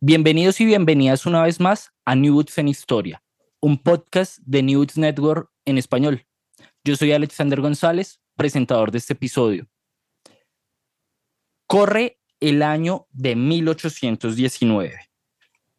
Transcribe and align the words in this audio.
Bienvenidos 0.00 0.60
y 0.60 0.66
bienvenidas 0.66 1.24
una 1.24 1.42
vez 1.42 1.60
más 1.60 1.92
a 2.04 2.14
New 2.14 2.44
en 2.56 2.68
Historia, 2.68 3.22
un 3.60 3.78
podcast 3.78 4.38
de 4.44 4.62
New 4.62 4.84
Network 4.96 5.50
en 5.64 5.78
español. 5.78 6.26
Yo 6.84 6.96
soy 6.96 7.12
Alexander 7.12 7.60
González, 7.60 8.20
presentador 8.36 8.90
de 8.90 8.98
este 8.98 9.14
episodio. 9.14 9.66
Corre 11.66 12.18
el 12.40 12.62
año 12.62 13.06
de 13.12 13.36
1819. 13.36 14.94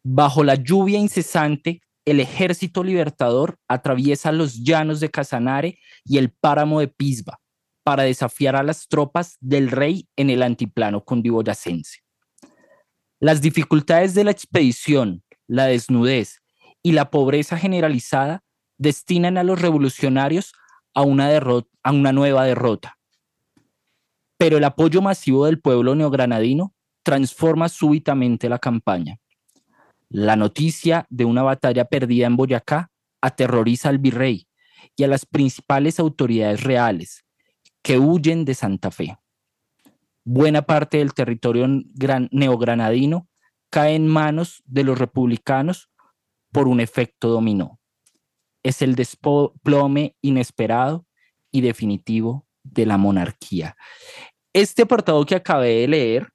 Bajo 0.03 0.44
la 0.44 0.55
lluvia 0.55 0.97
incesante, 0.97 1.81
el 2.05 2.19
ejército 2.19 2.83
libertador 2.83 3.59
atraviesa 3.67 4.31
los 4.31 4.63
llanos 4.63 5.02
de 5.02 5.11
Casanare 5.11 5.77
y 6.03 6.17
el 6.17 6.31
páramo 6.31 6.79
de 6.79 6.88
Pisba 6.88 7.39
para 7.83 8.03
desafiar 8.03 8.55
a 8.55 8.63
las 8.63 8.88
tropas 8.88 9.35
del 9.39 9.69
rey 9.69 10.07
en 10.16 10.31
el 10.31 10.41
antiplano 10.41 11.03
cundiboyacense. 11.03 12.04
Las 13.19 13.41
dificultades 13.41 14.13
de 14.13 14.23
la 14.23 14.31
expedición, 14.31 15.23
la 15.47 15.66
desnudez 15.66 16.41
y 16.83 16.91
la 16.91 17.09
pobreza 17.09 17.57
generalizada 17.57 18.44
destinan 18.77 19.38
a 19.38 19.44
los 19.44 19.62
revolucionarios 19.62 20.53
a 20.94 21.01
una, 21.01 21.29
a 21.84 21.91
una 21.91 22.12
nueva 22.12 22.45
derrota. 22.45 22.97
Pero 24.38 24.57
el 24.57 24.63
apoyo 24.66 25.01
masivo 25.01 25.45
del 25.45 25.62
pueblo 25.62 25.95
neogranadino 25.95 26.73
transforma 27.03 27.69
súbitamente 27.69 28.50
la 28.50 28.59
campaña. 28.59 29.18
La 30.09 30.35
noticia 30.35 31.06
de 31.09 31.25
una 31.25 31.41
batalla 31.44 31.85
perdida 31.85 32.28
en 32.28 32.35
Boyacá 32.35 32.91
aterroriza 33.22 33.89
al 33.89 33.97
virrey 33.97 34.47
y 34.95 35.03
a 35.03 35.07
las 35.07 35.25
principales 35.25 36.00
autoridades 36.00 36.63
reales, 36.63 37.25
que 37.81 37.97
huyen 37.97 38.45
de 38.45 38.53
Santa 38.53 38.91
Fe. 38.91 39.18
Buena 40.28 40.63
parte 40.63 40.97
del 40.97 41.13
territorio 41.13 41.68
neogranadino 42.31 43.30
cae 43.69 43.94
en 43.94 44.08
manos 44.08 44.63
de 44.66 44.84
los 44.84 44.97
republicanos 44.97 45.91
por 46.52 46.68
un 46.68 46.80
efecto 46.80 47.30
dominó. 47.30 47.80
Es 48.63 48.81
el 48.81 48.96
desplome 48.96 50.16
inesperado 50.22 51.06
y 51.52 51.62
definitivo 51.62 52.47
de 52.63 52.88
la 52.88 52.97
monarquía. 52.97 53.78
Este 54.52 54.81
apartado 54.81 55.24
que 55.25 55.36
acabé 55.36 55.81
de 55.81 55.88
leer 55.88 56.30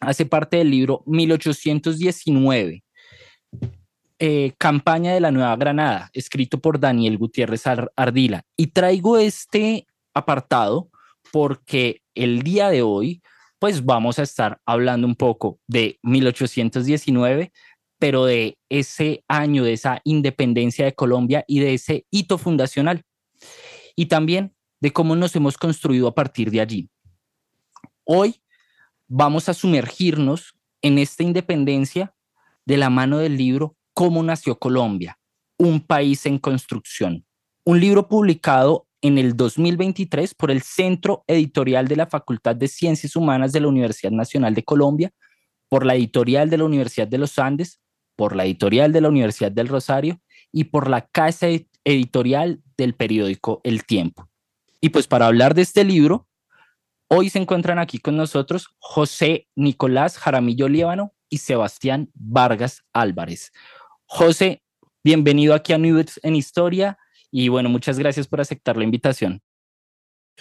hace 0.00 0.24
parte 0.24 0.56
del 0.56 0.70
libro 0.70 1.02
1819, 1.06 2.82
eh, 4.18 4.52
Campaña 4.56 5.12
de 5.12 5.20
la 5.20 5.30
Nueva 5.30 5.54
Granada, 5.56 6.10
escrito 6.12 6.60
por 6.60 6.80
Daniel 6.80 7.18
Gutiérrez 7.18 7.64
Ardila. 7.96 8.42
Y 8.56 8.68
traigo 8.68 9.18
este 9.18 9.86
apartado 10.14 10.88
porque 11.32 12.01
el 12.14 12.42
día 12.42 12.68
de 12.70 12.82
hoy, 12.82 13.22
pues 13.58 13.84
vamos 13.84 14.18
a 14.18 14.22
estar 14.22 14.60
hablando 14.66 15.06
un 15.06 15.14
poco 15.14 15.60
de 15.66 15.98
1819, 16.02 17.52
pero 17.98 18.24
de 18.24 18.58
ese 18.68 19.24
año, 19.28 19.62
de 19.62 19.74
esa 19.74 20.00
independencia 20.04 20.84
de 20.84 20.94
Colombia 20.94 21.44
y 21.46 21.60
de 21.60 21.74
ese 21.74 22.06
hito 22.10 22.38
fundacional. 22.38 23.04
Y 23.94 24.06
también 24.06 24.54
de 24.80 24.92
cómo 24.92 25.14
nos 25.14 25.36
hemos 25.36 25.56
construido 25.56 26.08
a 26.08 26.14
partir 26.14 26.50
de 26.50 26.60
allí. 26.60 26.90
Hoy 28.04 28.42
vamos 29.06 29.48
a 29.48 29.54
sumergirnos 29.54 30.54
en 30.82 30.98
esta 30.98 31.22
independencia 31.22 32.14
de 32.64 32.76
la 32.76 32.90
mano 32.90 33.18
del 33.18 33.36
libro 33.36 33.76
Cómo 33.94 34.22
nació 34.22 34.58
Colombia, 34.58 35.18
un 35.56 35.80
país 35.80 36.26
en 36.26 36.38
construcción. 36.38 37.24
Un 37.64 37.78
libro 37.78 38.08
publicado 38.08 38.88
en 39.02 39.18
el 39.18 39.36
2023 39.36 40.34
por 40.34 40.50
el 40.50 40.62
Centro 40.62 41.24
Editorial 41.26 41.88
de 41.88 41.96
la 41.96 42.06
Facultad 42.06 42.56
de 42.56 42.68
Ciencias 42.68 43.16
Humanas 43.16 43.52
de 43.52 43.60
la 43.60 43.68
Universidad 43.68 44.12
Nacional 44.12 44.54
de 44.54 44.62
Colombia, 44.62 45.12
por 45.68 45.84
la 45.84 45.96
editorial 45.96 46.48
de 46.48 46.58
la 46.58 46.64
Universidad 46.64 47.08
de 47.08 47.18
los 47.18 47.38
Andes, 47.38 47.80
por 48.16 48.36
la 48.36 48.44
editorial 48.44 48.92
de 48.92 49.00
la 49.00 49.08
Universidad 49.08 49.50
del 49.50 49.68
Rosario 49.68 50.20
y 50.52 50.64
por 50.64 50.88
la 50.88 51.06
casa 51.06 51.48
editorial 51.84 52.62
del 52.76 52.94
periódico 52.94 53.60
El 53.64 53.84
Tiempo. 53.84 54.28
Y 54.80 54.90
pues 54.90 55.08
para 55.08 55.26
hablar 55.26 55.54
de 55.54 55.62
este 55.62 55.82
libro, 55.82 56.28
hoy 57.08 57.28
se 57.28 57.40
encuentran 57.40 57.78
aquí 57.78 57.98
con 57.98 58.16
nosotros 58.16 58.68
José 58.78 59.48
Nicolás 59.56 60.16
Jaramillo 60.16 60.68
Líbano 60.68 61.12
y 61.28 61.38
Sebastián 61.38 62.10
Vargas 62.14 62.84
Álvarez. 62.92 63.52
José, 64.04 64.62
bienvenido 65.02 65.54
aquí 65.54 65.72
a 65.72 65.78
New 65.78 66.04
en 66.22 66.36
Historia 66.36 66.98
y 67.32 67.48
bueno, 67.48 67.70
muchas 67.70 67.98
gracias 67.98 68.28
por 68.28 68.40
aceptar 68.40 68.76
la 68.76 68.84
invitación. 68.84 69.40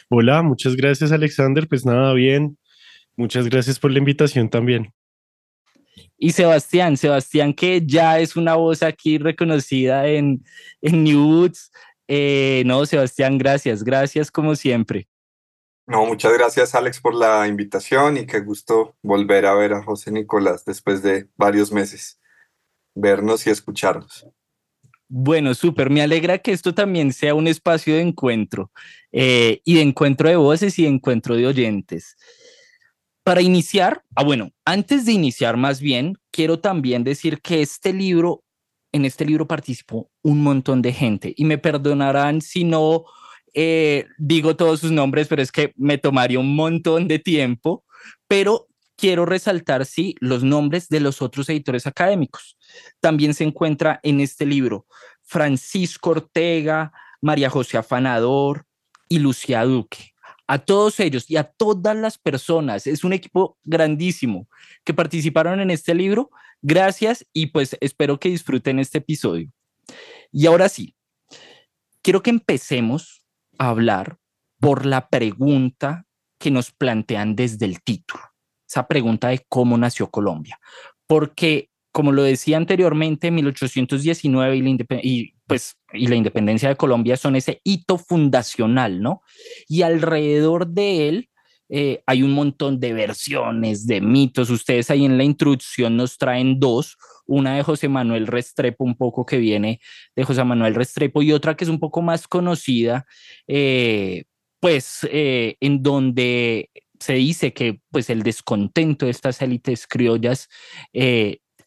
Hola, 0.09 0.44
muchas 0.44 0.75
gracias 0.75 1.12
Alexander. 1.12 1.68
Pues 1.68 1.85
nada, 1.85 2.13
bien. 2.13 2.57
Muchas 3.16 3.50
gracias 3.50 3.79
por 3.79 3.91
la 3.91 4.00
invitación 4.00 4.50
también. 4.50 4.94
Y 6.18 6.34
Sebastián, 6.34 6.97
Sebastián 6.97 7.53
que 7.53 7.81
ya 7.85 8.19
es 8.19 8.35
una 8.35 8.56
voz 8.56 8.84
aquí 8.84 9.18
reconocida 9.18 10.07
en, 10.07 10.44
en 10.81 11.03
New 11.03 11.28
Woods. 11.28 11.72
Eh, 12.07 12.63
no, 12.66 12.85
Sebastián, 12.85 13.38
gracias, 13.38 13.84
gracias 13.84 14.29
como 14.29 14.56
siempre. 14.56 15.08
No, 15.88 16.06
muchas 16.06 16.34
gracias 16.34 16.75
Alex 16.75 17.00
por 17.00 17.16
la 17.16 17.47
invitación 17.47 18.18
y 18.18 18.25
qué 18.25 18.41
gusto 18.41 18.96
volver 19.02 19.46
a 19.46 19.55
ver 19.55 19.73
a 19.73 19.84
José 19.84 20.11
Nicolás 20.11 20.66
después 20.66 21.02
de 21.02 21.28
varios 21.38 21.72
meses, 21.72 22.20
vernos 22.96 23.47
y 23.47 23.49
escucharnos. 23.49 24.28
Bueno, 25.13 25.53
súper. 25.55 25.90
Me 25.90 26.02
alegra 26.02 26.37
que 26.37 26.53
esto 26.53 26.73
también 26.73 27.11
sea 27.11 27.35
un 27.35 27.46
espacio 27.46 27.96
de 27.96 27.99
encuentro 27.99 28.72
eh, 29.11 29.59
y 29.66 29.73
de 29.73 29.81
encuentro 29.81 30.29
de 30.29 30.37
voces 30.37 30.79
y 30.79 30.84
de 30.84 30.87
encuentro 30.87 31.35
de 31.35 31.47
oyentes. 31.47 32.16
Para 33.22 33.41
iniciar, 33.41 34.05
ah, 34.16 34.23
bueno, 34.23 34.52
antes 34.63 35.05
de 35.05 35.11
iniciar 35.11 35.58
más 35.58 35.81
bien, 35.81 36.17
quiero 36.31 36.61
también 36.61 37.03
decir 37.03 37.41
que 37.41 37.61
este 37.61 37.91
libro, 37.91 38.46
en 38.93 39.03
este 39.03 39.25
libro 39.25 39.49
participó 39.49 40.09
un 40.22 40.41
montón 40.43 40.81
de 40.81 40.93
gente 40.93 41.34
y 41.35 41.43
me 41.43 41.57
perdonarán 41.57 42.40
si 42.40 42.64
no 42.64 43.03
eh, 43.53 44.07
digo 44.17 44.55
todos 44.55 44.79
sus 44.79 44.91
nombres, 44.91 45.28
pero 45.28 45.41
es 45.41 45.52
que 45.52 45.73
me 45.75 45.97
tomaría 45.97 46.40
un 46.40 46.55
montón 46.55 47.09
de 47.09 47.19
tiempo, 47.19 47.84
pero 48.29 48.69
quiero 48.96 49.25
resaltar, 49.25 49.85
sí, 49.85 50.16
los 50.22 50.46
nombres 50.46 50.87
de 50.87 51.02
los 51.02 51.22
otros 51.22 51.49
editores 51.49 51.85
académicos. 51.85 52.55
También 53.00 53.34
se 53.34 53.44
encuentra 53.44 54.00
en 54.03 54.22
este 54.22 54.46
libro 54.46 54.85
Francisco 55.22 56.12
Ortega, 56.12 56.91
María 57.22 57.50
José 57.50 57.78
Afanador 57.78 58.66
y 59.08 59.20
Lucía 59.20 59.64
Duque. 59.64 60.14
a 60.52 60.59
todos 60.59 61.00
ellos 61.00 61.29
y 61.29 61.38
a 61.38 61.46
todas 61.46 61.96
las 61.96 62.18
personas. 62.18 62.85
Es 62.85 63.06
un 63.06 63.14
equipo 63.14 63.58
grandísimo 63.64 64.50
que 64.84 64.94
participaron 64.94 65.62
en 65.62 65.72
este 65.72 65.96
libro. 65.96 66.29
Gracias 66.62 67.26
y 67.32 67.47
pues 67.47 67.78
espero 67.79 68.20
que 68.20 68.28
disfruten 68.28 68.78
este 68.78 68.97
episodio. 68.97 69.50
Y 70.29 70.46
ahora 70.47 70.67
sí, 70.67 70.94
quiero 72.02 72.22
que 72.22 72.32
empecemos 72.32 73.24
a 73.58 73.70
hablar 73.70 74.17
por 74.59 74.85
la 74.85 75.08
pregunta 75.08 76.06
que 76.38 76.52
nos 76.52 76.72
plantean 76.72 77.35
desde 77.38 77.66
el 77.66 77.82
título, 77.82 78.22
esa 78.67 78.88
pregunta 78.88 79.29
de 79.29 79.46
cómo 79.47 79.78
nació 79.78 80.12
Colombia. 80.12 80.59
Porque, 81.08 81.71
como 81.91 82.11
lo 82.11 82.23
decía 82.23 82.58
anteriormente, 82.58 83.32
1819 83.32 84.55
y 84.55 84.61
la, 84.61 85.40
pues, 85.47 85.78
y 85.93 86.08
la 86.08 86.16
independencia 86.16 86.70
de 86.70 86.78
Colombia 86.78 87.17
son 87.17 87.35
ese 87.35 87.61
hito 87.64 87.97
fundacional, 87.97 89.02
¿no? 89.02 89.22
Y 89.67 89.82
alrededor 89.82 90.67
de 90.67 91.09
él 91.09 91.29
eh, 91.73 92.03
hay 92.05 92.22
un 92.22 92.34
montón 92.34 92.82
de 92.82 92.91
versiones, 92.91 93.88
de 93.88 94.02
mitos. 94.02 94.49
Ustedes 94.49 94.91
ahí 94.91 95.05
en 95.05 95.17
la 95.17 95.23
introducción 95.23 95.96
nos 95.96 96.17
traen 96.17 96.59
dos, 96.59 96.97
una 97.26 97.55
de 97.55 97.64
José 97.64 97.88
Manuel 97.88 98.28
Restrepo, 98.28 98.84
un 98.84 98.97
poco 98.97 99.26
que 99.26 99.38
viene 99.38 99.79
de 100.14 100.23
José 100.26 100.43
Manuel 100.43 100.76
Restrepo, 100.76 101.22
y 101.22 101.32
otra 101.32 101.55
que 101.55 101.64
es 101.64 101.70
un 101.70 101.79
poco 101.79 102.02
más 102.02 102.28
conocida, 102.28 103.05
eh, 103.47 104.26
pues 104.59 105.08
eh, 105.11 105.55
en 105.61 105.82
donde 105.82 106.70
se 106.99 107.14
dice 107.14 107.53
que 107.53 107.79
pues 107.90 108.09
el 108.09 108.23
descontento 108.23 109.05
de 109.05 109.11
estas 109.11 109.41
élites 109.41 109.88
criollas 109.88 110.49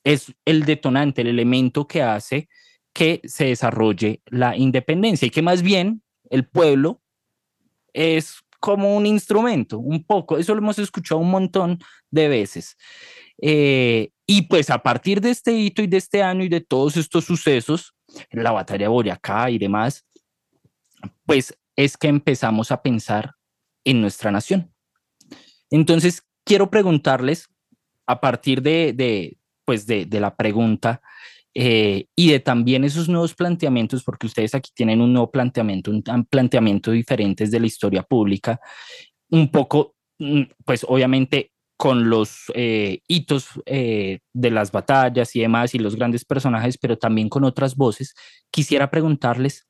es 0.05 0.35
el 0.45 0.65
detonante, 0.65 1.23
el 1.23 1.29
elemento 1.29 1.87
que 1.87 2.03
hace 2.03 2.49
que 2.93 3.21
se 3.25 3.47
desarrolle 3.47 4.23
la 4.27 4.56
independencia 4.56 5.27
y 5.27 5.31
que 5.31 5.43
más 5.43 5.62
bien 5.62 6.03
el 6.31 6.47
pueblo 6.47 7.03
es 7.93 8.37
como 8.61 8.97
un 8.97 9.05
instrumento, 9.05 9.79
un 9.79 10.05
poco. 10.05 10.39
Eso 10.39 10.55
lo 10.55 10.61
hemos 10.61 10.79
escuchado 10.79 11.21
un 11.21 11.31
montón 11.31 11.81
de 12.11 12.29
veces. 12.29 12.77
Eh, 13.43 14.11
y 14.27 14.43
pues 14.43 14.71
a 14.71 14.79
partir 14.79 15.21
de 15.21 15.31
este 15.31 15.53
hito 15.53 15.83
y 15.83 15.87
de 15.87 15.97
este 15.97 16.23
año 16.23 16.45
y 16.45 16.49
de 16.49 16.61
todos 16.61 16.97
estos 16.97 17.25
sucesos, 17.25 17.95
la 18.31 18.53
batalla 18.53 18.85
de 18.85 18.89
Boyacá 18.89 19.50
y 19.50 19.59
demás, 19.59 20.07
pues 21.27 21.59
es 21.77 21.97
que 21.97 22.09
empezamos 22.09 22.71
a 22.71 22.81
pensar 22.81 23.35
en 23.85 24.00
nuestra 24.00 24.31
nación. 24.31 24.73
Entonces, 25.71 26.23
quiero 26.45 26.71
preguntarles, 26.71 27.49
a 28.07 28.21
partir 28.21 28.62
de, 28.62 28.93
de 28.93 29.39
pues 29.64 29.87
de, 29.87 30.06
de 30.06 30.20
la 30.20 30.34
pregunta, 30.37 31.00
eh, 31.56 32.08
y 32.16 32.31
de 32.32 32.40
también 32.40 32.82
esos 32.82 33.08
nuevos 33.08 33.34
planteamientos, 33.34 34.02
porque 34.02 34.26
ustedes 34.26 34.55
aquí 34.56 34.70
tienen 34.75 35.00
un 35.00 35.12
nuevo 35.12 35.31
planteamiento, 35.31 35.93
un 35.93 36.02
planteamiento 36.28 36.90
diferente 36.90 37.46
de 37.46 37.61
la 37.61 37.66
historia 37.66 38.02
pública, 38.02 38.61
un 39.31 39.50
poco, 39.50 39.94
mm, 40.19 40.43
pues 40.64 40.84
obviamente 40.88 41.52
con 41.76 42.08
los 42.11 42.52
eh, 42.55 43.00
hitos 43.08 43.49
eh, 43.66 44.20
de 44.32 44.50
las 44.50 44.72
batallas 44.72 45.34
y 45.37 45.40
demás 45.40 45.75
y 45.75 45.78
los 45.78 45.96
grandes 45.96 46.25
personajes, 46.25 46.76
pero 46.78 46.99
también 46.99 47.28
con 47.28 47.44
otras 47.44 47.76
voces, 47.76 48.14
quisiera 48.50 48.90
preguntarles 48.90 49.69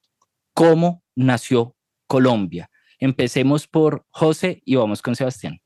cómo 0.55 1.03
nació 1.17 1.77
Colombia. 2.07 2.71
Empecemos 2.99 3.67
por 3.67 4.07
José 4.11 4.63
y 4.65 4.77
vamos 4.77 5.03
con 5.03 5.17
Sebastián. 5.17 5.64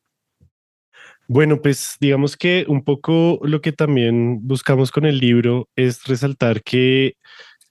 Bueno, 1.31 1.61
pues 1.61 1.99
digamos 2.01 2.39
que 2.39 2.65
un 2.69 2.83
poco 2.83 3.39
lo 3.43 3.61
que 3.61 3.73
también 3.73 4.39
buscamos 4.47 4.91
con 4.91 5.05
el 5.05 5.19
libro 5.19 5.69
es 5.77 6.05
resaltar 6.05 6.63
que 6.63 7.17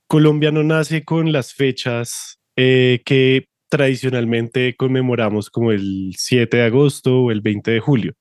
Colombia 0.08 0.52
no 0.52 0.64
nace 0.64 1.04
con 1.04 1.32
las 1.32 1.56
fechas 1.56 2.38
eh, 2.56 3.02
que 3.04 3.48
tradicionalmente 3.68 4.76
conmemoramos 4.76 5.50
como 5.50 5.72
el 5.72 6.14
7 6.16 6.56
de 6.58 6.64
agosto 6.64 7.24
o 7.24 7.32
el 7.32 7.42
20 7.42 7.72
de 7.72 7.80
julio, 7.80 8.14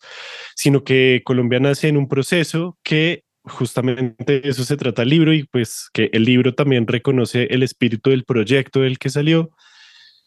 sino 0.54 0.84
que 0.84 1.20
Colombia 1.22 1.60
nace 1.60 1.88
en 1.88 1.98
un 1.98 2.08
proceso 2.08 2.78
que 2.82 3.22
justamente 3.44 4.48
eso 4.48 4.64
se 4.64 4.78
trata 4.78 5.02
el 5.02 5.10
libro 5.10 5.34
y 5.34 5.44
pues 5.44 5.90
que 5.92 6.08
el 6.14 6.24
libro 6.24 6.54
también 6.54 6.86
reconoce 6.86 7.44
el 7.50 7.62
espíritu 7.62 8.08
del 8.08 8.24
proyecto 8.24 8.80
del 8.80 8.98
que 8.98 9.10
salió 9.10 9.50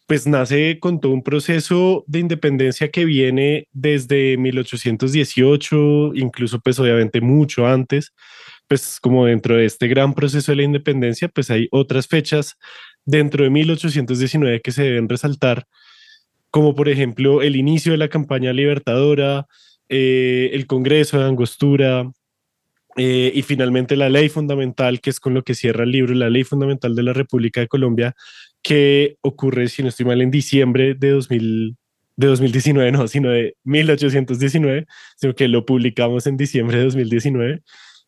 pues 0.09 0.25
nace 0.25 0.79
con 0.79 0.99
todo 0.99 1.11
un 1.11 1.21
proceso 1.21 2.03
de 2.07 2.17
independencia 2.17 2.89
que 2.89 3.05
viene 3.05 3.67
desde 3.71 4.37
1818, 4.37 6.15
incluso 6.15 6.59
pues 6.61 6.79
obviamente 6.79 7.21
mucho 7.21 7.67
antes, 7.67 8.11
pues 8.67 8.99
como 8.99 9.27
dentro 9.27 9.55
de 9.55 9.65
este 9.65 9.87
gran 9.87 10.15
proceso 10.15 10.51
de 10.51 10.55
la 10.55 10.63
independencia, 10.63 11.27
pues 11.27 11.51
hay 11.51 11.67
otras 11.69 12.07
fechas 12.07 12.57
dentro 13.05 13.43
de 13.43 13.51
1819 13.51 14.61
que 14.61 14.71
se 14.71 14.81
deben 14.81 15.07
resaltar, 15.07 15.65
como 16.49 16.73
por 16.73 16.89
ejemplo 16.89 17.43
el 17.43 17.55
inicio 17.55 17.91
de 17.91 17.99
la 17.99 18.09
campaña 18.09 18.51
libertadora, 18.51 19.45
eh, 19.89 20.49
el 20.53 20.65
Congreso 20.65 21.19
de 21.19 21.25
Angostura, 21.25 22.11
eh, 22.97 23.31
y 23.33 23.43
finalmente 23.43 23.95
la 23.95 24.09
ley 24.09 24.29
fundamental, 24.29 24.99
que 24.99 25.11
es 25.11 25.19
con 25.19 25.33
lo 25.33 25.43
que 25.43 25.53
cierra 25.53 25.83
el 25.83 25.91
libro, 25.91 26.13
la 26.15 26.29
ley 26.29 26.43
fundamental 26.43 26.95
de 26.95 27.03
la 27.03 27.13
República 27.13 27.61
de 27.61 27.67
Colombia, 27.67 28.15
que 28.61 29.17
ocurre, 29.21 29.67
si 29.69 29.81
no 29.83 29.89
estoy 29.89 30.05
mal, 30.05 30.21
en 30.21 30.31
diciembre 30.31 30.95
de, 30.95 31.09
2000, 31.11 31.77
de 32.15 32.27
2019, 32.27 32.91
no, 32.91 33.07
sino 33.07 33.29
de 33.29 33.55
1819, 33.63 34.85
sino 35.17 35.35
que 35.35 35.47
lo 35.47 35.65
publicamos 35.65 36.27
en 36.27 36.37
diciembre 36.37 36.77
de 36.77 36.83
2019. 36.85 37.61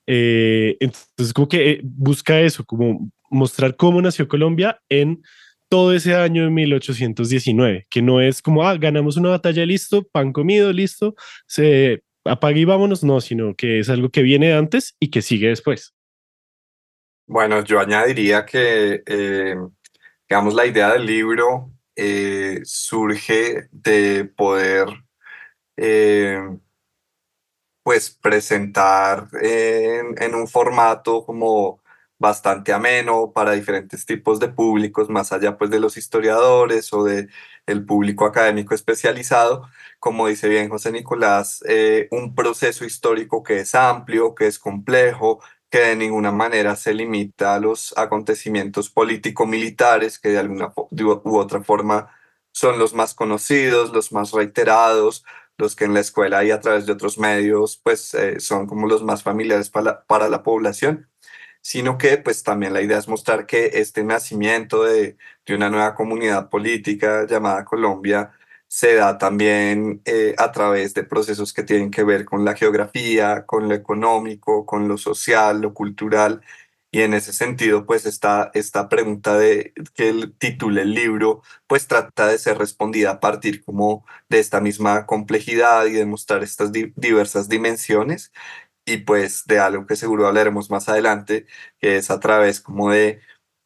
Eh, 0.07 0.77
entonces, 0.80 1.33
como 1.33 1.48
que 1.48 1.71
eh, 1.71 1.81
busca 1.83 2.39
eso, 2.39 2.65
como 2.65 3.12
mostrar 3.30 3.75
cómo 3.75 4.01
nació 4.01 4.27
Colombia 4.27 4.81
en 4.89 5.21
todo 5.69 5.94
ese 5.94 6.15
año 6.15 6.44
de 6.44 6.50
1819, 6.50 7.88
que 7.89 8.01
no 8.01 8.19
es 8.19 8.42
como, 8.42 8.68
ah, 8.68 8.77
ganamos 8.77 9.15
una 9.15 9.30
batalla, 9.30 9.65
listo, 9.65 10.03
pan 10.03 10.33
comido, 10.33 10.74
listo, 10.74 11.15
se 11.48 12.03
apague 12.25 12.59
y 12.59 12.65
vámonos, 12.65 13.06
no, 13.06 13.21
sino 13.21 13.56
que 13.56 13.80
es 13.80 13.89
algo 13.89 14.09
que 14.09 14.21
viene 14.21 14.53
antes 14.53 14.95
y 15.00 15.09
que 15.09 15.21
sigue 15.21 15.48
después. 15.48 15.94
Bueno, 17.25 17.63
yo 17.63 17.80
añadiría 17.80 18.45
que 18.45 19.01
eh, 19.06 19.56
digamos, 20.31 20.54
la 20.54 20.66
idea 20.66 20.94
del 20.94 21.06
libro 21.06 21.74
eh, 21.94 22.62
surge 22.63 23.68
de 23.74 24.24
poder, 24.24 24.88
eh, 25.75 26.39
pues, 27.83 28.12
presentar 28.12 29.28
en, 29.42 30.33
un 30.36 30.48
formato 30.48 31.25
como 31.25 31.81
bastante 32.18 32.72
ameno 32.72 33.33
para 33.33 33.51
diferentes 33.51 34.06
tipos 34.06 34.39
de 34.39 34.48
públicos, 34.48 35.10
más 35.10 35.33
allá 35.33 35.57
pues 35.57 35.69
de 35.69 35.81
los 35.81 35.98
historiadores 35.98 36.94
o 36.94 37.04
de 37.04 37.27
público 37.86 38.25
académico 38.25 38.74
especializado, 38.74 39.68
como 40.00 40.27
dice 40.27 40.48
bien 40.48 40.69
José 40.69 40.92
Nicolás, 40.94 41.62
eh, 41.68 42.07
un 42.12 42.36
proceso 42.36 42.86
histórico 42.86 43.44
que 43.44 43.60
es 43.60 43.75
amplio, 43.75 44.34
que 44.36 44.48
es 44.48 44.60
complejo, 44.60 45.41
que 45.72 45.80
de 45.80 45.96
ninguna 45.96 46.32
manera 46.34 46.75
se 46.75 46.94
limita 46.94 47.56
a 47.56 47.60
los 47.60 47.98
acontecimientos 47.98 48.90
político-militares 48.90 50.20
que 50.20 50.30
de 50.30 50.40
alguna 50.40 50.74
u 50.75 51.38
otra 51.38 51.63
forma 51.63 52.13
son 52.51 52.78
los 52.78 52.94
más 52.94 53.13
conocidos, 53.16 53.94
los 53.94 54.12
más 54.12 54.32
reiterados, 54.34 55.24
los 55.58 55.75
que 55.75 55.86
en 55.86 55.94
la 55.94 56.01
escuela 56.01 56.44
y 56.44 56.51
a 56.51 56.60
través 56.60 56.86
de 56.86 56.94
otros 56.94 57.18
medios 57.18 57.78
pues 57.84 58.13
eh, 58.16 58.40
son 58.42 58.68
como 58.68 58.88
los 58.88 59.04
más 59.04 59.24
familiares 59.24 59.70
para 59.70 60.04
para 60.06 60.30
la 60.30 60.44
población, 60.44 61.10
sino 61.62 61.98
que 61.98 62.18
pues 62.18 62.44
también 62.44 62.74
la 62.74 62.82
idea 62.82 62.98
es 63.00 63.08
mostrar 63.08 63.46
que 63.48 63.72
este 63.75 64.04
nacimiento 64.04 64.84
de, 64.84 65.18
de 65.46 65.56
una 65.56 65.70
nueva 65.70 65.96
comunidad 65.96 66.50
política 66.50 67.25
llamada 67.28 67.66
Colombia 67.66 68.34
se 68.72 68.96
da 68.96 69.18
también 69.18 70.01
eh, 70.06 70.34
a 70.38 70.54
través 70.54 70.94
de 70.94 71.04
procesos 71.04 71.51
que 71.51 71.63
tienen 71.63 71.92
que 71.92 72.06
ver 72.06 72.24
con 72.24 72.46
la 72.46 72.56
geografía, 72.56 73.46
con 73.46 73.68
lo 73.68 73.75
económico, 73.75 74.66
con 74.66 74.88
lo 74.88 74.98
social, 74.98 75.60
lo 75.62 75.74
cultural. 75.74 76.42
Y 76.90 77.01
en 77.01 77.13
ese 77.13 77.34
sentido, 77.34 77.86
pues 77.86 78.06
esta, 78.06 78.50
esta 78.54 78.88
pregunta 78.88 79.38
de 79.38 79.74
que 79.94 80.10
el 80.10 80.34
titule 80.38 80.84
el 80.84 80.94
libro, 80.94 81.42
pues 81.68 81.88
trata 81.88 82.28
de 82.28 82.38
ser 82.38 82.58
respondida 82.60 83.12
a 83.12 83.20
partir 83.20 83.63
como 83.66 84.06
de 84.30 84.40
esta 84.40 84.62
misma 84.62 85.06
complejidad 85.06 85.86
y 85.88 85.94
de 85.94 86.06
mostrar 86.06 86.42
estas 86.42 86.72
diversas 86.72 87.50
dimensiones 87.50 88.32
y 88.86 88.98
pues 88.98 89.46
de 89.48 89.60
algo 89.60 89.86
que 89.86 89.96
seguro 89.96 90.28
hablaremos 90.28 90.70
más 90.70 90.90
adelante, 90.90 91.46
que 91.80 91.98
es 91.98 92.12
a 92.12 92.20
través 92.20 92.62
como 92.62 92.92
de 92.92 93.22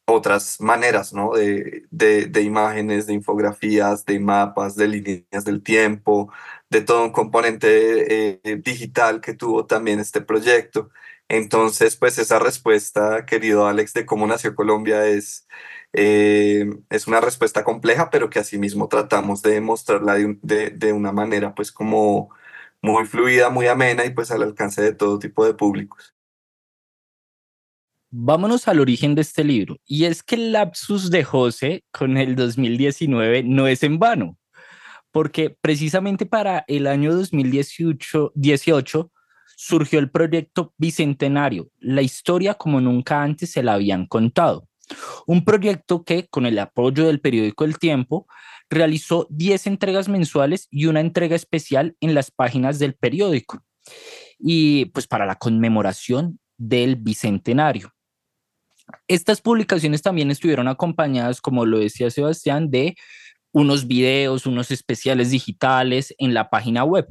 otras 0.06 0.60
maneras, 0.60 1.12
¿no? 1.12 1.32
De, 1.34 1.86
de, 1.90 2.42
imágenes, 2.42 3.06
de 3.06 3.14
infografías, 3.14 4.04
de 4.04 4.20
mapas, 4.20 4.76
de 4.76 4.88
líneas 4.88 5.44
del 5.44 5.62
tiempo, 5.62 6.32
de 6.70 6.80
todo 6.82 7.04
un 7.04 7.12
componente 7.12 8.40
eh, 8.44 8.56
digital 8.64 9.20
que 9.20 9.34
tuvo 9.34 9.66
también 9.66 10.00
este 10.00 10.20
proyecto. 10.20 10.90
Entonces, 11.28 11.96
pues 11.96 12.18
esa 12.18 12.38
respuesta, 12.38 13.26
querido 13.26 13.66
Alex, 13.66 13.94
de 13.94 14.06
cómo 14.06 14.26
nació 14.26 14.54
Colombia 14.54 15.06
es, 15.06 15.48
eh, 15.92 16.66
es 16.90 17.06
una 17.08 17.20
respuesta 17.20 17.64
compleja, 17.64 18.10
pero 18.10 18.30
que 18.30 18.38
asimismo 18.38 18.88
tratamos 18.88 19.42
de 19.42 19.60
mostrarla 19.60 20.14
de, 20.14 20.38
de, 20.42 20.70
de 20.70 20.92
una 20.92 21.10
manera 21.12 21.54
pues 21.54 21.72
como 21.72 22.30
muy 22.82 23.06
fluida, 23.06 23.50
muy 23.50 23.66
amena 23.66 24.04
y 24.04 24.10
pues 24.10 24.30
al 24.30 24.42
alcance 24.42 24.82
de 24.82 24.92
todo 24.92 25.18
tipo 25.18 25.44
de 25.44 25.54
públicos 25.54 26.15
vámonos 28.10 28.68
al 28.68 28.80
origen 28.80 29.14
de 29.14 29.22
este 29.22 29.44
libro. 29.44 29.76
Y 29.86 30.04
es 30.04 30.22
que 30.22 30.36
el 30.36 30.52
lapsus 30.52 31.10
de 31.10 31.24
José 31.24 31.84
con 31.90 32.16
el 32.16 32.36
2019 32.36 33.42
no 33.42 33.66
es 33.66 33.82
en 33.82 33.98
vano, 33.98 34.38
porque 35.10 35.56
precisamente 35.60 36.26
para 36.26 36.64
el 36.68 36.86
año 36.86 37.14
2018 37.14 38.32
18, 38.34 39.12
surgió 39.56 39.98
el 39.98 40.10
proyecto 40.10 40.74
Bicentenario, 40.76 41.70
la 41.78 42.02
historia 42.02 42.54
como 42.54 42.80
nunca 42.80 43.22
antes 43.22 43.50
se 43.50 43.62
la 43.62 43.74
habían 43.74 44.06
contado. 44.06 44.68
Un 45.26 45.44
proyecto 45.44 46.04
que, 46.04 46.28
con 46.28 46.46
el 46.46 46.58
apoyo 46.58 47.06
del 47.06 47.20
periódico 47.20 47.64
El 47.64 47.78
Tiempo, 47.78 48.28
realizó 48.70 49.26
10 49.30 49.66
entregas 49.66 50.08
mensuales 50.08 50.68
y 50.70 50.86
una 50.86 51.00
entrega 51.00 51.34
especial 51.34 51.96
en 52.00 52.14
las 52.14 52.30
páginas 52.30 52.78
del 52.78 52.94
periódico. 52.94 53.62
Y 54.38 54.86
pues 54.86 55.06
para 55.06 55.26
la 55.26 55.36
conmemoración 55.36 56.38
del 56.56 56.96
Bicentenario. 56.96 57.95
Estas 59.08 59.40
publicaciones 59.40 60.02
también 60.02 60.30
estuvieron 60.30 60.68
acompañadas, 60.68 61.40
como 61.40 61.66
lo 61.66 61.78
decía 61.78 62.10
Sebastián, 62.10 62.70
de 62.70 62.96
unos 63.52 63.86
videos, 63.86 64.46
unos 64.46 64.70
especiales 64.70 65.30
digitales 65.30 66.14
en 66.18 66.34
la 66.34 66.50
página 66.50 66.84
web 66.84 67.06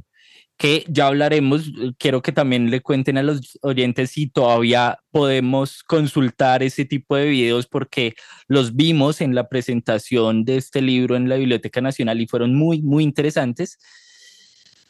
que 0.58 0.86
ya 0.88 1.08
hablaremos. 1.08 1.72
Quiero 1.98 2.22
que 2.22 2.32
también 2.32 2.70
le 2.70 2.82
cuenten 2.82 3.18
a 3.18 3.24
los 3.24 3.58
oyentes 3.62 4.12
si 4.12 4.28
todavía 4.28 5.00
podemos 5.12 5.84
consultar 5.84 6.64
ese 6.64 6.86
tipo 6.86 7.16
de 7.16 7.26
videos 7.26 7.68
porque 7.68 8.14
los 8.48 8.76
vimos 8.76 9.22
en 9.22 9.36
la 9.36 9.50
presentación 9.50 10.46
de 10.46 10.58
este 10.58 10.82
libro 10.82 11.16
en 11.16 11.30
la 11.30 11.36
Biblioteca 11.36 11.82
Nacional 11.82 12.22
y 12.22 12.28
fueron 12.28 12.56
muy, 12.56 12.82
muy 12.82 13.04
interesantes. 13.04 13.78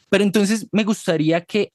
Pero 0.08 0.22
entonces 0.22 0.68
me 0.72 0.84
gustaría 0.84 1.40
que 1.42 1.72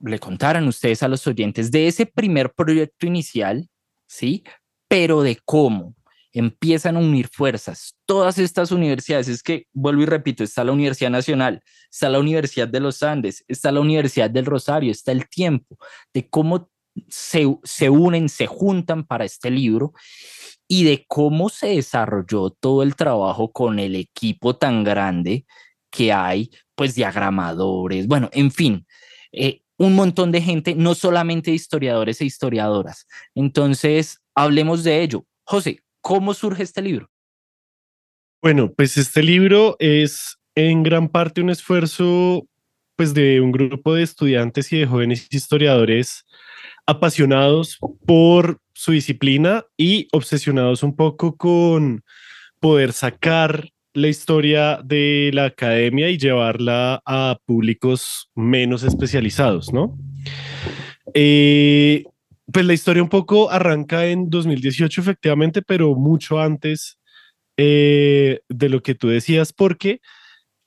le 0.00 0.18
contaran 0.18 0.66
ustedes 0.68 1.02
a 1.02 1.08
los 1.08 1.26
oyentes 1.26 1.70
de 1.70 1.88
ese 1.88 2.06
primer 2.06 2.52
proyecto 2.52 3.06
inicial, 3.06 3.68
¿sí? 4.08 4.42
Pero 4.88 5.22
de 5.22 5.38
cómo, 5.44 5.94
empiezan 6.32 6.96
a 6.96 7.00
unir 7.00 7.28
fuerzas. 7.28 7.96
Todas 8.06 8.38
estas 8.38 8.70
universidades, 8.72 9.28
es 9.28 9.42
que, 9.42 9.66
vuelvo 9.72 10.02
y 10.02 10.06
repito, 10.06 10.44
está 10.44 10.64
la 10.64 10.72
Universidad 10.72 11.10
Nacional, 11.10 11.62
está 11.90 12.08
la 12.08 12.18
Universidad 12.18 12.68
de 12.68 12.80
los 12.80 13.02
Andes, 13.02 13.44
está 13.48 13.72
la 13.72 13.80
Universidad 13.80 14.30
del 14.30 14.46
Rosario, 14.46 14.90
está 14.90 15.12
el 15.12 15.28
tiempo 15.28 15.78
de 16.12 16.28
cómo 16.28 16.70
se, 17.08 17.46
se 17.62 17.90
unen, 17.90 18.28
se 18.28 18.46
juntan 18.46 19.04
para 19.04 19.24
este 19.24 19.50
libro 19.50 19.92
y 20.66 20.84
de 20.84 21.04
cómo 21.08 21.48
se 21.48 21.68
desarrolló 21.68 22.50
todo 22.50 22.82
el 22.82 22.94
trabajo 22.94 23.52
con 23.52 23.78
el 23.78 23.96
equipo 23.96 24.56
tan 24.56 24.84
grande 24.84 25.46
que 25.90 26.12
hay, 26.12 26.50
pues 26.74 26.94
diagramadores, 26.94 28.06
bueno, 28.06 28.28
en 28.32 28.50
fin, 28.50 28.86
eh, 29.32 29.62
un 29.78 29.94
montón 29.94 30.32
de 30.32 30.42
gente, 30.42 30.74
no 30.74 30.94
solamente 30.94 31.50
historiadores 31.52 32.20
e 32.20 32.26
historiadoras. 32.26 33.06
Entonces, 33.34 34.20
hablemos 34.34 34.84
de 34.84 35.02
ello. 35.02 35.24
José, 35.44 35.82
¿Cómo 36.00 36.32
surge 36.32 36.62
este 36.62 36.80
libro? 36.80 37.10
Bueno, 38.40 38.72
pues 38.72 38.96
este 38.96 39.22
libro 39.22 39.76
es 39.78 40.38
en 40.54 40.82
gran 40.82 41.08
parte 41.08 41.42
un 41.42 41.50
esfuerzo 41.50 42.46
pues 42.96 43.12
de 43.12 43.40
un 43.40 43.52
grupo 43.52 43.94
de 43.94 44.04
estudiantes 44.04 44.72
y 44.72 44.78
de 44.78 44.86
jóvenes 44.86 45.26
historiadores 45.30 46.24
apasionados 46.86 47.78
por 48.06 48.60
su 48.72 48.92
disciplina 48.92 49.66
y 49.76 50.08
obsesionados 50.12 50.82
un 50.82 50.96
poco 50.96 51.36
con 51.36 52.02
poder 52.58 52.92
sacar 52.92 53.68
la 53.94 54.08
historia 54.08 54.80
de 54.84 55.30
la 55.32 55.46
academia 55.46 56.08
y 56.10 56.18
llevarla 56.18 57.02
a 57.04 57.38
públicos 57.44 58.30
menos 58.34 58.82
especializados, 58.82 59.72
¿no? 59.72 59.96
Eh, 61.14 62.04
pues 62.52 62.64
la 62.64 62.74
historia 62.74 63.02
un 63.02 63.08
poco 63.08 63.50
arranca 63.50 64.06
en 64.06 64.30
2018 64.30 65.00
efectivamente, 65.00 65.62
pero 65.62 65.94
mucho 65.94 66.38
antes 66.40 66.98
eh, 67.56 68.40
de 68.48 68.68
lo 68.68 68.82
que 68.82 68.94
tú 68.94 69.08
decías, 69.08 69.52
porque 69.52 70.00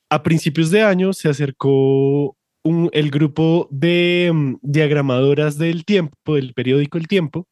a 0.10 0.24
principios 0.24 0.72
de 0.72 0.82
año 0.82 1.13
se 1.13 1.30
acercó 1.30 2.36
el 2.63 3.10
grupo 3.10 3.68
de 3.72 4.30
mm, 4.34 4.56
diagramadoras 4.62 5.58
del 5.58 5.86
tiempo, 5.86 6.36
del 6.36 6.54
periódico 6.54 6.98
El 6.98 7.08
Tiempo, 7.08 7.48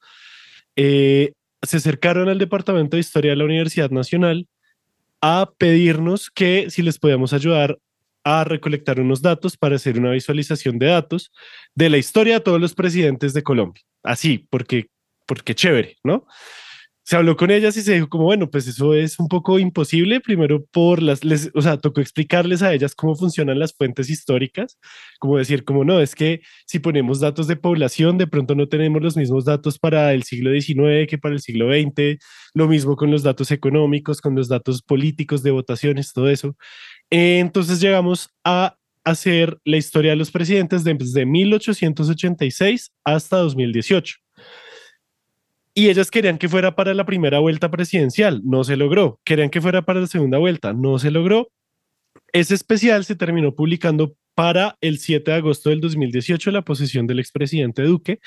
eh, 0.76 1.34
se 1.62 1.78
acercaron 1.78 2.30
al 2.30 2.38
Departamento 2.38 2.96
de 2.96 3.02
Historia 3.02 3.32
de 3.32 3.38
la 3.38 3.46
Universidad 3.46 3.90
Nacional 3.92 4.48
a 5.22 5.52
pedirnos 5.58 6.30
que 6.30 6.70
si 6.70 6.82
les 6.82 6.98
podíamos 6.98 7.34
ayudar 7.34 7.78
a 8.24 8.44
recolectar 8.44 9.00
unos 9.00 9.22
datos 9.22 9.58
para 9.58 9.76
hacer 9.76 9.98
una 9.98 10.12
visualización 10.12 10.78
de 10.78 10.88
datos 10.88 11.32
de 11.76 11.90
la 11.90 11.98
historia 11.98 12.36
de 12.36 12.40
todos 12.42 12.60
los 12.60 12.76
presidentes 12.76 13.34
de 13.34 13.44
Colombia. 13.44 13.84
Así, 14.04 14.48
porque, 14.50 14.90
porque 15.26 15.56
chévere, 15.56 15.98
¿no? 16.04 16.26
Se 17.10 17.16
habló 17.16 17.36
con 17.36 17.50
ellas 17.50 17.76
y 17.76 17.82
se 17.82 17.96
dijo 17.96 18.08
como, 18.08 18.26
bueno, 18.26 18.52
pues 18.52 18.68
eso 18.68 18.94
es 18.94 19.18
un 19.18 19.28
poco 19.30 19.58
imposible, 19.58 20.20
primero 20.20 20.64
por 20.68 21.02
las, 21.02 21.24
les, 21.24 21.50
o 21.56 21.62
sea, 21.64 21.78
tocó 21.78 22.02
explicarles 22.02 22.62
a 22.62 22.72
ellas 22.72 22.94
cómo 22.94 23.16
funcionan 23.16 23.58
las 23.58 23.74
fuentes 23.74 24.12
históricas, 24.12 24.78
como 25.18 25.40
decir, 25.40 25.64
como 25.64 25.84
no, 25.84 26.02
es 26.02 26.14
que 26.14 26.42
si 26.68 26.78
ponemos 26.78 27.20
datos 27.20 27.48
de 27.48 27.56
población, 27.56 28.20
de 28.20 28.28
pronto 28.28 28.54
no 28.54 28.68
tenemos 28.70 29.02
los 29.02 29.18
mismos 29.18 29.46
datos 29.46 29.80
para 29.80 30.14
el 30.14 30.22
siglo 30.22 30.52
XIX 30.52 31.08
que 31.10 31.18
para 31.18 31.34
el 31.34 31.42
siglo 31.42 31.74
XX, 31.74 32.20
lo 32.54 32.68
mismo 32.68 32.96
con 32.96 33.10
los 33.10 33.24
datos 33.24 33.50
económicos, 33.50 34.22
con 34.22 34.36
los 34.36 34.48
datos 34.48 34.84
políticos 34.84 35.42
de 35.42 35.50
votaciones, 35.50 36.14
todo 36.14 36.30
eso. 36.30 36.56
Entonces 37.10 37.82
llegamos 37.82 38.30
a 38.44 38.78
hacer 39.04 39.58
la 39.66 39.78
historia 39.78 40.12
de 40.12 40.18
los 40.18 40.30
presidentes 40.30 40.84
desde 40.84 41.26
1886 41.26 42.92
hasta 43.04 43.38
2018. 43.38 44.16
Y 45.80 45.88
ellas 45.88 46.12
querían 46.12 46.38
que 46.38 46.50
fuera 46.50 46.76
para 46.76 46.94
la 46.94 47.06
primera 47.06 47.40
vuelta 47.40 47.72
presidencial, 47.72 48.42
no 48.44 48.66
se 48.66 48.76
logró. 48.76 49.22
Querían 49.24 49.50
que 49.50 49.62
fuera 49.62 49.82
para 49.82 50.02
la 50.02 50.08
segunda 50.08 50.38
vuelta, 50.38 50.74
no 50.74 51.00
se 51.00 51.10
logró. 51.10 51.54
Ese 52.34 52.54
especial 52.54 53.06
se 53.06 53.16
terminó 53.16 53.56
publicando 53.56 54.14
para 54.36 54.76
el 54.82 55.00
7 55.00 55.32
de 55.32 55.38
agosto 55.38 55.70
del 55.70 55.80
2018, 55.80 56.52
la 56.52 56.64
posesión 56.64 57.08
del 57.08 57.20
expresidente 57.20 57.84
Duque. 57.84 58.20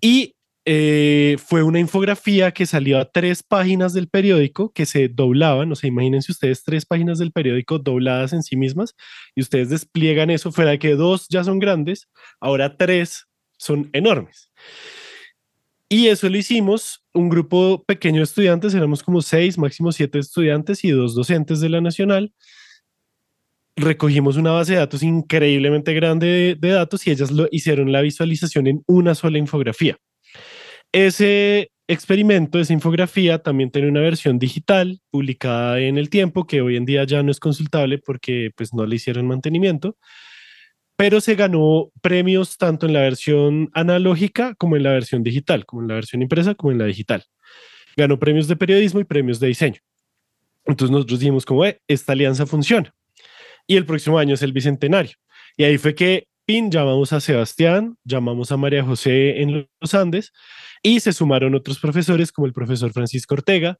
Y 0.00 0.36
eh, 0.64 1.36
fue 1.36 1.62
una 1.62 1.80
infografía 1.80 2.50
que 2.52 2.64
salió 2.64 2.98
a 2.98 3.10
tres 3.10 3.42
páginas 3.42 3.92
del 3.92 4.08
periódico 4.08 4.72
que 4.72 4.86
se 4.86 5.08
doblaban, 5.08 5.70
o 5.70 5.76
sea, 5.76 5.88
imagínense 5.88 6.32
ustedes 6.32 6.64
tres 6.64 6.86
páginas 6.86 7.18
del 7.18 7.30
periódico 7.30 7.78
dobladas 7.78 8.32
en 8.32 8.42
sí 8.42 8.56
mismas 8.56 8.94
y 9.34 9.42
ustedes 9.42 9.68
despliegan 9.68 10.30
eso, 10.30 10.50
fuera 10.50 10.70
de 10.70 10.78
que 10.78 10.94
dos 10.94 11.26
ya 11.28 11.44
son 11.44 11.58
grandes, 11.58 12.08
ahora 12.40 12.78
tres 12.78 13.26
son 13.58 13.90
enormes. 13.92 14.50
Y 15.90 16.08
eso 16.08 16.28
lo 16.28 16.36
hicimos 16.36 17.02
un 17.14 17.30
grupo 17.30 17.82
pequeño 17.84 18.18
de 18.18 18.24
estudiantes, 18.24 18.74
éramos 18.74 19.02
como 19.02 19.22
seis, 19.22 19.56
máximo 19.56 19.90
siete 19.90 20.18
estudiantes 20.18 20.84
y 20.84 20.90
dos 20.90 21.14
docentes 21.14 21.60
de 21.60 21.70
la 21.70 21.80
Nacional. 21.80 22.32
Recogimos 23.74 24.36
una 24.36 24.50
base 24.50 24.72
de 24.72 24.80
datos 24.80 25.02
increíblemente 25.02 25.94
grande 25.94 26.26
de, 26.26 26.54
de 26.56 26.68
datos 26.70 27.06
y 27.06 27.10
ellas 27.10 27.30
lo 27.30 27.48
hicieron 27.50 27.90
la 27.90 28.02
visualización 28.02 28.66
en 28.66 28.82
una 28.86 29.14
sola 29.14 29.38
infografía. 29.38 29.96
Ese 30.92 31.70
experimento, 31.86 32.58
esa 32.58 32.74
infografía, 32.74 33.38
también 33.38 33.70
tiene 33.70 33.88
una 33.88 34.00
versión 34.00 34.38
digital 34.38 35.00
publicada 35.10 35.80
en 35.80 35.96
el 35.96 36.10
tiempo, 36.10 36.46
que 36.46 36.60
hoy 36.60 36.76
en 36.76 36.84
día 36.84 37.04
ya 37.04 37.22
no 37.22 37.30
es 37.30 37.40
consultable 37.40 37.98
porque 37.98 38.50
pues 38.54 38.74
no 38.74 38.84
le 38.84 38.96
hicieron 38.96 39.26
mantenimiento, 39.26 39.96
pero 40.98 41.20
se 41.20 41.36
ganó 41.36 41.92
premios 42.02 42.58
tanto 42.58 42.86
en 42.86 42.92
la 42.92 43.02
versión 43.02 43.70
analógica 43.72 44.56
como 44.56 44.74
en 44.74 44.82
la 44.82 44.90
versión 44.90 45.22
digital, 45.22 45.64
como 45.64 45.80
en 45.80 45.86
la 45.86 45.94
versión 45.94 46.22
impresa 46.22 46.56
como 46.56 46.72
en 46.72 46.78
la 46.78 46.86
digital. 46.86 47.24
Ganó 47.96 48.18
premios 48.18 48.48
de 48.48 48.56
periodismo 48.56 48.98
y 48.98 49.04
premios 49.04 49.38
de 49.38 49.46
diseño. 49.46 49.80
Entonces 50.64 50.90
nosotros 50.90 51.20
dijimos 51.20 51.46
como, 51.46 51.64
esta 51.86 52.12
alianza 52.12 52.46
funciona. 52.46 52.92
Y 53.68 53.76
el 53.76 53.86
próximo 53.86 54.18
año 54.18 54.34
es 54.34 54.42
el 54.42 54.52
Bicentenario. 54.52 55.12
Y 55.56 55.62
ahí 55.62 55.78
fue 55.78 55.94
que, 55.94 56.26
pin, 56.44 56.68
llamamos 56.68 57.12
a 57.12 57.20
Sebastián, 57.20 57.96
llamamos 58.02 58.50
a 58.50 58.56
María 58.56 58.82
José 58.82 59.40
en 59.40 59.68
los 59.80 59.94
Andes 59.94 60.32
y 60.82 60.98
se 60.98 61.12
sumaron 61.12 61.54
otros 61.54 61.78
profesores 61.78 62.32
como 62.32 62.46
el 62.46 62.52
profesor 62.52 62.92
Francisco 62.92 63.34
Ortega 63.34 63.78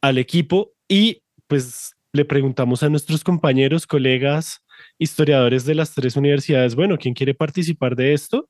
al 0.00 0.18
equipo 0.18 0.70
y 0.86 1.22
pues 1.48 1.96
le 2.12 2.24
preguntamos 2.24 2.84
a 2.84 2.88
nuestros 2.88 3.24
compañeros, 3.24 3.88
colegas, 3.88 4.62
historiadores 5.00 5.64
de 5.64 5.74
las 5.74 5.94
tres 5.94 6.14
universidades, 6.14 6.76
bueno, 6.76 6.98
¿quién 6.98 7.14
quiere 7.14 7.34
participar 7.34 7.96
de 7.96 8.12
esto? 8.12 8.48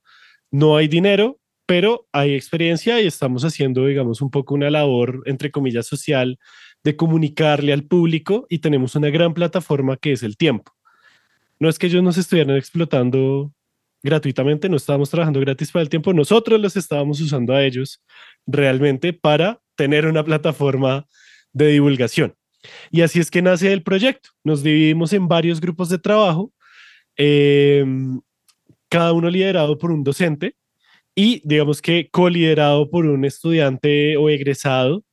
No 0.50 0.76
hay 0.76 0.88
dinero, 0.88 1.38
pero 1.64 2.08
hay 2.12 2.34
experiencia 2.34 3.00
y 3.00 3.06
estamos 3.06 3.44
haciendo, 3.44 3.86
digamos, 3.86 4.20
un 4.20 4.30
poco 4.30 4.54
una 4.54 4.68
labor, 4.68 5.22
entre 5.26 5.52
comillas, 5.52 5.86
social 5.86 6.38
de 6.82 6.96
comunicarle 6.96 7.72
al 7.72 7.84
público 7.84 8.46
y 8.48 8.58
tenemos 8.58 8.96
una 8.96 9.10
gran 9.10 9.32
plataforma 9.32 9.96
que 9.96 10.10
es 10.10 10.24
el 10.24 10.36
tiempo. 10.36 10.72
No 11.60 11.68
es 11.68 11.78
que 11.78 11.86
ellos 11.86 12.02
nos 12.02 12.18
estuvieran 12.18 12.56
explotando 12.56 13.52
gratuitamente, 14.02 14.68
no 14.68 14.76
estábamos 14.76 15.10
trabajando 15.10 15.38
gratis 15.38 15.70
para 15.70 15.84
el 15.84 15.88
tiempo, 15.88 16.12
nosotros 16.12 16.60
los 16.60 16.76
estábamos 16.76 17.20
usando 17.20 17.54
a 17.54 17.62
ellos 17.62 18.02
realmente 18.46 19.12
para 19.12 19.60
tener 19.76 20.06
una 20.06 20.24
plataforma 20.24 21.06
de 21.52 21.68
divulgación. 21.68 22.34
Y 22.90 23.02
así 23.02 23.20
es 23.20 23.30
que 23.30 23.42
nace 23.42 23.72
el 23.72 23.82
proyecto. 23.82 24.30
Nos 24.44 24.62
dividimos 24.62 25.12
en 25.12 25.28
varios 25.28 25.60
grupos 25.60 25.88
de 25.88 25.98
trabajo, 25.98 26.52
em, 27.16 28.20
cada 28.90 29.12
uno 29.12 29.30
liderado 29.30 29.78
por 29.78 29.92
un 29.92 30.04
docente 30.04 30.56
y 31.16 31.42
digamos 31.44 31.82
que 31.82 32.08
co-liderado 32.10 32.90
por 32.90 33.06
un 33.06 33.24
estudiante 33.24 34.16
o 34.16 34.30
egresado 34.30 35.04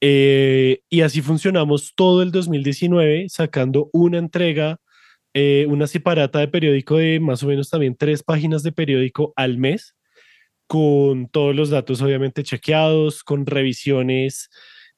Eh, 0.00 0.80
y 0.90 1.00
así 1.02 1.22
funcionamos 1.22 1.94
todo 1.96 2.22
el 2.22 2.30
2019, 2.30 3.26
sacando 3.28 3.88
una 3.92 4.18
entrega, 4.18 4.78
eh, 5.34 5.66
una 5.68 5.86
separata 5.86 6.40
de 6.40 6.48
periódico 6.48 6.96
de 6.98 7.20
más 7.20 7.42
o 7.42 7.46
menos 7.48 7.70
también 7.70 7.96
tres 7.96 8.22
páginas 8.22 8.62
de 8.62 8.72
periódico 8.72 9.32
al 9.36 9.58
mes, 9.58 9.94
con 10.66 11.28
todos 11.28 11.54
los 11.56 11.70
datos 11.70 12.02
obviamente 12.02 12.42
chequeados, 12.44 13.24
con 13.24 13.46
revisiones, 13.46 14.50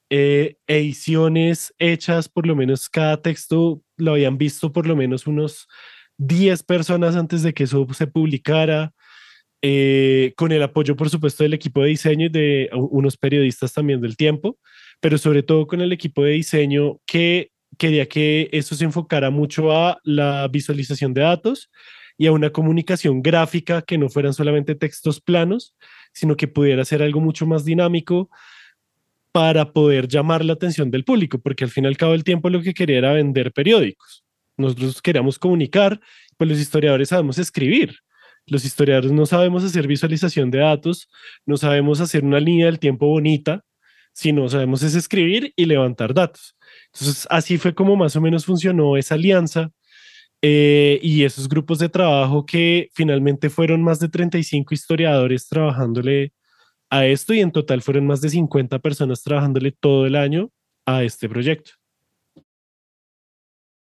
eh, 0.09 0.57
ediciones 0.67 1.73
hechas, 1.79 2.29
por 2.29 2.47
lo 2.47 2.55
menos 2.55 2.89
cada 2.89 3.21
texto 3.21 3.81
lo 3.97 4.11
habían 4.11 4.37
visto 4.37 4.71
por 4.71 4.87
lo 4.87 4.95
menos 4.95 5.27
unos 5.27 5.67
10 6.17 6.63
personas 6.63 7.15
antes 7.15 7.43
de 7.43 7.53
que 7.53 7.63
eso 7.63 7.87
se 7.93 8.07
publicara. 8.07 8.93
con 10.35 10.51
el 10.51 10.63
apoyo, 10.63 10.95
por 10.95 11.09
supuesto, 11.09 11.43
del 11.43 11.53
equipo 11.53 11.81
de 11.81 11.89
diseño 11.89 12.27
y 12.27 12.29
de 12.29 12.69
unos 12.73 13.17
periodistas 13.17 13.73
también 13.73 13.99
del 14.01 14.15
tiempo 14.15 14.57
pero 14.99 15.17
sobre 15.17 15.43
todo 15.43 15.67
con 15.67 15.81
el 15.81 15.91
equipo 15.91 16.23
de 16.23 16.31
diseño 16.31 16.99
que 17.05 17.51
quería 17.77 18.07
que 18.07 18.49
eso 18.51 18.75
se 18.75 18.85
enfocara 18.85 19.29
mucho 19.29 19.71
a 19.71 19.99
la 20.03 20.47
visualización 20.47 21.13
de 21.13 21.21
datos 21.21 21.69
y 22.17 22.25
a 22.25 22.31
una 22.31 22.49
comunicación 22.49 23.21
gráfica 23.21 23.83
que 23.83 23.97
no 23.97 24.09
fueran 24.09 24.33
solamente 24.33 24.73
textos 24.73 25.21
planos, 25.21 25.75
sino 26.13 26.35
que 26.35 26.47
pudiera 26.47 26.83
ser 26.83 27.03
algo 27.03 27.19
mucho 27.21 27.45
más 27.45 27.63
dinámico 27.63 28.29
para 29.37 29.71
poder 29.71 30.07
llamar 30.07 30.43
la 30.43 30.53
atención 30.53 30.89
del 30.89 31.03
público, 31.03 31.37
porque 31.37 31.63
al 31.63 31.69
fin 31.69 31.83
y 31.83 31.87
al 31.87 31.95
cabo 31.95 32.13
del 32.13 32.23
tiempo 32.23 32.49
lo 32.49 32.59
que 32.59 32.73
quería 32.73 32.97
era 32.97 33.13
vender 33.13 33.53
periódicos. 33.53 34.25
Nosotros 34.57 34.99
queríamos 34.99 35.37
comunicar, 35.37 35.99
pues 36.37 36.49
los 36.49 36.59
historiadores 36.59 37.09
sabemos 37.09 37.37
escribir. 37.37 37.97
Los 38.47 38.65
historiadores 38.65 39.11
no 39.11 39.27
sabemos 39.27 39.63
hacer 39.63 39.85
visualización 39.85 40.49
de 40.49 40.57
datos, 40.57 41.07
no 41.45 41.55
sabemos 41.55 42.01
hacer 42.01 42.23
una 42.23 42.39
línea 42.39 42.65
del 42.65 42.79
tiempo 42.79 43.05
bonita, 43.05 43.63
si 44.11 44.33
no 44.33 44.49
sabemos 44.49 44.81
es 44.81 44.95
escribir 44.95 45.53
y 45.55 45.65
levantar 45.65 46.15
datos. 46.15 46.57
Entonces, 46.91 47.27
así 47.29 47.59
fue 47.59 47.75
como 47.75 47.95
más 47.95 48.15
o 48.15 48.21
menos 48.21 48.43
funcionó 48.43 48.97
esa 48.97 49.13
alianza 49.13 49.69
eh, 50.41 50.99
y 51.03 51.25
esos 51.25 51.47
grupos 51.47 51.77
de 51.77 51.89
trabajo 51.89 52.43
que 52.43 52.89
finalmente 52.95 53.51
fueron 53.51 53.83
más 53.83 53.99
de 53.99 54.09
35 54.09 54.73
historiadores 54.73 55.47
trabajándole 55.47 56.33
a 56.89 57.05
esto 57.05 57.33
y 57.33 57.41
en 57.41 57.51
total 57.51 57.81
fueron 57.81 58.07
más 58.07 58.21
de 58.21 58.29
50 58.29 58.79
personas 58.79 59.23
trabajándole 59.23 59.71
todo 59.71 60.05
el 60.05 60.15
año 60.15 60.51
a 60.85 61.03
este 61.03 61.27
proyecto. 61.27 61.71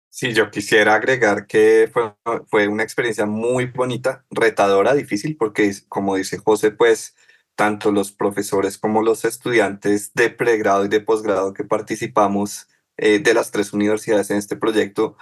Sí, 0.09 0.33
yo 0.33 0.51
quisiera 0.51 0.95
agregar 0.95 1.47
que 1.47 1.89
fue, 1.91 2.13
fue 2.47 2.67
una 2.67 2.83
experiencia 2.83 3.25
muy 3.25 3.65
bonita, 3.65 4.25
retadora, 4.29 4.93
difícil, 4.93 5.37
porque 5.37 5.71
como 5.87 6.15
dice 6.15 6.37
José, 6.37 6.71
pues 6.71 7.15
tanto 7.55 7.91
los 7.91 8.11
profesores 8.11 8.77
como 8.77 9.01
los 9.03 9.23
estudiantes 9.23 10.13
de 10.13 10.29
pregrado 10.29 10.85
y 10.85 10.89
de 10.89 10.99
posgrado 10.99 11.53
que 11.53 11.63
participamos 11.63 12.67
eh, 12.97 13.19
de 13.19 13.33
las 13.33 13.51
tres 13.51 13.71
universidades 13.73 14.29
en 14.31 14.37
este 14.37 14.57
proyecto, 14.57 15.17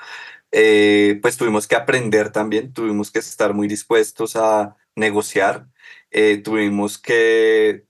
eh, 0.52 1.20
pues 1.22 1.38
tuvimos 1.38 1.68
que 1.68 1.76
aprender 1.76 2.32
también, 2.32 2.74
tuvimos 2.74 3.12
que 3.12 3.20
estar 3.20 3.54
muy 3.54 3.68
dispuestos 3.68 4.36
a 4.36 4.76
negociar, 4.96 5.68
eh, 6.12 6.38
tuvimos 6.44 6.98
que 6.98 7.86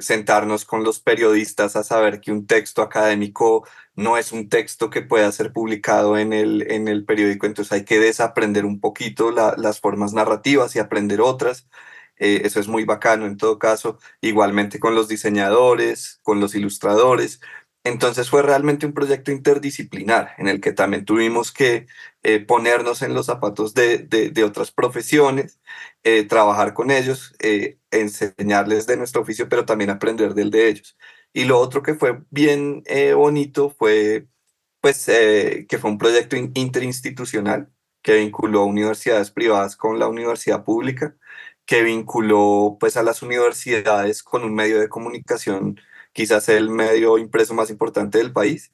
sentarnos 0.00 0.64
con 0.64 0.84
los 0.84 1.00
periodistas 1.00 1.76
a 1.76 1.84
saber 1.84 2.20
que 2.20 2.32
un 2.32 2.46
texto 2.46 2.82
académico 2.82 3.66
no 3.94 4.16
es 4.16 4.32
un 4.32 4.48
texto 4.48 4.90
que 4.90 5.02
pueda 5.02 5.30
ser 5.32 5.52
publicado 5.52 6.18
en 6.18 6.32
el, 6.32 6.70
en 6.70 6.86
el 6.88 7.04
periódico, 7.04 7.46
entonces 7.46 7.72
hay 7.72 7.84
que 7.84 7.98
desaprender 7.98 8.64
un 8.64 8.80
poquito 8.80 9.32
las 9.32 9.80
formas 9.80 10.12
narrativas 10.12 10.76
y 10.76 10.78
aprender 10.78 11.20
otras. 11.20 11.68
Eh, 12.18 12.42
eso 12.44 12.60
es 12.60 12.68
muy 12.68 12.84
bacano 12.84 13.26
en 13.26 13.36
todo 13.36 13.58
caso, 13.58 13.98
igualmente 14.20 14.78
con 14.80 14.94
los 14.94 15.08
diseñadores, 15.08 16.20
con 16.22 16.40
los 16.40 16.54
ilustradores. 16.54 17.40
Entonces 17.88 18.28
fue 18.28 18.42
realmente 18.42 18.86
un 18.86 18.92
proyecto 18.92 19.32
interdisciplinar 19.32 20.34
en 20.38 20.48
el 20.48 20.60
que 20.60 20.72
también 20.72 21.04
tuvimos 21.06 21.52
que 21.52 21.86
eh, 22.22 22.40
ponernos 22.40 23.02
en 23.02 23.14
los 23.14 23.26
zapatos 23.26 23.72
de, 23.74 24.42
otras 24.44 24.70
profesiones, 24.70 25.58
eh, 26.04 26.24
trabajar 26.24 26.74
con 26.74 26.90
ellos, 26.90 27.34
enseñarles 27.90 28.86
de 28.86 28.96
nuestro 28.98 29.22
oficio, 29.22 29.48
pero 29.48 29.64
también 29.64 29.90
aprender 29.90 30.34
del 30.34 30.50
de 30.50 30.68
ellos. 30.68 30.98
Y 31.32 31.44
lo 31.44 31.58
otro 31.58 31.82
que 31.82 31.94
fue 31.94 32.20
bien 32.30 32.82
bonito 33.16 33.70
fue 33.70 34.26
pues 34.80 35.06
que 35.06 35.78
fue 35.80 35.90
un 35.90 35.98
proyecto 35.98 36.36
interinstitucional 36.36 37.70
que 38.02 38.14
vinculó 38.16 38.64
universidades 38.64 39.30
privadas 39.30 39.76
con 39.76 39.98
la 39.98 40.08
universidad 40.08 40.64
pública 40.64 41.16
que 41.68 41.82
vinculó 41.82 42.78
pues 42.80 42.96
a 42.96 43.02
las 43.02 43.22
universidades 43.22 44.22
con 44.22 44.42
un 44.42 44.54
medio 44.54 44.80
de 44.80 44.88
comunicación, 44.88 45.78
quizás 46.12 46.48
el 46.48 46.70
medio 46.70 47.18
impreso 47.18 47.54
más 47.54 47.70
importante 47.70 48.18
del 48.18 48.32
país, 48.32 48.72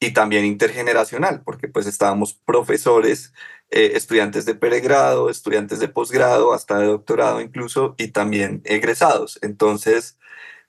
y 0.00 0.12
también 0.12 0.44
intergeneracional, 0.44 1.42
porque 1.42 1.68
pues 1.68 1.86
estábamos 1.86 2.34
profesores, 2.34 3.32
eh, 3.70 3.92
estudiantes 3.94 4.44
de 4.44 4.54
pregrado, 4.54 5.30
estudiantes 5.30 5.80
de 5.80 5.88
posgrado, 5.88 6.52
hasta 6.52 6.78
de 6.78 6.86
doctorado 6.86 7.40
incluso, 7.40 7.94
y 7.98 8.08
también 8.08 8.62
egresados. 8.64 9.38
Entonces 9.42 10.18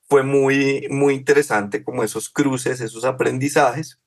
fue 0.10 0.23
muy, 0.23 0.88
muy 0.89 1.13
interesante 1.15 1.84
como 1.84 2.03
esos 2.03 2.30
cruces, 2.30 2.82
esos 2.82 3.06
aprendizajes. 3.06 3.99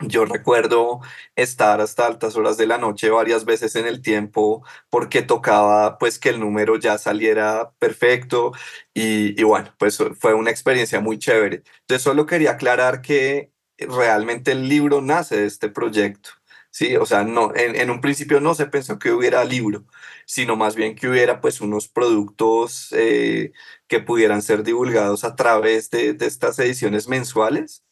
Yo 0.00 0.24
recuerdo 0.24 1.00
estar 1.36 1.80
hasta 1.80 2.06
altas 2.06 2.36
horas 2.36 2.56
de 2.56 2.66
la 2.66 2.78
noche 2.78 3.10
varias 3.10 3.44
veces 3.44 3.76
en 3.76 3.86
el 3.86 4.00
tiempo 4.00 4.64
porque 4.88 5.22
tocaba 5.22 5.98
pues 5.98 6.18
que 6.18 6.30
el 6.30 6.40
número 6.40 6.78
ya 6.78 6.96
saliera 6.96 7.72
perfecto 7.78 8.52
y, 8.94 9.42
bueno, 9.42 9.74
pues 9.78 9.98
fue 10.18 10.34
una 10.34 10.50
experiencia 10.50 11.00
muy 11.00 11.18
chévere. 11.18 11.64
Entonces 11.82 12.02
solo 12.02 12.26
quería 12.26 12.52
aclarar 12.52 13.02
que 13.02 13.52
realmente 13.78 14.52
el 14.52 14.68
libro 14.68 15.02
nace 15.02 15.36
de 15.38 15.46
este 15.46 15.68
proyecto. 15.68 16.30
Sí, 16.70 16.96
o 16.96 17.04
sea, 17.04 17.24
no, 17.24 17.52
en, 17.56 17.90
un 17.90 18.00
principio 18.00 18.40
no 18.40 18.54
se 18.54 18.66
pensó 18.66 18.98
que 18.98 19.10
hubiera 19.12 19.44
libro, 19.44 19.86
sino 20.24 20.56
más 20.56 20.76
bien 20.76 20.94
que 20.94 21.08
hubiera 21.08 21.40
pues 21.40 21.60
unos 21.60 21.88
productos 21.88 22.88
eh, 22.92 23.52
que 23.88 24.00
pudieran 24.00 24.40
ser 24.42 24.62
divulgados 24.62 25.24
a 25.24 25.34
través 25.36 25.90
de, 25.90 26.14
de 26.14 26.26
estas 26.26 26.58
ediciones 26.60 27.08
mensuales 27.08 27.82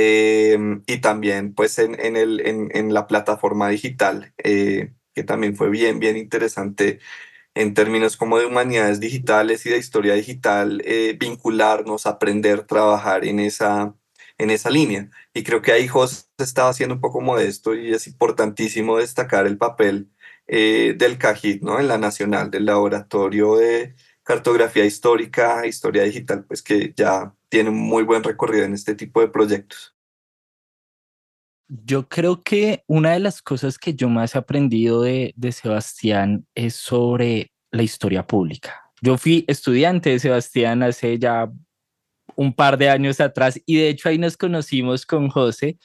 Em, 0.00 0.82
y 0.86 0.98
también 1.00 1.54
pues 1.54 1.78
en, 1.80 1.98
en, 2.00 2.16
el, 2.16 2.40
en, 2.46 2.70
en 2.72 2.94
la 2.94 3.08
plataforma 3.08 3.68
digital, 3.68 4.32
eh, 4.38 4.92
que 5.12 5.24
también 5.24 5.56
fue 5.56 5.70
bien, 5.70 5.98
bien 5.98 6.16
interesante 6.16 7.00
en 7.54 7.74
términos 7.74 8.16
como 8.16 8.38
de 8.38 8.46
humanidades 8.46 9.00
digitales 9.00 9.66
y 9.66 9.70
de 9.70 9.78
historia 9.78 10.14
digital, 10.14 10.82
eh, 10.84 11.16
vincularnos, 11.18 12.06
aprender, 12.06 12.62
trabajar 12.66 13.24
en 13.24 13.40
esa, 13.40 13.96
en 14.38 14.50
esa 14.50 14.70
línea. 14.70 15.10
Y 15.34 15.42
creo 15.42 15.62
que 15.62 15.72
ahí 15.72 15.88
José 15.88 16.26
estaba 16.38 16.70
haciendo 16.70 16.94
un 16.96 17.00
poco 17.00 17.20
modesto 17.20 17.74
y 17.74 17.92
es 17.92 18.06
importantísimo 18.06 18.98
destacar 18.98 19.46
el 19.48 19.58
papel 19.58 20.10
eh, 20.46 20.94
del 20.96 21.18
CAJIT, 21.18 21.62
¿no? 21.62 21.80
En 21.80 21.88
la 21.88 21.98
nacional, 21.98 22.50
del 22.50 22.66
laboratorio 22.66 23.56
de 23.56 23.96
cartografía 24.28 24.84
histórica, 24.84 25.66
historia 25.66 26.02
digital, 26.02 26.44
pues 26.44 26.62
que 26.62 26.92
ya 26.94 27.34
tiene 27.48 27.70
un 27.70 27.78
muy 27.78 28.02
buen 28.02 28.22
recorrido 28.22 28.66
en 28.66 28.74
este 28.74 28.94
tipo 28.94 29.22
de 29.22 29.28
proyectos. 29.28 29.96
Yo 31.66 32.06
creo 32.10 32.42
que 32.42 32.84
una 32.86 33.12
de 33.12 33.20
las 33.20 33.40
cosas 33.40 33.78
que 33.78 33.94
yo 33.94 34.10
más 34.10 34.34
he 34.34 34.38
aprendido 34.38 35.00
de, 35.00 35.32
de 35.34 35.50
Sebastián 35.50 36.46
es 36.54 36.74
sobre 36.74 37.52
la 37.70 37.82
historia 37.82 38.26
pública. 38.26 38.92
Yo 39.00 39.16
fui 39.16 39.46
estudiante 39.48 40.10
de 40.10 40.18
Sebastián 40.18 40.82
hace 40.82 41.18
ya 41.18 41.50
un 42.36 42.52
par 42.52 42.76
de 42.76 42.90
años 42.90 43.22
atrás 43.22 43.58
y 43.64 43.76
de 43.76 43.88
hecho 43.88 44.10
ahí 44.10 44.18
nos 44.18 44.36
conocimos 44.36 45.06
con 45.06 45.30
José 45.30 45.78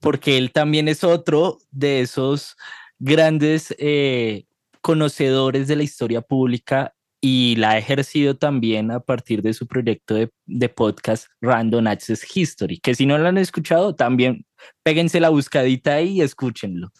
porque 0.00 0.36
él 0.36 0.50
también 0.50 0.88
es 0.88 1.04
otro 1.04 1.58
de 1.70 2.00
esos 2.00 2.56
grandes 2.98 3.72
eh, 3.78 4.46
conocedores 4.80 5.68
de 5.68 5.76
la 5.76 5.84
historia 5.84 6.22
pública 6.22 6.92
y 7.26 7.56
la 7.56 7.70
ha 7.70 7.78
ejercido 7.78 8.36
también 8.36 8.90
a 8.90 9.00
partir 9.00 9.40
de 9.40 9.54
su 9.54 9.66
proyecto 9.66 10.14
de, 10.14 10.30
de, 10.44 10.68
podcast 10.68 11.28
Random 11.40 11.86
Access 11.86 12.22
History, 12.36 12.76
que 12.76 12.94
si 12.94 13.06
no 13.06 13.16
lo 13.16 13.26
han 13.26 13.38
escuchado, 13.38 13.94
también 13.94 14.44
péguense 14.82 15.18
la 15.20 15.30
buscadita 15.30 15.94
ahí 15.94 16.18
y 16.18 16.20
escúchenlo. 16.20 16.92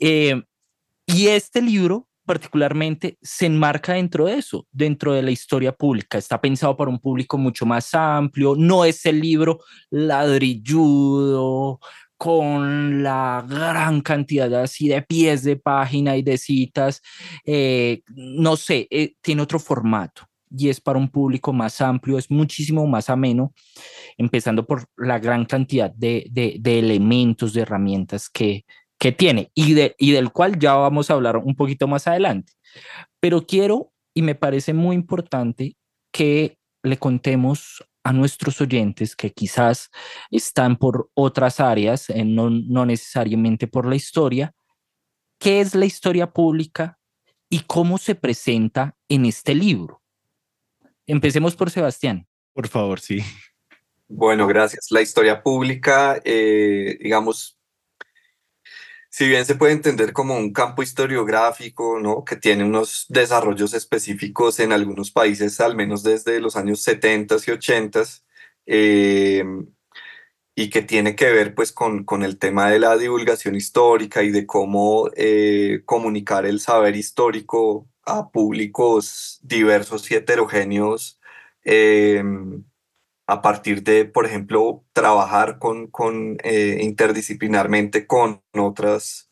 Eh, 0.00 0.42
y 1.06 1.28
este 1.28 1.62
libro 1.62 2.08
particularmente 2.26 3.16
se 3.22 3.46
enmarca 3.46 3.92
dentro 3.92 4.26
de 4.26 4.38
eso, 4.38 4.66
dentro 4.72 5.12
de 5.12 5.22
la 5.22 5.30
historia 5.30 5.70
pública. 5.70 6.18
Está 6.18 6.40
pensado 6.40 6.76
para 6.76 6.90
un 6.90 6.98
público 6.98 7.38
mucho 7.38 7.64
más 7.66 7.94
amplio, 7.94 8.56
no 8.56 8.84
es 8.84 9.06
el 9.06 9.20
libro 9.20 9.60
ladrilludo, 9.90 11.78
con 12.20 13.02
la 13.02 13.42
gran 13.48 14.02
cantidad 14.02 14.52
así 14.56 14.88
de 14.88 15.00
pies 15.00 15.42
de 15.42 15.56
página 15.56 16.18
y 16.18 16.22
de 16.22 16.36
citas, 16.36 17.00
eh, 17.46 18.02
no 18.14 18.56
sé, 18.56 18.86
eh, 18.90 19.14
tiene 19.22 19.40
otro 19.40 19.58
formato 19.58 20.28
y 20.54 20.68
es 20.68 20.82
para 20.82 20.98
un 20.98 21.08
público 21.08 21.54
más 21.54 21.80
amplio, 21.80 22.18
es 22.18 22.30
muchísimo 22.30 22.86
más 22.86 23.08
ameno, 23.08 23.54
empezando 24.18 24.66
por 24.66 24.84
la 24.98 25.18
gran 25.18 25.46
cantidad 25.46 25.90
de, 25.90 26.26
de, 26.30 26.78
elementos, 26.78 27.54
de 27.54 27.62
herramientas 27.62 28.28
que, 28.28 28.66
que 28.98 29.12
tiene 29.12 29.50
y, 29.54 29.72
de, 29.72 29.94
y 29.96 30.10
del 30.10 30.30
cual 30.30 30.58
ya 30.58 30.74
vamos 30.74 31.10
a 31.10 31.14
hablar 31.14 31.38
un 31.38 31.56
poquito 31.56 31.88
más 31.88 32.06
adelante. 32.06 32.52
Pero 33.18 33.46
quiero, 33.46 33.94
y 34.12 34.20
me 34.20 34.34
parece 34.34 34.74
muy 34.74 34.94
importante, 34.94 35.74
que 36.12 36.58
le 36.82 36.98
contemos 36.98 37.82
a 38.02 38.12
nuestros 38.12 38.60
oyentes 38.60 39.14
que 39.14 39.32
quizás 39.32 39.90
están 40.30 40.76
por 40.76 41.10
otras 41.14 41.60
áreas, 41.60 42.10
eh, 42.10 42.24
no, 42.24 42.50
no 42.50 42.86
necesariamente 42.86 43.66
por 43.66 43.86
la 43.86 43.96
historia, 43.96 44.54
qué 45.38 45.60
es 45.60 45.74
la 45.74 45.86
historia 45.86 46.30
pública 46.32 46.98
y 47.48 47.60
cómo 47.60 47.98
se 47.98 48.14
presenta 48.14 48.96
en 49.08 49.26
este 49.26 49.54
libro. 49.54 50.02
Empecemos 51.06 51.56
por 51.56 51.70
Sebastián. 51.70 52.26
Por 52.52 52.68
favor, 52.68 53.00
sí. 53.00 53.20
Bueno, 54.08 54.46
gracias. 54.46 54.86
La 54.90 55.02
historia 55.02 55.42
pública, 55.42 56.20
eh, 56.24 56.98
digamos, 57.00 57.59
si 59.10 59.28
bien 59.28 59.44
se 59.44 59.56
puede 59.56 59.72
entender 59.72 60.12
como 60.12 60.36
un 60.36 60.52
campo 60.52 60.82
historiográfico, 60.82 62.00
¿no? 62.00 62.24
Que 62.24 62.36
tiene 62.36 62.64
unos 62.64 63.06
desarrollos 63.08 63.74
específicos 63.74 64.60
en 64.60 64.72
algunos 64.72 65.10
países, 65.10 65.60
al 65.60 65.76
menos 65.76 66.02
desde 66.04 66.40
los 66.40 66.56
años 66.56 66.82
70 66.82 67.36
y 67.46 67.50
80, 67.50 68.02
eh, 68.66 69.44
y 70.54 70.70
que 70.70 70.82
tiene 70.82 71.16
que 71.16 71.30
ver 71.32 71.54
pues 71.54 71.72
con, 71.72 72.04
con, 72.04 72.22
el 72.22 72.38
tema 72.38 72.70
de 72.70 72.78
la 72.80 72.96
divulgación 72.96 73.54
histórica 73.56 74.22
y 74.22 74.30
de 74.30 74.46
cómo 74.46 75.10
eh, 75.16 75.82
comunicar 75.86 76.46
el 76.46 76.60
saber 76.60 76.96
histórico 76.96 77.88
a 78.04 78.30
públicos 78.30 79.40
diversos 79.42 80.10
y 80.10 80.16
heterogéneos. 80.16 81.20
Eh, 81.64 82.22
a 83.30 83.42
partir 83.42 83.84
de, 83.84 84.06
por 84.06 84.26
ejemplo, 84.26 84.84
trabajar 84.92 85.58
con, 85.60 85.86
con 85.88 86.38
eh, 86.42 86.78
interdisciplinarmente 86.82 88.06
con 88.08 88.42
otras 88.54 89.30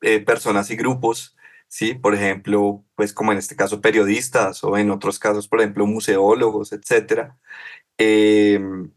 eh, 0.00 0.20
personas 0.20 0.70
y 0.70 0.76
grupos, 0.76 1.36
¿sí? 1.68 1.94
Por 1.94 2.14
ejemplo, 2.14 2.84
pues 2.96 3.12
como 3.12 3.32
en 3.32 3.38
este 3.38 3.54
caso 3.56 3.82
periodistas 3.82 4.64
o 4.64 4.78
en 4.78 4.90
otros 4.90 5.18
casos, 5.18 5.46
por 5.48 5.60
ejemplo, 5.60 5.86
museólogos, 5.86 6.72
etcétera. 6.72 7.38
Em, 7.98 8.90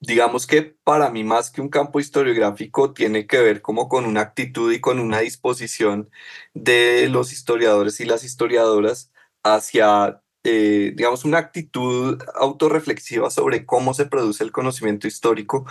digamos 0.00 0.46
que 0.46 0.62
para 0.84 1.10
mí 1.10 1.24
más 1.24 1.50
que 1.50 1.60
un 1.60 1.68
campo 1.68 2.00
historiográfico 2.00 2.92
tiene 2.92 3.26
que 3.26 3.40
ver 3.40 3.62
como 3.62 3.88
con 3.88 4.04
una 4.04 4.22
actitud 4.22 4.72
y 4.72 4.80
con 4.80 4.98
una 4.98 5.20
disposición 5.20 6.10
de 6.54 7.08
los 7.08 7.32
historiadores 7.32 8.00
y 8.00 8.04
las 8.04 8.24
historiadoras 8.24 9.12
hacia 9.44 10.22
eh, 10.44 10.92
digamos, 10.96 11.24
una 11.24 11.38
actitud 11.38 12.20
autorreflexiva 12.34 13.30
sobre 13.30 13.64
cómo 13.66 13.94
se 13.94 14.06
produce 14.06 14.42
el 14.44 14.52
conocimiento 14.52 15.06
histórico 15.06 15.66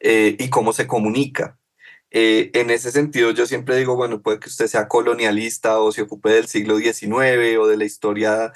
eh, 0.00 0.36
y 0.38 0.50
cómo 0.50 0.72
se 0.72 0.86
comunica. 0.86 1.58
Eh, 2.10 2.50
en 2.54 2.70
ese 2.70 2.92
sentido, 2.92 3.32
yo 3.32 3.46
siempre 3.46 3.76
digo, 3.76 3.96
bueno, 3.96 4.22
puede 4.22 4.40
que 4.40 4.48
usted 4.48 4.66
sea 4.68 4.88
colonialista 4.88 5.80
o 5.80 5.92
se 5.92 6.02
ocupe 6.02 6.30
del 6.30 6.46
siglo 6.48 6.78
XIX 6.78 7.58
o 7.60 7.66
de 7.66 7.76
la 7.76 7.84
historia, 7.84 8.52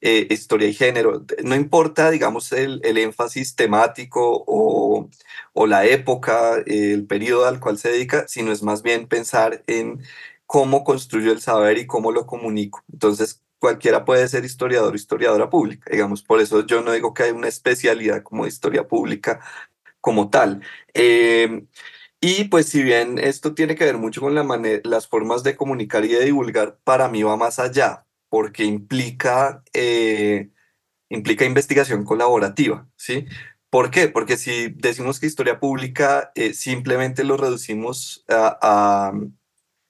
historia 0.00 0.68
y 0.68 0.74
género. 0.74 1.24
No 1.44 1.56
importa, 1.56 2.10
digamos, 2.10 2.52
el, 2.52 2.80
el 2.84 2.98
énfasis 2.98 3.56
temático 3.56 4.44
o, 4.46 5.10
o 5.52 5.66
la 5.66 5.86
época, 5.86 6.62
el 6.66 7.06
periodo 7.06 7.46
al 7.46 7.60
cual 7.60 7.78
se 7.78 7.90
dedica, 7.90 8.28
sino 8.28 8.52
es 8.52 8.62
más 8.62 8.82
bien 8.82 9.08
pensar 9.08 9.64
en 9.66 10.00
cómo 10.46 10.84
construyo 10.84 11.32
el 11.32 11.40
saber 11.40 11.78
y 11.78 11.86
cómo 11.86 12.12
lo 12.12 12.26
comunico. 12.26 12.84
Entonces, 12.92 13.42
cualquiera 13.58 14.04
puede 14.04 14.28
ser 14.28 14.44
historiador 14.44 14.92
o 14.92 14.96
historiadora 14.96 15.50
pública, 15.50 15.90
digamos, 15.90 16.22
por 16.22 16.40
eso 16.40 16.66
yo 16.66 16.82
no 16.82 16.92
digo 16.92 17.14
que 17.14 17.24
hay 17.24 17.30
una 17.32 17.48
especialidad 17.48 18.22
como 18.22 18.46
historia 18.46 18.86
pública 18.88 19.40
como 20.00 20.30
tal. 20.30 20.62
Em, 20.94 21.68
y 22.20 22.44
pues 22.44 22.66
si 22.68 22.82
bien 22.82 23.18
esto 23.18 23.54
tiene 23.54 23.76
que 23.76 23.84
ver 23.84 23.98
mucho 23.98 24.20
con 24.20 24.34
la 24.34 24.44
las 24.84 25.08
formas 25.08 25.42
de 25.44 25.56
comunicar 25.56 26.04
y 26.04 26.08
de 26.08 26.24
divulgar, 26.24 26.78
para 26.84 27.08
mí 27.08 27.22
va 27.22 27.36
más 27.36 27.58
allá, 27.58 28.06
porque 28.28 28.64
implica, 28.64 29.62
eh, 29.72 30.50
implica 31.08 31.44
investigación 31.44 32.04
colaborativa, 32.04 32.88
¿sí? 32.96 33.26
¿Por 33.70 33.90
qué? 33.90 34.08
Porque 34.08 34.36
si 34.38 34.68
decimos 34.70 35.20
que 35.20 35.26
historia 35.26 35.60
pública 35.60 36.32
eh, 36.34 36.54
simplemente 36.54 37.24
lo 37.24 37.36
reducimos 37.36 38.24
a, 38.28 39.12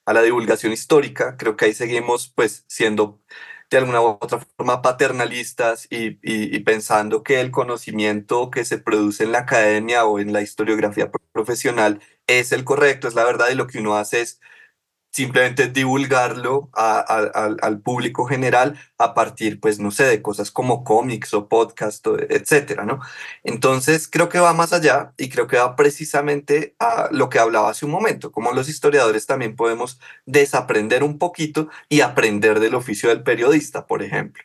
a, 0.07 0.12
la 0.12 0.22
divulgación 0.22 0.72
histórica, 0.72 1.37
creo 1.37 1.57
que 1.57 1.66
ahí 1.66 1.74
seguimos 1.74 2.33
pues 2.35 2.64
siendo 2.68 3.20
de 3.70 3.78
alguna 3.78 4.00
u 4.00 4.18
otra 4.20 4.40
forma 4.57 4.83
paternalistas 4.83 5.87
y, 5.90 6.18
y, 6.22 6.59
pensando 6.61 7.22
que 7.22 7.40
el 7.40 7.50
conocimiento 7.50 8.50
que 8.50 8.64
se 8.64 8.78
produce 8.78 9.24
en 9.24 9.33
la 9.33 9.40
academia 9.40 10.07
o 10.07 10.18
en 10.20 10.33
la 10.33 10.40
historiografía 10.42 11.11
profesional 11.33 12.00
es 12.26 12.52
el 12.52 12.64
correcto, 12.64 13.09
es 13.09 13.14
la 13.14 13.24
verdad 13.24 13.48
y 13.50 13.54
lo 13.54 13.66
que 13.66 13.78
uno 13.78 13.96
hace 13.96 14.22
es 14.22 14.40
simplemente 15.11 15.68
divulgarlo 15.68 16.71
al 16.75 17.81
público 17.81 18.27
general 18.27 18.79
a 18.99 19.14
partir, 19.14 19.61
pues, 19.61 19.79
no 19.81 19.90
sé, 19.90 20.05
de 20.05 20.23
cosas 20.23 20.51
como 20.51 20.85
cómics 20.85 21.35
o 21.35 21.49
podcast, 21.49 22.07
etcétera, 22.29 22.85
¿no? 22.85 23.01
Entonces, 23.44 24.09
creo 24.09 24.29
que 24.29 24.38
va 24.38 24.53
más 24.55 24.73
allá 24.73 25.12
y 25.16 25.29
creo 25.29 25.47
que 25.47 25.57
va 25.57 25.77
precisamente 25.77 26.75
a 26.79 27.09
lo 27.11 27.29
que 27.29 27.38
hablaba 27.38 27.71
hace 27.71 27.87
un 27.87 27.92
momento, 27.92 28.33
como 28.33 28.53
los 28.53 28.68
historiadores 28.68 29.27
también 29.27 29.57
podemos 29.57 29.99
desaprender 30.27 31.03
un 31.03 31.18
poquito 31.18 31.68
y 31.88 32.01
aprender 32.03 32.61
del 32.61 32.75
oficio 32.75 33.09
del 33.09 33.23
periodista, 33.23 33.87
por 33.87 34.03
ejemplo, 34.03 34.44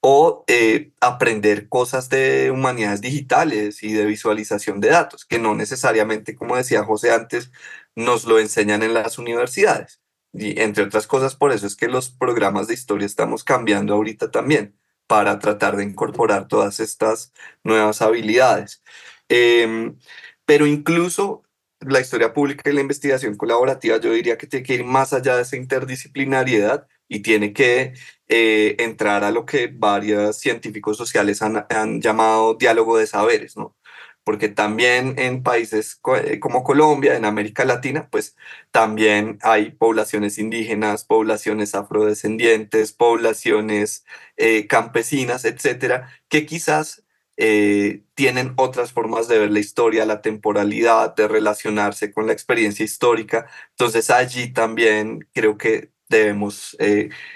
o 0.00 0.44
eh, 0.46 0.92
aprender 1.00 1.68
cosas 1.68 2.08
de 2.08 2.50
humanidades 2.50 3.00
digitales 3.00 3.82
y 3.82 3.92
de 3.92 4.04
visualización 4.06 4.80
de 4.80 4.90
datos, 4.90 5.24
que 5.24 5.38
no 5.38 5.54
necesariamente, 5.54 6.36
como 6.36 6.56
decía 6.56 6.84
José 6.84 7.12
antes, 7.12 7.50
nos 7.94 8.24
lo 8.24 8.38
enseñan 8.38 8.82
en 8.82 8.94
las 8.94 9.18
universidades. 9.18 10.01
Y 10.32 10.60
entre 10.60 10.84
otras 10.84 11.06
cosas, 11.06 11.36
por 11.36 11.52
eso 11.52 11.66
es 11.66 11.76
que 11.76 11.88
los 11.88 12.10
programas 12.10 12.68
de 12.68 12.74
historia 12.74 13.06
estamos 13.06 13.44
cambiando 13.44 13.94
ahorita 13.94 14.30
también 14.30 14.76
para 15.06 15.38
tratar 15.38 15.76
de 15.76 15.84
incorporar 15.84 16.48
todas 16.48 16.80
estas 16.80 17.32
nuevas 17.64 18.00
habilidades. 18.02 18.82
Em, 19.28 19.98
pero 20.46 20.66
incluso 20.66 21.42
la 21.80 22.00
historia 22.00 22.32
pública 22.32 22.70
y 22.70 22.74
la 22.74 22.80
investigación 22.80 23.36
colaborativa, 23.36 23.98
yo 23.98 24.12
diría 24.12 24.38
que 24.38 24.46
tiene 24.46 24.64
que 24.64 24.74
ir 24.74 24.84
más 24.84 25.12
allá 25.12 25.36
de 25.36 25.42
esa 25.42 25.56
interdisciplinariedad 25.56 26.86
y 27.08 27.20
tiene 27.20 27.52
que 27.52 27.94
eh, 28.28 28.76
entrar 28.78 29.24
a 29.24 29.30
lo 29.30 29.44
que 29.44 29.68
varios 29.72 30.38
científicos 30.38 30.96
sociales 30.96 31.42
han, 31.42 31.66
han 31.68 32.00
llamado 32.00 32.54
diálogo 32.54 32.96
de 32.96 33.06
saberes, 33.06 33.56
¿no? 33.56 33.76
Porque 34.24 34.48
también 34.48 35.14
en 35.18 35.42
países 35.42 36.00
eh, 36.24 36.38
como 36.40 36.62
Colombia, 36.64 37.16
en 37.16 37.24
América 37.24 37.64
Latina, 37.64 38.08
pues 38.10 38.36
también 38.70 39.38
hay 39.42 39.72
poblaciones 39.72 40.38
indígenas, 40.38 41.04
poblaciones 41.04 41.74
afrodescendientes, 41.74 42.92
poblaciones 42.92 44.04
eh, 44.36 44.66
campesinas, 44.68 45.44
etcétera, 45.44 46.08
que 46.28 46.46
quizás 46.46 47.04
eh, 47.36 48.02
tienen 48.14 48.54
otras 48.56 48.92
formas 48.92 49.26
de 49.28 49.38
ver 49.40 49.50
la 49.50 49.58
historia, 49.60 50.06
la 50.06 50.22
temporalidad, 50.22 51.14
de 51.16 51.26
relacionarse 51.28 52.12
con 52.12 52.26
la 52.26 52.32
experiencia 52.32 52.84
histórica. 52.84 53.46
Entonces 53.70 54.10
allí 54.10 54.52
también 54.52 55.28
creo 55.32 55.58
que 55.58 55.90
debemos 56.08 56.76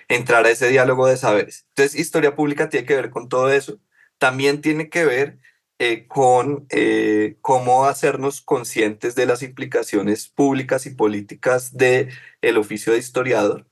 entrar 0.09 0.45
a 0.47 0.51
ese 0.51 0.69
diálogo 0.69 1.07
de 1.07 1.17
saberes. 1.17 1.67
Entonces, 1.71 1.99
historia 1.99 2.37
pública 2.37 2.69
tiene 2.69 2.87
que 2.87 2.95
ver 2.95 3.11
con 3.11 3.29
todo 3.29 3.51
eso. 3.51 3.81
También 4.19 4.61
tiene 4.61 4.91
que 4.91 5.05
ver 5.07 5.39
eh, 5.79 6.07
con 6.09 6.67
eh, 6.71 7.37
cómo 7.43 7.85
hacernos 7.85 8.41
conscientes 8.41 9.15
de 9.15 9.27
las 9.27 9.43
implicaciones 9.43 10.27
públicas 10.29 10.87
y 10.87 10.95
políticas 10.95 11.77
del 11.77 12.09
el 12.41 12.57
oficio 12.57 12.95
de 12.95 12.99
historiador. 12.99 13.69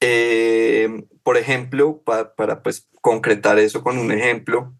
Eh, 0.00 1.06
por 1.22 1.38
ejemplo, 1.38 2.02
para 2.02 2.62
pues, 2.62 2.88
concretar 3.00 3.58
eso 3.58 3.82
con 3.82 3.98
un 3.98 4.12
ejemplo, 4.12 4.74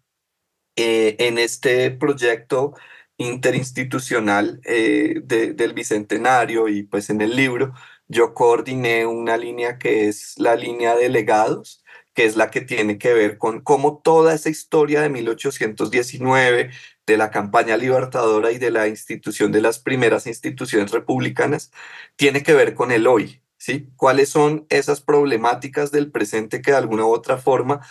en 0.75 1.37
este 1.37 1.91
proyecto 1.91 2.73
interinstitucional 3.17 4.61
del 4.61 5.73
Bicentenario 5.73 6.67
y 6.69 6.83
pues 6.83 7.09
en 7.09 7.21
el 7.21 7.35
libro, 7.35 7.73
yo 8.07 8.33
coordiné 8.33 9.05
una 9.05 9.37
línea 9.37 9.77
que 9.77 10.07
es 10.07 10.37
la 10.39 10.55
línea 10.55 10.95
de 10.95 11.09
legados, 11.09 11.80
que 12.13 12.25
es 12.25 12.35
la 12.35 12.51
que 12.51 12.61
tiene 12.61 12.97
que 12.97 13.13
ver 13.13 13.37
con 13.37 13.61
cómo 13.61 13.99
toda 13.99 14.33
esa 14.33 14.49
historia 14.49 15.01
de 15.01 15.09
1819, 15.09 16.71
de 17.05 17.17
la 17.17 17.31
campaña 17.31 17.77
libertadora 17.77 18.51
y 18.51 18.57
de 18.57 18.71
la 18.71 18.87
institución 18.87 19.51
de 19.51 19.61
las 19.61 19.79
primeras 19.79 20.27
instituciones 20.27 20.91
republicanas, 20.91 21.71
tiene 22.15 22.43
que 22.43 22.53
ver 22.53 22.73
con 22.75 22.91
el 22.91 23.07
hoy, 23.07 23.41
¿sí? 23.57 23.89
¿Cuáles 23.95 24.29
son 24.29 24.65
esas 24.69 25.01
problemáticas 25.01 25.91
del 25.91 26.11
presente 26.11 26.61
que 26.61 26.71
de 26.71 26.77
alguna 26.77 27.05
u 27.05 27.09
otra 27.13 27.37
forma 27.37 27.81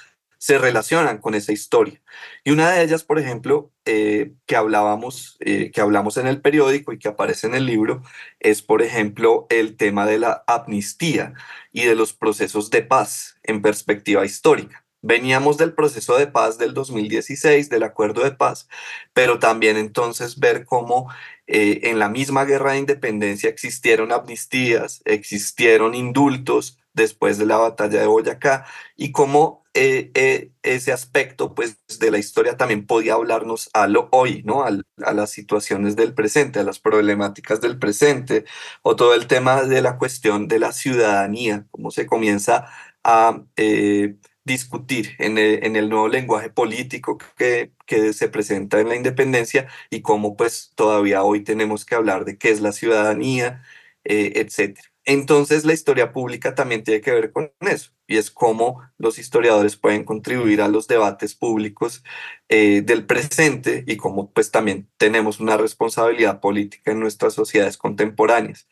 se 0.41 0.57
relacionan 0.57 1.19
con 1.19 1.35
esa 1.35 1.53
historia. 1.53 2.01
Y 2.45 2.51
una 2.51 2.71
de 2.71 2.83
ellas, 2.83 3.05
por 3.05 3.19
ejemplo, 3.19 3.71
eh, 3.85 4.33
que, 4.47 4.57
hablábamos, 4.57 5.37
eh, 5.41 5.71
que 5.71 5.83
hablamos 5.83 6.17
en 6.17 6.27
el 6.27 6.41
periódico 6.41 6.95
y 6.95 6.99
que 6.99 7.09
aparece 7.09 7.47
en 7.47 7.55
el 7.55 7.67
libro, 7.67 8.03
es, 8.41 8.63
por 8.63 8.81
ejemplo, 8.81 9.47
el 9.51 9.77
tema 9.77 10.07
de 10.07 10.19
la 10.19 10.43
amnistía 10.47 11.35
y 11.73 11.85
de 11.85 11.95
los 11.95 12.15
procesos 12.15 12.71
de 12.71 12.81
paz 12.81 13.37
en 13.43 13.61
perspectiva 13.61 14.25
histórica. 14.25 14.83
Veníamos 15.03 15.59
del 15.59 15.75
proceso 15.75 16.17
de 16.17 16.27
paz 16.27 16.57
del 16.57 16.73
2016, 16.73 17.69
del 17.69 17.83
acuerdo 17.83 18.25
de 18.25 18.33
paz, 18.33 18.67
pero 19.13 19.39
también 19.39 19.77
entonces 19.77 20.39
ver 20.39 20.65
cómo 20.65 21.11
eh, 21.47 21.81
en 21.91 21.99
la 21.99 22.09
misma 22.09 22.47
guerra 22.47 22.73
de 22.73 22.79
independencia 22.79 23.51
existieron 23.51 24.11
amnistías, 24.11 25.03
existieron 25.05 25.95
indultos, 25.95 26.80
después 26.93 27.39
de 27.39 27.47
la 27.47 27.57
batalla 27.57 28.01
de 28.01 28.07
Boyacá 28.07 28.67
y 28.97 29.13
cómo 29.13 29.61
eh, 29.73 30.11
eh, 30.15 30.51
ese 30.63 30.93
aspecto 30.93 31.55
pues, 31.55 31.79
de 32.01 32.11
la 32.11 32.19
historia 32.19 32.57
también 32.57 32.87
podía 32.87 33.15
hablarnos 33.15 33.71
a 33.73 33.87
lo 33.87 34.09
hoy, 34.11 34.43
¿no? 34.45 34.65
A, 34.65 34.73
las 35.13 35.31
situaciones 35.31 35.95
del 35.97 36.13
presente, 36.15 36.59
a 36.59 36.65
las 36.65 36.81
problemáticas 36.81 37.61
del 37.61 37.79
presente, 37.79 38.45
o 38.83 38.97
todo 38.97 39.15
el 39.15 39.27
tema 39.29 39.63
de 39.63 39.81
la 39.81 39.97
cuestión 39.97 40.49
de 40.49 40.59
la 40.59 40.73
ciudadanía, 40.73 41.67
cómo 41.71 41.91
se 41.93 42.07
comienza 42.07 42.69
a 43.05 43.45
eh, 43.57 44.17
discutir 44.45 45.15
en 45.19 45.39
el, 45.39 45.89
nuevo 45.89 46.09
lenguaje 46.09 46.51
político 46.51 47.19
que, 47.37 47.73
se 48.13 48.29
presenta 48.29 48.81
en 48.81 48.89
la 48.89 48.97
independencia 48.97 49.69
y 49.91 50.03
cómo 50.03 50.37
pues 50.37 50.73
todavía 50.77 51.23
hoy 51.25 51.43
tenemos 51.45 51.85
que 51.85 51.95
hablar 51.97 52.25
de 52.25 52.39
qué 52.39 52.51
es 52.51 52.61
la 52.61 52.73
ciudadanía, 52.73 53.63
etcétera. 54.05 54.90
Entonces 55.13 55.65
la 55.65 55.73
historia 55.73 56.13
pública 56.13 56.55
también 56.55 56.85
tiene 56.85 57.01
que 57.01 57.11
ver 57.11 57.33
con 57.33 57.53
eso 57.63 57.91
y 58.07 58.17
es 58.17 58.31
cómo 58.31 58.81
los 58.97 59.19
historiadores 59.19 59.77
pueden 59.77 60.05
contribuir 60.05 60.63
a 60.63 60.69
los 60.69 60.87
debates 60.87 61.35
públicos 61.35 62.05
eh, 62.49 62.83
del 62.83 63.07
presente 63.07 63.83
y 63.89 63.97
cómo 63.97 64.31
pues 64.33 64.53
también 64.53 64.89
tenemos 64.99 65.41
una 65.41 65.57
responsabilidad 65.57 66.39
política 66.39 66.93
en 66.93 67.01
nuestras 67.01 67.35
sociedades 67.35 67.77
contemporáneas. 67.77 68.69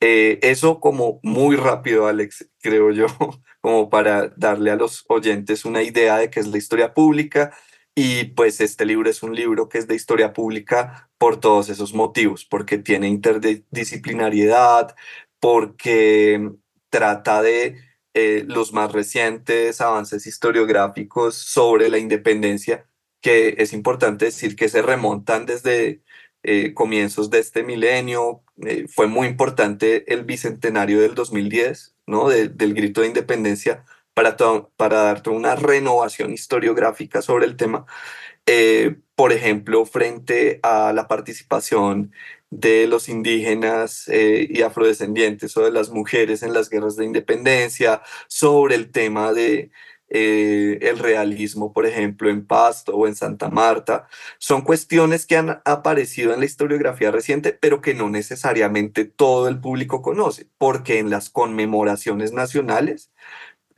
Eh, 0.00 0.38
eso 0.42 0.78
como 0.78 1.20
muy 1.22 1.56
rápido, 1.56 2.06
Alex, 2.06 2.50
creo 2.60 2.90
yo, 2.92 3.06
como 3.62 3.88
para 3.88 4.28
darle 4.36 4.70
a 4.70 4.76
los 4.76 5.06
oyentes 5.08 5.64
una 5.64 5.82
idea 5.82 6.18
de 6.18 6.28
qué 6.28 6.40
es 6.40 6.48
la 6.48 6.58
historia 6.58 6.92
pública. 6.92 7.56
Y 7.94 8.26
pues 8.26 8.60
este 8.60 8.84
libro 8.84 9.10
es 9.10 9.22
un 9.24 9.34
libro 9.34 9.68
que 9.68 9.78
es 9.78 9.88
de 9.88 9.96
historia 9.96 10.32
pública 10.32 11.10
por 11.18 11.40
todos 11.40 11.68
esos 11.68 11.94
motivos, 11.94 12.44
porque 12.44 12.78
tiene 12.78 13.08
interdisciplinariedad, 13.08 14.94
porque 15.40 16.50
trata 16.90 17.42
de 17.42 17.76
eh, 18.14 18.44
los 18.48 18.72
más 18.72 18.92
recientes 18.92 19.80
avances 19.80 20.26
historiográficos 20.26 21.36
sobre 21.36 21.88
la 21.88 21.98
independencia, 21.98 22.88
que 23.20 23.56
es 23.58 23.72
importante 23.72 24.26
decir 24.26 24.56
que 24.56 24.68
se 24.68 24.82
remontan 24.82 25.46
desde 25.46 26.02
eh, 26.42 26.74
comienzos 26.74 27.30
de 27.30 27.38
este 27.40 27.62
milenio. 27.62 28.42
Eh, 28.66 28.86
fue 28.88 29.06
muy 29.06 29.28
importante 29.28 30.12
el 30.12 30.24
bicentenario 30.24 31.00
del 31.00 31.14
2010, 31.14 31.94
¿no? 32.06 32.28
del 32.28 32.74
grito 32.74 33.02
de 33.02 33.08
independencia, 33.08 33.84
para, 34.14 34.36
para 34.76 35.02
dar 35.02 35.22
una 35.28 35.54
renovación 35.54 36.32
historiográfica 36.32 37.22
sobre 37.22 37.46
el 37.46 37.56
tema. 37.56 37.86
por 39.14 39.32
ejemplo, 39.32 39.84
frente 39.84 40.60
a 40.62 40.92
la 40.92 41.06
participación 41.08 42.12
de 42.50 42.86
los 42.86 43.08
indígenas 43.08 44.08
eh, 44.08 44.46
y 44.48 44.62
afrodescendientes 44.62 45.56
o 45.56 45.64
de 45.64 45.70
las 45.72 45.90
mujeres 45.90 46.42
en 46.42 46.52
las 46.52 46.70
guerras 46.70 46.96
de 46.96 47.04
independencia, 47.04 48.02
sobre 48.28 48.74
el 48.74 48.90
tema 48.90 49.32
de 49.32 49.70
eh, 50.10 50.78
el 50.82 50.98
realismo, 50.98 51.72
por 51.72 51.84
ejemplo, 51.86 52.30
en 52.30 52.46
Pasto 52.46 52.96
o 52.96 53.06
en 53.06 53.14
Santa 53.14 53.50
Marta. 53.50 54.08
Son 54.38 54.62
cuestiones 54.62 55.26
que 55.26 55.36
han 55.36 55.60
aparecido 55.64 56.32
en 56.32 56.40
la 56.40 56.46
historiografía 56.46 57.10
reciente, 57.10 57.52
pero 57.52 57.82
que 57.82 57.94
no 57.94 58.08
necesariamente 58.08 59.04
todo 59.04 59.48
el 59.48 59.60
público 59.60 60.00
conoce, 60.00 60.46
porque 60.56 60.98
en 60.98 61.10
las 61.10 61.28
conmemoraciones 61.30 62.32
nacionales 62.32 63.10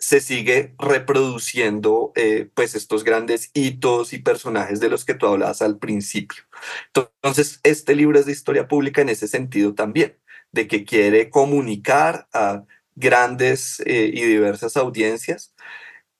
se 0.00 0.20
sigue 0.20 0.74
reproduciendo 0.78 2.12
eh, 2.16 2.48
pues 2.54 2.74
estos 2.74 3.04
grandes 3.04 3.50
hitos 3.52 4.12
y 4.14 4.18
personajes 4.18 4.80
de 4.80 4.88
los 4.88 5.04
que 5.04 5.14
tú 5.14 5.26
hablabas 5.26 5.62
al 5.62 5.78
principio. 5.78 6.42
Entonces, 6.86 7.60
este 7.62 7.94
libro 7.94 8.18
es 8.18 8.26
de 8.26 8.32
historia 8.32 8.66
pública 8.66 9.02
en 9.02 9.10
ese 9.10 9.28
sentido 9.28 9.74
también, 9.74 10.16
de 10.52 10.66
que 10.66 10.84
quiere 10.84 11.30
comunicar 11.30 12.26
a 12.32 12.64
grandes 12.96 13.80
eh, 13.86 14.10
y 14.12 14.22
diversas 14.24 14.76
audiencias 14.76 15.54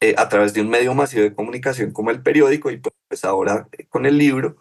eh, 0.00 0.14
a 0.18 0.28
través 0.28 0.52
de 0.54 0.60
un 0.60 0.68
medio 0.70 0.94
masivo 0.94 1.22
de 1.22 1.34
comunicación 1.34 1.92
como 1.92 2.10
el 2.10 2.22
periódico 2.22 2.70
y 2.70 2.80
pues 3.08 3.24
ahora 3.24 3.68
con 3.88 4.06
el 4.06 4.18
libro, 4.18 4.56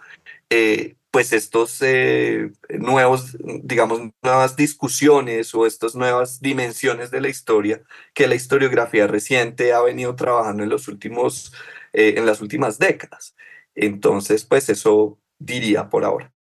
pues 1.12 1.34
estos 1.34 1.82
eh, 1.82 2.52
nuevos, 2.69 3.38
digamos, 3.63 4.12
nuevas 4.22 4.56
discusiones 4.56 5.56
o 5.56 5.65
estas 5.65 5.95
nuevas 5.95 6.39
dimensiones 6.41 7.10
de 7.10 7.22
la 7.22 7.30
historia 7.30 7.82
que 8.13 8.28
la 8.28 8.36
historiografía 8.36 9.08
reciente 9.08 9.74
ha 9.74 9.82
venido 9.82 10.15
trabajando 10.15 10.63
en 10.63 10.69
los 10.69 10.88
últimos, 10.88 11.52
eh, 11.93 12.15
en 12.17 12.26
las 12.26 12.41
últimas 12.41 12.78
décadas. 12.78 13.36
Entonces, 13.74 14.45
pues 14.45 14.69
eso 14.69 15.19
diría 15.39 15.89
por 15.89 16.04
ahora. 16.04 16.32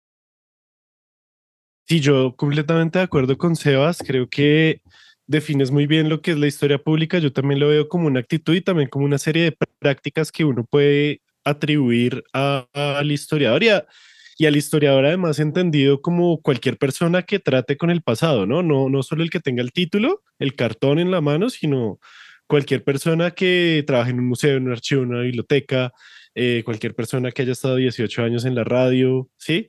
Sí, 1.87 1.99
yo 1.99 2.35
completamente 2.35 2.99
de 2.99 3.05
acuerdo 3.05 3.35
con 3.37 3.55
Sebas. 3.55 3.97
Creo 4.05 4.29
que 4.29 4.81
defines 5.25 5.71
muy 5.71 5.87
bien 5.87 6.09
lo 6.09 6.21
que 6.21 6.31
es 6.31 6.37
la 6.37 6.45
historia 6.45 6.77
pública. 6.77 7.17
Yo 7.17 7.33
también 7.33 7.59
lo 7.59 7.69
veo 7.69 7.89
como 7.89 8.05
una 8.05 8.19
actitud 8.19 8.53
y 8.53 8.61
también 8.61 8.89
como 8.89 9.05
una 9.05 9.17
serie 9.17 9.43
de 9.45 9.57
prácticas 9.79 10.31
que 10.31 10.45
uno 10.45 10.63
puede 10.65 11.21
atribuir 11.43 12.23
al 12.33 13.11
historiador 13.11 13.63
y 13.63 13.69
a, 13.69 13.87
y 14.39 14.45
al 14.45 14.55
historiador 14.55 15.05
además 15.05 15.37
entendido 15.39 16.01
como 16.01 16.41
cualquier 16.41 16.77
persona 16.77 17.23
que 17.23 17.39
trate 17.39 17.75
con 17.75 17.89
el 17.89 18.01
pasado, 18.01 18.45
¿no? 18.45 18.63
No, 18.63 18.87
no 18.87 19.03
solo 19.03 19.21
el 19.21 19.29
que 19.29 19.41
tenga 19.41 19.61
el 19.61 19.73
título, 19.73 20.23
el 20.39 20.55
cartón 20.55 20.97
en 20.97 21.11
la 21.11 21.19
mano, 21.19 21.49
sino 21.49 21.99
cualquier 22.47 22.85
persona 22.85 23.31
que 23.31 23.83
trabaje 23.85 24.11
en 24.11 24.19
un 24.19 24.27
museo, 24.27 24.55
en 24.55 24.67
un 24.67 24.71
archivo, 24.71 25.03
en 25.03 25.09
una 25.09 25.23
biblioteca, 25.23 25.91
eh, 26.35 26.63
cualquier 26.63 26.95
persona 26.95 27.31
que 27.31 27.41
haya 27.41 27.51
estado 27.51 27.75
18 27.75 28.23
años 28.23 28.45
en 28.45 28.55
la 28.55 28.63
radio, 28.63 29.29
¿sí? 29.35 29.67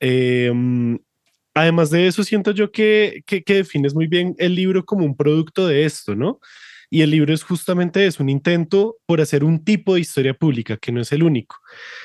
Em, 0.00 0.98
además 1.54 1.90
de 1.90 2.08
eso, 2.08 2.24
siento 2.24 2.50
yo 2.50 2.72
que, 2.72 3.22
que, 3.24 3.44
que 3.44 3.54
defines 3.54 3.94
muy 3.94 4.08
bien 4.08 4.34
el 4.38 4.56
libro 4.56 4.84
como 4.84 5.04
un 5.04 5.16
producto 5.16 5.68
de 5.68 5.84
esto, 5.84 6.16
¿no? 6.16 6.40
Y 6.90 7.02
el 7.02 7.10
libro 7.10 7.34
es 7.34 7.42
justamente 7.42 8.06
eso, 8.06 8.22
un 8.22 8.30
intento 8.30 8.96
por 9.06 9.20
hacer 9.20 9.44
un 9.44 9.62
tipo 9.62 9.94
de 9.94 10.00
historia 10.00 10.32
pública, 10.32 10.78
que 10.78 10.90
no 10.90 11.02
es 11.02 11.12
el 11.12 11.22
único. 11.22 11.56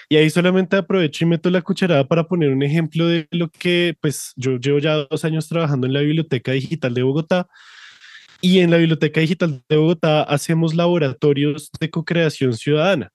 Y 0.09 0.17
ahí 0.17 0.29
solamente 0.29 0.75
aprovecho 0.75 1.23
y 1.23 1.27
meto 1.27 1.49
la 1.49 1.61
cucharada 1.61 2.05
para 2.07 2.27
poner 2.27 2.49
un 2.49 2.63
ejemplo 2.63 3.07
de 3.07 3.27
lo 3.31 3.49
que, 3.49 3.95
pues 4.01 4.33
yo 4.35 4.57
llevo 4.57 4.79
ya 4.79 5.05
dos 5.09 5.23
años 5.23 5.47
trabajando 5.47 5.87
en 5.87 5.93
la 5.93 6.01
Biblioteca 6.01 6.51
Digital 6.51 6.93
de 6.93 7.03
Bogotá. 7.03 7.47
Y 8.41 8.59
en 8.59 8.71
la 8.71 8.77
Biblioteca 8.77 9.21
Digital 9.21 9.63
de 9.69 9.77
Bogotá 9.77 10.23
hacemos 10.23 10.73
laboratorios 10.75 11.69
de 11.79 11.89
co-creación 11.89 12.53
ciudadana. 12.53 13.09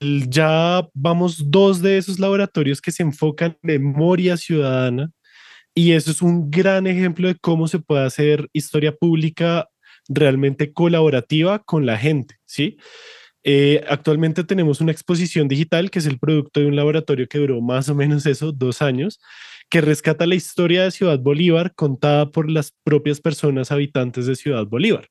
Ya 0.00 0.86
vamos 0.92 1.50
dos 1.50 1.80
de 1.80 1.96
esos 1.96 2.18
laboratorios 2.18 2.82
que 2.82 2.92
se 2.92 3.02
enfocan 3.02 3.56
en 3.62 3.82
memoria 3.82 4.36
ciudadana 4.36 5.10
y 5.78 5.92
eso 5.92 6.10
es 6.10 6.22
un 6.22 6.50
gran 6.50 6.88
ejemplo 6.88 7.28
de 7.28 7.36
cómo 7.36 7.68
se 7.68 7.78
puede 7.78 8.04
hacer 8.04 8.48
historia 8.52 8.92
pública 8.92 9.68
realmente 10.08 10.72
colaborativa 10.72 11.60
con 11.60 11.86
la 11.86 11.98
gente, 11.98 12.36
¿sí? 12.44 12.78
Eh, 13.44 13.84
actualmente 13.88 14.44
tenemos 14.44 14.80
una 14.80 14.92
exposición 14.92 15.48
digital 15.48 15.90
que 15.90 16.00
es 16.00 16.06
el 16.06 16.18
producto 16.18 16.60
de 16.60 16.66
un 16.66 16.76
laboratorio 16.76 17.28
que 17.28 17.38
duró 17.38 17.60
más 17.60 17.88
o 17.88 17.94
menos 17.94 18.26
eso, 18.26 18.52
dos 18.52 18.82
años, 18.82 19.20
que 19.70 19.80
rescata 19.80 20.26
la 20.26 20.34
historia 20.34 20.84
de 20.84 20.90
Ciudad 20.90 21.18
Bolívar 21.18 21.74
contada 21.74 22.30
por 22.30 22.50
las 22.50 22.72
propias 22.84 23.20
personas 23.20 23.70
habitantes 23.70 24.26
de 24.26 24.36
Ciudad 24.36 24.66
Bolívar. 24.66 25.08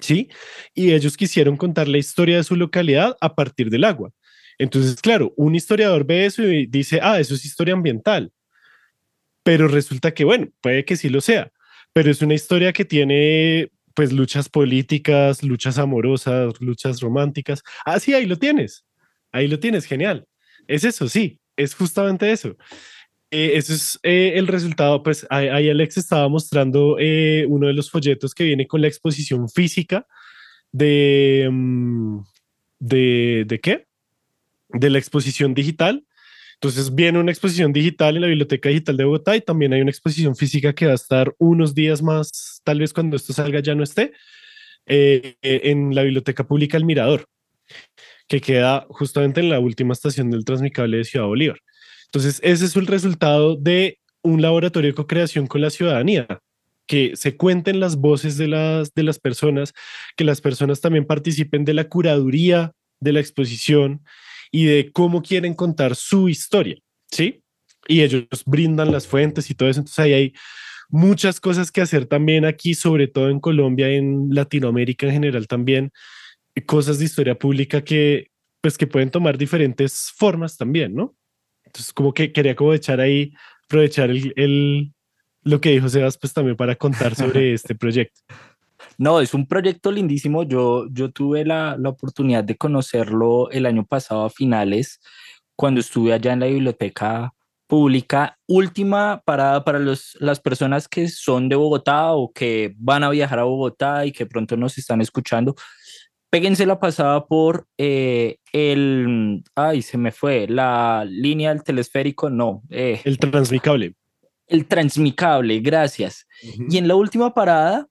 ¿Sí? 0.00 0.28
Y 0.74 0.92
ellos 0.92 1.16
quisieron 1.16 1.56
contar 1.56 1.88
la 1.88 1.98
historia 1.98 2.36
de 2.36 2.44
su 2.44 2.56
localidad 2.56 3.16
a 3.20 3.34
partir 3.34 3.70
del 3.70 3.84
agua. 3.84 4.10
Entonces, 4.58 5.00
claro, 5.00 5.32
un 5.36 5.54
historiador 5.54 6.04
ve 6.04 6.26
eso 6.26 6.42
y 6.42 6.66
dice, 6.66 7.00
ah, 7.02 7.20
eso 7.20 7.34
es 7.34 7.44
historia 7.44 7.74
ambiental. 7.74 8.32
Pero 9.42 9.68
resulta 9.68 10.12
que, 10.14 10.24
bueno, 10.24 10.48
puede 10.60 10.84
que 10.84 10.96
sí 10.96 11.08
lo 11.08 11.20
sea, 11.20 11.52
pero 11.92 12.10
es 12.10 12.22
una 12.22 12.34
historia 12.34 12.72
que 12.72 12.84
tiene 12.84 13.70
pues 13.94 14.12
luchas 14.12 14.48
políticas, 14.48 15.42
luchas 15.42 15.78
amorosas, 15.78 16.60
luchas 16.60 17.00
románticas. 17.00 17.62
Ah, 17.84 18.00
sí, 18.00 18.12
ahí 18.14 18.26
lo 18.26 18.36
tienes. 18.36 18.84
Ahí 19.32 19.48
lo 19.48 19.58
tienes, 19.58 19.86
genial. 19.86 20.26
Es 20.66 20.84
eso, 20.84 21.08
sí, 21.08 21.40
es 21.56 21.74
justamente 21.74 22.30
eso. 22.30 22.56
Eh, 23.30 23.56
eso 23.56 23.72
es 23.72 23.98
eh, 24.02 24.32
el 24.36 24.46
resultado, 24.46 25.02
pues 25.02 25.26
ahí 25.30 25.68
Alex 25.68 25.96
estaba 25.96 26.28
mostrando 26.28 26.98
eh, 27.00 27.46
uno 27.48 27.66
de 27.66 27.72
los 27.72 27.90
folletos 27.90 28.32
que 28.34 28.44
viene 28.44 28.66
con 28.68 28.80
la 28.80 28.86
exposición 28.86 29.48
física 29.48 30.06
de, 30.70 31.48
mm, 31.50 32.20
de, 32.78 33.44
¿de 33.46 33.60
qué? 33.60 33.86
De 34.68 34.90
la 34.90 34.98
exposición 34.98 35.54
digital 35.54 36.04
entonces 36.54 36.94
viene 36.94 37.18
una 37.18 37.30
exposición 37.30 37.72
digital 37.72 38.16
en 38.16 38.22
la 38.22 38.28
Biblioteca 38.28 38.68
Digital 38.68 38.96
de 38.96 39.04
Bogotá 39.04 39.36
y 39.36 39.40
también 39.40 39.72
hay 39.72 39.80
una 39.80 39.90
exposición 39.90 40.36
física 40.36 40.74
que 40.74 40.86
va 40.86 40.92
a 40.92 40.96
estar 40.96 41.34
unos 41.38 41.74
días 41.74 42.02
más, 42.02 42.60
tal 42.64 42.80
vez 42.80 42.92
cuando 42.92 43.16
esto 43.16 43.32
salga 43.32 43.60
ya 43.60 43.74
no 43.74 43.82
esté, 43.82 44.12
eh, 44.86 45.36
en 45.42 45.94
la 45.94 46.02
Biblioteca 46.02 46.46
Pública 46.46 46.76
El 46.76 46.84
Mirador, 46.84 47.26
que 48.28 48.40
queda 48.40 48.86
justamente 48.90 49.40
en 49.40 49.50
la 49.50 49.60
última 49.60 49.92
estación 49.92 50.30
del 50.30 50.44
Transmicable 50.44 50.98
de 50.98 51.04
Ciudad 51.04 51.26
Bolívar. 51.26 51.58
Entonces 52.06 52.40
ese 52.42 52.66
es 52.66 52.76
el 52.76 52.86
resultado 52.86 53.56
de 53.56 53.98
un 54.22 54.40
laboratorio 54.40 54.90
de 54.90 54.94
co-creación 54.94 55.46
con 55.46 55.60
la 55.60 55.70
ciudadanía, 55.70 56.26
que 56.86 57.16
se 57.16 57.36
cuenten 57.36 57.80
las 57.80 57.96
voces 57.96 58.36
de 58.36 58.48
las, 58.48 58.92
de 58.94 59.02
las 59.02 59.18
personas, 59.18 59.72
que 60.16 60.24
las 60.24 60.40
personas 60.40 60.80
también 60.80 61.06
participen 61.06 61.64
de 61.64 61.74
la 61.74 61.88
curaduría 61.88 62.72
de 63.00 63.12
la 63.12 63.20
exposición 63.20 64.02
y 64.54 64.66
de 64.66 64.92
cómo 64.92 65.20
quieren 65.20 65.52
contar 65.52 65.96
su 65.96 66.28
historia, 66.28 66.76
¿sí? 67.10 67.42
Y 67.88 68.02
ellos 68.02 68.26
brindan 68.46 68.92
las 68.92 69.04
fuentes 69.04 69.50
y 69.50 69.54
todo 69.56 69.68
eso. 69.68 69.80
Entonces 69.80 69.98
ahí 69.98 70.12
hay 70.12 70.32
muchas 70.88 71.40
cosas 71.40 71.72
que 71.72 71.80
hacer 71.80 72.06
también 72.06 72.44
aquí, 72.44 72.74
sobre 72.74 73.08
todo 73.08 73.30
en 73.30 73.40
Colombia, 73.40 73.88
en 73.88 74.28
Latinoamérica 74.30 75.06
en 75.06 75.12
general 75.12 75.48
también, 75.48 75.90
cosas 76.66 77.00
de 77.00 77.06
historia 77.06 77.36
pública 77.36 77.82
que, 77.82 78.28
pues, 78.60 78.78
que 78.78 78.86
pueden 78.86 79.10
tomar 79.10 79.36
diferentes 79.36 80.12
formas 80.14 80.56
también, 80.56 80.94
¿no? 80.94 81.16
Entonces, 81.64 81.92
como 81.92 82.14
que 82.14 82.30
quería 82.30 82.54
como 82.54 82.74
echar 82.74 83.00
ahí, 83.00 83.34
aprovechar 83.64 84.08
el, 84.10 84.32
el 84.36 84.92
lo 85.42 85.60
que 85.60 85.70
dijo 85.70 85.88
Sebas, 85.88 86.16
pues 86.16 86.32
también 86.32 86.56
para 86.56 86.76
contar 86.76 87.16
sobre 87.16 87.52
este 87.54 87.74
proyecto. 87.74 88.20
No, 88.98 89.20
es 89.20 89.34
un 89.34 89.46
proyecto 89.46 89.90
lindísimo. 89.90 90.42
Yo, 90.44 90.86
yo 90.90 91.10
tuve 91.10 91.44
la, 91.44 91.76
la, 91.78 91.88
oportunidad 91.90 92.44
de 92.44 92.56
conocerlo 92.56 93.50
el 93.50 93.66
año 93.66 93.84
pasado 93.84 94.24
a 94.24 94.30
finales, 94.30 95.00
cuando 95.56 95.80
estuve 95.80 96.12
allá 96.12 96.32
en 96.32 96.40
la 96.40 96.46
biblioteca 96.46 97.34
pública. 97.66 98.38
Última 98.46 99.22
parada 99.24 99.64
para 99.64 99.78
los, 99.78 100.16
las 100.20 100.40
personas 100.40 100.88
que 100.88 101.08
son 101.08 101.48
de 101.48 101.56
Bogotá 101.56 102.12
o 102.12 102.32
que 102.32 102.74
van 102.76 103.04
a 103.04 103.10
viajar 103.10 103.38
a 103.38 103.44
Bogotá 103.44 104.06
y 104.06 104.12
que 104.12 104.26
pronto 104.26 104.56
nos 104.56 104.78
están 104.78 105.00
escuchando. 105.00 105.54
Péguense 106.30 106.66
la 106.66 106.80
pasada 106.80 107.26
por 107.26 107.66
eh, 107.78 108.38
el, 108.52 109.44
ay, 109.54 109.82
se 109.82 109.96
me 109.98 110.10
fue, 110.10 110.48
la 110.48 111.04
línea 111.08 111.50
del 111.50 111.62
telesférico, 111.62 112.28
no. 112.28 112.62
Eh, 112.70 113.00
el 113.04 113.18
transmicable. 113.18 113.94
El 114.46 114.66
transmicable, 114.66 115.60
gracias. 115.60 116.26
Uh 116.42 116.46
-huh. 116.46 116.66
Y 116.70 116.78
en 116.78 116.88
la 116.88 116.96
última 116.96 117.32
parada 117.32 117.86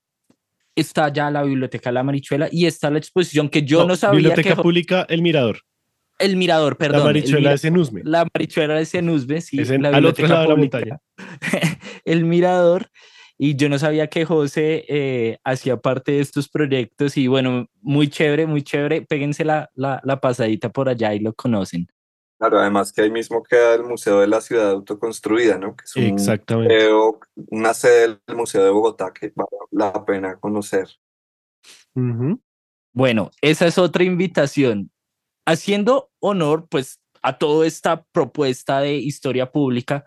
está 0.76 1.10
ya 1.10 1.30
la 1.30 1.44
Biblioteca 1.44 1.92
La 1.92 2.04
Marichuela 2.04 2.50
y 2.52 2.66
está 2.66 2.90
la 2.90 2.98
exposición 2.98 3.50
que 3.50 3.64
yo 3.64 3.82
no, 3.82 3.90
no 3.90 3.96
sabía. 3.96 4.18
Biblioteca 4.18 4.56
que... 4.56 4.62
Pública 4.62 5.06
El 5.10 5.22
Mirador. 5.22 5.60
El 6.20 6.38
Mirador, 6.38 6.78
perdón. 6.78 7.00
La 7.00 7.06
Marichuela 7.06 7.52
de 7.52 7.58
Senusme. 7.58 8.02
La 8.04 8.26
Marichuela 8.34 8.76
de 8.76 8.86
Senusme, 8.86 9.42
sí. 9.42 9.60
Es 9.60 9.70
en, 9.70 9.82
la 9.82 9.90
al 9.90 10.06
otro 10.06 10.28
lado 10.28 10.56
Pública. 10.56 10.80
de 10.80 10.86
la 10.86 11.00
montaña. 11.18 11.80
el 12.06 12.26
Mirador. 12.26 12.88
Y 13.38 13.56
yo 13.56 13.68
no 13.68 13.80
sabía 13.80 14.08
que 14.08 14.26
José 14.26 14.86
eh, 14.88 15.38
hacía 15.44 15.78
parte 15.78 16.14
de 16.14 16.20
estos 16.20 16.48
proyectos 16.50 17.18
y 17.18 17.28
bueno, 17.28 17.68
muy 17.82 18.08
chévere, 18.08 18.46
muy 18.46 18.62
chévere. 18.62 19.02
Péguense 19.02 19.44
la, 19.44 19.70
la, 19.74 20.00
la 20.04 20.22
pasadita 20.22 20.70
por 20.70 20.88
allá 20.88 21.14
y 21.14 21.20
lo 21.20 21.34
conocen. 21.34 21.88
Claro, 22.40 22.60
además 22.60 22.92
que 22.92 23.02
ahí 23.02 23.12
mismo 23.12 23.42
queda 23.44 23.76
el 23.76 23.84
Museo 23.84 24.20
de 24.20 24.28
la 24.28 24.42
Ciudad 24.42 24.72
Autoconstruida, 24.72 25.58
¿no? 25.58 25.76
Que 25.76 25.86
es 25.86 25.96
un 25.96 26.04
Exactamente. 26.04 26.74
Museo, 26.74 27.20
una 27.50 27.74
sede 27.74 28.20
del 28.28 28.36
Museo 28.36 28.64
de 28.64 28.70
Bogotá 28.72 29.14
que 29.14 29.32
vale 29.36 29.50
la 29.72 30.06
pena 30.06 30.38
conocer. 30.40 30.90
Uh 31.96 32.02
-huh. 32.02 32.42
Bueno, 32.94 33.32
esa 33.42 33.66
es 33.68 33.78
otra 33.78 34.04
invitación. 34.04 34.92
Haciendo 35.46 36.12
honor, 36.20 36.68
pues, 36.70 37.00
a 37.22 37.38
toda 37.38 37.66
esta 37.66 38.04
propuesta 38.12 38.82
de 38.82 38.96
historia 38.96 39.52
pública, 39.52 40.04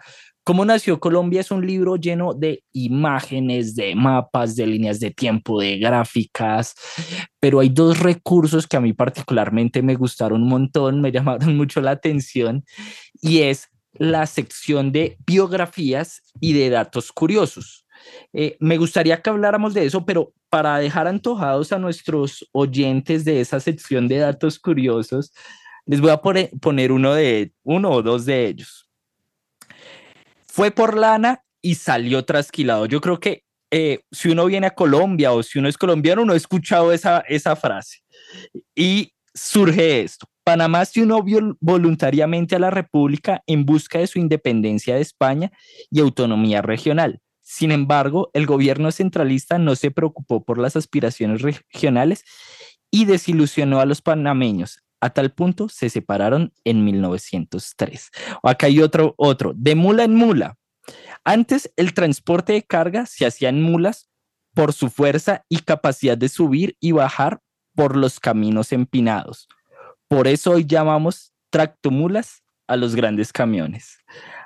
¿Cómo 0.47 0.65
nació 0.65 1.01
Colombia? 1.01 1.41
Es 1.41 1.51
un 1.51 1.67
libro 1.67 1.97
lleno 1.97 2.33
de 2.33 2.63
imágenes, 2.73 3.75
de 3.75 3.97
mapas, 3.97 4.55
de 4.55 4.65
líneas 4.65 5.01
de 5.01 5.11
tiempo, 5.11 5.61
de 5.61 5.77
gráficas, 5.79 6.77
pero 7.41 7.59
hay 7.59 7.69
dos 7.69 7.99
recursos 7.99 8.69
que 8.69 8.77
a 8.77 8.81
mí 8.81 8.93
particularmente 8.93 9.83
me 9.83 9.97
gustaron 9.97 10.45
un 10.45 10.49
montón, 10.49 11.01
me 11.01 11.11
llamaron 11.13 11.57
mucho 11.57 11.81
la 11.81 11.91
atención, 11.91 12.65
y 13.21 13.41
es 13.41 13.71
la 13.95 14.25
sección 14.27 14.93
de 14.93 15.19
biografías 15.27 16.23
y 16.39 16.53
de 16.53 16.71
datos 16.71 17.11
curiosos. 17.11 17.85
Eh, 18.33 18.57
me 18.61 18.79
gustaría 18.79 19.21
que 19.21 19.31
habláramos 19.31 19.75
de 19.75 19.87
eso, 19.87 20.07
pero 20.07 20.33
para 20.49 20.79
dejar 20.79 21.09
antojados 21.09 21.73
a 21.73 21.81
nuestros 21.81 22.49
oyentes 22.53 23.25
de 23.25 23.41
esa 23.41 23.59
sección 23.59 24.07
de 24.07 24.19
datos 24.19 24.61
curiosos, 24.61 25.33
les 25.87 26.01
voy 26.01 26.11
a 26.11 26.23
poner 26.23 26.93
uno, 26.93 27.15
de, 27.15 27.53
uno 27.65 27.91
o 27.91 28.01
dos 28.01 28.27
de 28.27 28.47
ellos 28.47 28.86
fue 30.57 30.71
por 30.71 30.97
lana 30.97 31.43
y 31.61 31.75
salió 31.75 32.25
trasquilado. 32.25 32.87
Yo 32.87 33.03
creo 33.03 33.21
que 33.21 33.45
eh, 33.71 34.01
si 34.11 34.31
uno 34.31 34.47
viene 34.47 34.69
a 34.69 34.75
Colombia 34.75 35.33
o 35.33 35.43
si 35.43 35.59
uno 35.59 35.69
es 35.69 35.77
colombiano, 35.77 36.25
no 36.25 36.33
ha 36.33 36.37
escuchado 36.37 36.95
esa, 36.95 37.21
esa 37.29 37.57
frase. 37.57 37.99
Y 38.75 39.13
surge 39.35 40.01
esto. 40.01 40.27
Panamá 40.45 40.87
se 40.87 41.03
unió 41.03 41.23
voluntariamente 41.61 42.57
a 42.57 42.59
la 42.59 42.71
República 42.71 43.43
en 43.47 43.67
busca 43.67 43.99
de 43.99 44.07
su 44.07 44.19
independencia 44.19 44.95
de 44.95 45.03
España 45.03 45.53
y 45.91 46.01
autonomía 46.01 46.63
regional. 46.63 47.21
Sin 47.43 47.71
embargo, 47.71 48.31
el 48.33 48.47
gobierno 48.47 48.91
centralista 48.93 49.59
no 49.59 49.77
se 49.77 49.91
preocupó 49.91 50.43
por 50.43 50.57
las 50.57 50.75
aspiraciones 50.75 51.43
regionales 51.43 52.25
y 52.91 53.05
desilusionó 53.05 53.79
a 53.79 53.85
los 53.85 54.01
panameños. 54.01 54.86
A 55.07 55.11
tal 55.11 55.31
punto 55.31 55.69
se 55.69 55.89
separaron 55.89 56.53
en 56.65 56.85
1903. 56.85 58.11
Acá 58.43 58.67
hay 58.67 58.81
otro, 58.81 59.15
otro, 59.17 59.53
de 59.55 59.77
mula 59.77 60.03
en 60.03 60.17
mula. 60.17 60.59
Antes 61.23 61.73
el 61.77 61.95
transporte 61.95 62.55
de 62.55 62.65
carga 62.65 63.07
se 63.07 63.25
hacía 63.25 63.51
en 63.51 63.63
mulas 63.63 64.11
por 64.53 64.73
su 64.73 64.91
fuerza 64.91 65.45
y 65.49 65.61
capacidad 65.61 66.19
de 66.19 66.29
subir 66.29 66.77
y 66.81 66.91
bajar 66.91 67.39
por 67.77 67.97
los 67.97 68.19
caminos 68.19 68.73
empinados. 68.73 69.47
Por 70.09 70.27
eso 70.27 70.51
hoy 70.51 70.67
llamamos 70.67 71.33
tractomulas 71.51 72.43
a 72.67 72.75
los 72.75 72.97
grandes 72.97 73.33
camiones. 73.33 73.99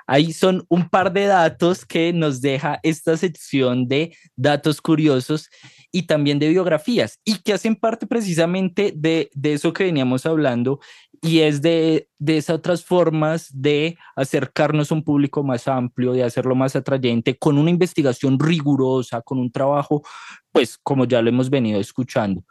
Ahí 0.07 0.33
son 0.33 0.65
un 0.69 0.89
par 0.89 1.13
de 1.13 1.25
datos 1.25 1.85
que 1.85 2.13
nos 2.13 2.41
deja 2.41 2.79
esta 2.83 3.17
sección 3.17 3.87
de 3.87 4.15
datos 4.35 4.81
curiosos 4.81 5.49
y 5.91 6.03
también 6.03 6.39
de 6.39 6.49
biografías 6.49 7.19
y 7.25 7.39
que 7.39 7.53
hacen 7.53 7.75
parte 7.75 8.07
precisamente 8.07 8.93
de, 8.95 9.29
de 9.33 9.53
eso 9.53 9.73
que 9.73 9.83
veníamos 9.83 10.25
hablando 10.25 10.79
y 11.21 11.39
es 11.41 11.61
de, 11.61 12.07
de 12.17 12.37
esas 12.37 12.55
otras 12.57 12.83
formas 12.83 13.49
de 13.53 13.97
acercarnos 14.15 14.91
a 14.91 14.95
un 14.95 15.03
público 15.03 15.43
más 15.43 15.67
amplio, 15.67 16.13
de 16.13 16.23
hacerlo 16.23 16.55
más 16.55 16.75
atrayente, 16.75 17.37
con 17.37 17.57
una 17.59 17.69
investigación 17.69 18.39
rigurosa, 18.39 19.21
con 19.21 19.37
un 19.37 19.51
trabajo, 19.51 20.01
pues 20.51 20.79
como 20.81 21.05
ya 21.05 21.21
lo 21.21 21.29
hemos 21.29 21.49
venido 21.49 21.79
escuchando. 21.79 22.43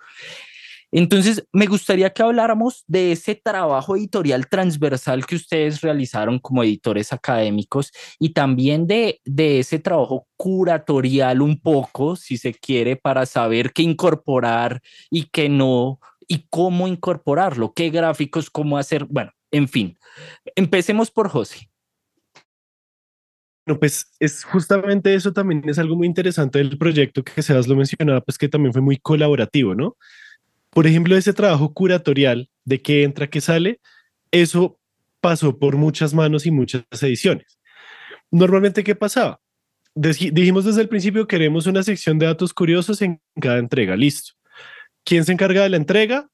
Entonces, 0.92 1.46
me 1.53 1.66
gustaría 1.66 2.11
que 2.11 2.22
habláramos 2.22 2.85
de 2.87 3.12
ese 3.12 3.35
trabajo 3.35 3.96
editorial 3.96 4.48
transversal 4.48 5.24
que 5.26 5.37
ustedes 5.37 5.81
realizaron 5.81 6.38
como 6.38 6.64
editores 6.64 7.12
académicos 7.12 7.92
y 8.18 8.31
también 8.31 8.87
de, 8.87 9.20
de 9.24 9.61
ese 9.61 9.79
trabajo 9.79 10.26
curatorial 10.37 11.42
un 11.42 11.61
poco, 11.61 12.16
si 12.16 12.37
se 12.37 12.55
quiere, 12.55 12.96
para 12.96 13.26
saber 13.26 13.72
qué 13.72 13.83
incorporar 13.83 14.81
y 15.11 15.24
qué 15.31 15.48
no, 15.48 16.00
y 16.26 16.46
cómo 16.48 16.88
incorporarlo, 16.88 17.72
qué 17.72 17.90
gráficos, 17.90 18.50
cómo 18.50 18.79
hacer, 18.79 19.05
bueno, 19.05 19.33
en 19.50 19.68
fin. 19.68 19.98
Empecemos 20.57 21.11
por 21.11 21.29
José. 21.29 21.70
No, 23.66 23.79
pues 23.79 24.12
es 24.18 24.44
justamente 24.44 25.14
eso 25.14 25.33
también 25.33 25.62
es 25.68 25.79
algo 25.79 25.94
muy 25.94 26.07
interesante 26.07 26.59
del 26.59 26.79
proyecto 26.79 27.22
que 27.22 27.42
Sebas 27.42 27.68
lo 27.68 27.76
mencionaba, 27.76 28.20
pues 28.20 28.38
que 28.38 28.48
también 28.48 28.72
fue 28.72 28.83
muy 28.83 28.96
colaborativo, 28.96 29.74
¿no? 29.74 29.96
Por 30.71 30.87
ejemplo, 30.87 31.17
ese 31.17 31.33
trabajo 31.33 31.73
curatorial 31.75 32.49
de 32.65 32.81
qué 32.81 33.03
entra, 33.03 33.29
qué 33.29 33.41
sale, 33.41 33.81
eso 34.31 34.79
pasó 35.21 35.59
por 35.59 35.77
muchas 35.77 36.15
manos 36.15 36.47
y 36.47 36.51
muchas 36.51 36.85
ediciones. 37.03 37.59
Normalmente, 38.31 38.85
¿qué 38.85 38.95
pasaba? 38.95 39.41
dijimos 39.93 40.65
desde 40.65 40.83
el 40.83 40.89
principio, 40.89 41.27
queremos 41.27 41.67
una 41.67 41.83
sección 41.83 42.19
de 42.19 42.27
datos 42.27 42.55
curiosos 42.55 43.03
en 43.03 43.21
cada 43.41 43.59
entrega, 43.59 43.97
listo. 43.97 44.35
¿Quién 45.05 45.25
se 45.25 45.33
encarga 45.33 45.63
de 45.63 45.69
la 45.69 45.77
entrega? 45.77 46.29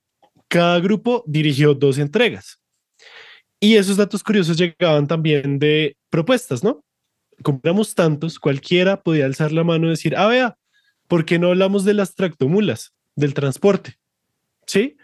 Cada 0.49 0.79
grupo 0.79 1.25
dirigió 1.27 1.75
dos 1.75 1.99
entregas. 1.99 2.61
Y 3.59 3.77
esos 3.77 3.96
datos 3.96 4.22
curiosos 4.22 4.59
llegaban 4.59 5.07
también 5.07 5.59
de 5.59 5.96
propuestas, 6.11 6.62
¿no? 6.62 6.85
Compramos 7.42 7.94
tantos, 7.94 8.38
cualquiera 8.38 9.03
podía 9.03 9.25
alzar 9.25 9.53
la 9.53 9.64
mano 9.64 9.87
y 9.87 9.90
decir, 9.90 10.14
ah, 10.16 10.27
vea, 10.27 10.59
¿por 11.09 11.25
qué 11.25 11.38
no 11.38 11.49
hablamos 11.49 11.85
de 11.85 11.94
las 11.94 12.14
tractomulas, 12.14 12.92
del 13.14 13.35
transporte? 13.35 13.99
¿Sí? 14.66 14.96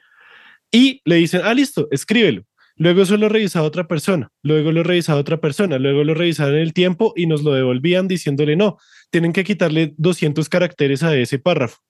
Y 0.70 1.02
le 1.04 1.16
dicen, 1.16 1.42
ah, 1.44 1.54
listo, 1.54 1.88
escríbelo. 1.90 2.44
Luego 2.76 3.02
eso 3.02 3.16
lo 3.16 3.28
revisaba 3.28 3.66
otra 3.66 3.86
persona, 3.86 4.30
luego 4.42 4.72
lo 4.72 4.82
revisaba 4.82 5.20
otra 5.20 5.40
persona, 5.40 5.78
luego 5.78 6.04
lo 6.04 6.14
revisaban 6.14 6.54
en 6.54 6.60
el 6.60 6.72
tiempo 6.72 7.12
y 7.14 7.26
nos 7.26 7.42
lo 7.42 7.52
devolvían 7.52 8.08
diciéndole, 8.08 8.56
no, 8.56 8.78
tienen 9.10 9.32
que 9.32 9.44
quitarle 9.44 9.94
200 9.98 10.48
caracteres 10.48 11.02
a 11.02 11.14
ese 11.14 11.38
párrafo. 11.38 11.82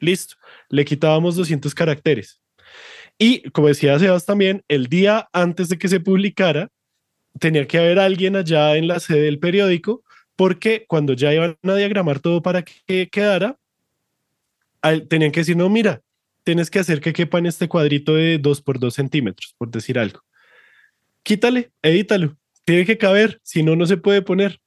Listo, 0.00 0.34
le 0.68 0.84
quitábamos 0.84 1.36
200 1.36 1.72
caracteres. 1.74 2.42
Y 3.16 3.48
como 3.50 3.68
decía 3.68 3.98
Sebas 3.98 4.26
también, 4.26 4.64
el 4.68 4.88
día 4.88 5.28
antes 5.32 5.68
de 5.68 5.78
que 5.78 5.88
se 5.88 6.00
publicara, 6.00 6.68
tenía 7.38 7.66
que 7.66 7.78
haber 7.78 7.98
alguien 7.98 8.36
allá 8.36 8.76
en 8.76 8.88
la 8.88 8.98
sede 8.98 9.22
del 9.22 9.38
periódico, 9.38 10.02
porque 10.36 10.84
cuando 10.88 11.12
ya 11.12 11.32
iban 11.32 11.56
a 11.62 11.74
diagramar 11.74 12.18
todo 12.18 12.42
para 12.42 12.62
que 12.64 13.08
quedara, 13.08 13.56
tenían 15.08 15.30
que 15.30 15.40
decir, 15.40 15.56
no, 15.56 15.68
mira, 15.68 16.02
tienes 16.44 16.70
que 16.70 16.78
hacer 16.78 17.00
que 17.00 17.12
quepa 17.12 17.38
en 17.38 17.46
este 17.46 17.68
cuadrito 17.68 18.14
de 18.14 18.38
2 18.38 18.62
por 18.62 18.78
2 18.78 18.94
centímetros, 18.94 19.54
por 19.58 19.70
decir 19.70 19.98
algo. 19.98 20.20
Quítale, 21.22 21.72
edítalo, 21.82 22.36
tiene 22.64 22.84
que 22.84 22.98
caber, 22.98 23.40
si 23.42 23.62
no, 23.62 23.76
no 23.76 23.86
se 23.86 23.96
puede 23.96 24.22
poner. 24.22 24.60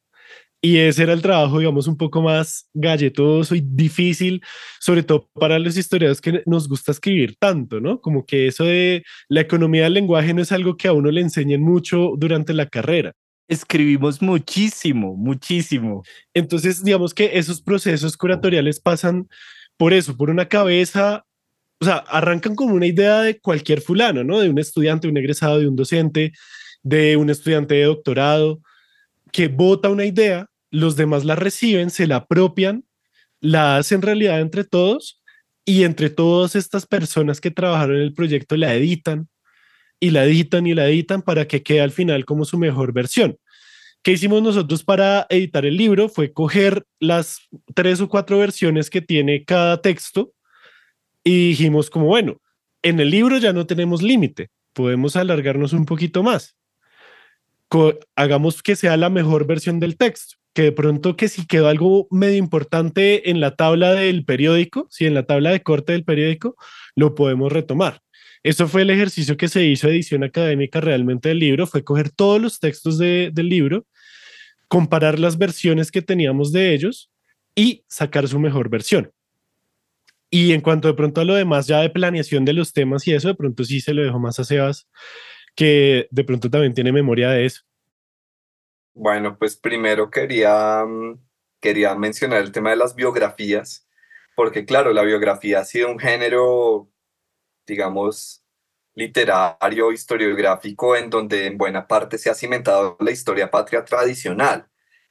Y 0.60 0.78
ese 0.78 1.04
era 1.04 1.14
el 1.14 1.22
trabajo, 1.22 1.60
digamos, 1.60 1.88
un 1.88 1.98
poco 1.98 2.22
más 2.22 2.68
galletoso 2.74 3.54
y 3.54 3.62
difícil, 3.64 4.42
sobre 4.80 5.04
todo 5.04 5.30
para 5.34 5.60
los 5.60 5.78
historiadores 5.78 6.20
que 6.20 6.42
nos 6.48 6.68
gusta 6.68 6.92
escribir 6.92 7.36
tanto, 7.38 7.80
¿no? 7.80 8.02
Como 8.02 8.26
que 8.26 8.48
eso 8.48 8.64
de 8.64 9.04
la 9.30 9.42
economía 9.42 9.84
del 9.84 9.94
lenguaje 9.94 10.34
no 10.34 10.42
es 10.42 10.52
algo 10.52 10.76
que 10.76 10.88
a 10.88 10.94
uno 10.94 11.12
le 11.12 11.22
enseñen 11.22 11.62
mucho 11.62 12.14
durante 12.18 12.54
la 12.54 12.66
carrera. 12.66 13.14
Escribimos 13.48 14.22
muchísimo, 14.22 15.16
muchísimo. 15.16 16.04
Entonces, 16.34 16.84
digamos 16.84 17.14
que 17.14 17.38
esos 17.38 17.62
procesos 17.62 18.18
curatoriales 18.18 18.80
pasan 18.80 19.28
por 19.78 19.94
eso, 19.94 20.18
por 20.18 20.32
una 20.32 20.48
cabeza, 20.50 21.27
o 21.80 21.86
sea, 21.86 21.98
arrancan 21.98 22.56
como 22.56 22.74
una 22.74 22.88
idea 22.88 23.22
de 23.22 23.40
cualquier 23.40 23.82
fulano, 23.82 24.24
¿no? 24.24 24.40
De 24.40 24.50
un 24.50 24.60
estudiante, 24.60 25.08
un 25.08 25.18
egresado, 25.18 25.60
de 25.60 25.68
un 25.68 25.76
docente, 25.76 26.34
de 26.84 27.18
un 27.18 27.30
estudiante 27.30 27.76
de 27.76 27.84
doctorado, 27.84 28.62
que 29.32 29.48
vota 29.48 29.90
una 29.90 30.06
idea, 30.06 30.48
los 30.72 30.96
demás 30.96 31.26
la 31.26 31.36
reciben, 31.36 31.90
se 31.90 32.08
la 32.08 32.18
apropian, 32.18 32.86
la 33.40 33.78
hacen 33.78 34.02
realidad 34.02 34.42
entre 34.42 34.64
todos 34.64 35.22
y 35.66 35.84
entre 35.84 36.10
todas 36.10 36.56
estas 36.56 36.86
personas 36.86 37.42
que 37.42 37.52
trabajaron 37.52 37.98
en 37.98 38.04
el 38.04 38.14
proyecto 38.14 38.56
la 38.58 38.74
editan 38.74 39.28
y 40.00 40.12
la 40.12 40.26
editan 40.26 40.66
y 40.66 40.74
la 40.74 40.88
editan 40.88 41.22
para 41.22 41.48
que 41.48 41.62
quede 41.64 41.82
al 41.82 41.92
final 41.92 42.26
como 42.26 42.46
su 42.46 42.58
mejor 42.58 42.94
versión. 42.94 43.38
¿Qué 44.02 44.14
hicimos 44.14 44.42
nosotros 44.42 44.84
para 44.84 45.26
editar 45.30 45.66
el 45.66 45.76
libro? 45.76 46.08
Fue 46.08 46.32
coger 46.32 46.86
las 47.00 47.40
tres 47.76 48.00
o 48.00 48.08
cuatro 48.08 48.38
versiones 48.38 48.90
que 48.90 49.02
tiene 49.02 49.44
cada 49.44 49.82
texto 49.82 50.32
y 51.28 51.50
dijimos 51.50 51.90
como, 51.90 52.06
bueno, 52.06 52.38
en 52.82 53.02
el 53.02 53.10
libro 53.10 53.38
ya 53.38 53.52
no 53.52 53.68
tenemos 53.68 54.02
límite, 54.02 54.50
podemos 54.72 55.18
alargarnos 55.18 55.74
un 55.74 55.86
poquito 55.86 56.24
más. 56.24 56.56
hagamos 58.16 58.64
que 58.64 58.78
sea 58.78 58.96
la 58.96 59.10
mejor 59.10 59.46
versión 59.46 59.82
del 59.82 59.98
texto, 59.98 60.38
que 60.54 60.62
de 60.62 60.72
pronto 60.72 61.18
que 61.18 61.28
si 61.28 61.46
quedó 61.46 61.68
algo 61.68 62.08
medio 62.12 62.38
importante 62.38 63.30
en 63.30 63.42
la 63.42 63.58
tabla 63.58 63.92
del 63.92 64.24
periódico, 64.24 64.88
si 64.90 65.06
en 65.06 65.16
la 65.16 65.24
tabla 65.24 65.52
de 65.52 65.64
corte 65.64 65.92
del 65.92 66.06
periódico, 66.06 66.56
lo 66.96 67.14
podemos 67.14 67.52
retomar. 67.52 68.02
Eso 68.42 68.70
fue 68.70 68.84
el 68.84 68.90
ejercicio 68.90 69.36
que 69.36 69.50
se 69.50 69.66
hizo 69.66 69.90
edición 69.90 70.24
académica 70.24 70.80
realmente 70.80 71.28
del 71.28 71.40
libro, 71.40 71.68
fue 71.68 71.84
coger 71.84 72.10
todos 72.10 72.42
los 72.42 72.62
textos 72.62 72.98
del 72.98 73.50
libro, 73.50 73.86
comparar 74.70 75.20
las 75.20 75.38
versiones 75.38 75.92
que 75.92 76.02
teníamos 76.02 76.54
de 76.54 76.74
ellos 76.74 77.12
y 77.54 77.84
sacar 77.90 78.30
su 78.30 78.40
mejor 78.40 78.70
versión. 78.70 79.12
Y 80.30 80.54
en 80.54 80.62
cuanto 80.62 80.88
de 80.88 80.94
pronto 80.94 81.22
a 81.22 81.26
lo 81.26 81.36
demás, 81.36 81.68
ya 81.68 81.80
de 81.80 81.90
planeación 81.90 82.44
de 82.46 82.54
los 82.54 82.74
temas 82.74 83.08
y 83.08 83.14
eso, 83.14 83.30
de 83.30 83.36
pronto 83.36 83.64
sí 83.64 83.80
se 83.80 83.94
lo 83.94 84.04
dejo 84.04 84.20
más 84.20 84.40
a 84.40 84.44
Sebas, 84.44 84.88
que 85.56 86.08
de 86.12 86.24
pronto 86.24 86.50
también 86.50 86.74
tiene 86.74 86.92
memoria 86.92 87.30
de 87.30 87.46
eso. 87.46 87.62
Bueno, 88.94 89.38
pues 89.38 89.56
primero 89.56 90.10
quería, 90.10 90.84
mm, 90.86 91.20
quería 91.62 91.96
mencionar 91.96 92.42
el 92.42 92.52
tema 92.52 92.72
de 92.72 92.78
las 92.78 92.96
biografías, 92.96 93.88
porque 94.36 94.66
claro, 94.66 94.92
la 94.92 95.04
biografía 95.04 95.60
ha 95.60 95.66
sido 95.66 95.90
un 95.90 96.00
género 96.00 96.92
digamos, 97.68 98.44
literario, 98.96 99.92
historiográfico, 99.92 100.96
en 100.96 101.10
donde 101.10 101.46
en 101.46 101.58
buena 101.58 101.88
parte 101.88 102.18
se 102.18 102.32
ha 102.32 102.34
cimentado 102.34 102.98
la 103.00 103.12
historia 103.12 103.52
patria 103.52 103.86
tradicional. 103.86 104.68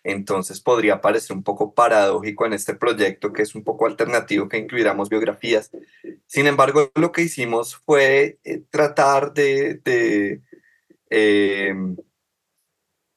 Entonces 0.08 0.60
podría 0.60 1.00
parecer 1.00 1.36
un 1.36 1.42
poco 1.42 1.74
paradójico 1.74 2.46
en 2.46 2.52
este 2.52 2.74
proyecto, 2.74 3.32
que 3.32 3.42
es 3.42 3.56
un 3.56 3.64
poco 3.64 3.86
alternativo, 3.86 4.48
que 4.48 4.56
incluyéramos 4.56 5.08
biografías. 5.08 5.72
Sin 6.28 6.46
embargo, 6.46 6.92
lo 6.94 7.10
que 7.10 7.22
hicimos 7.22 7.74
fue 7.84 8.38
eh, 8.44 8.62
tratar 8.70 9.34
de, 9.34 10.40
em, 11.10 11.96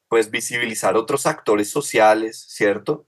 pues 0.08 0.32
visibilizar 0.32 0.98
otros 0.98 1.28
actores 1.28 1.70
sociales, 1.70 2.44
¿cierto? 2.50 3.06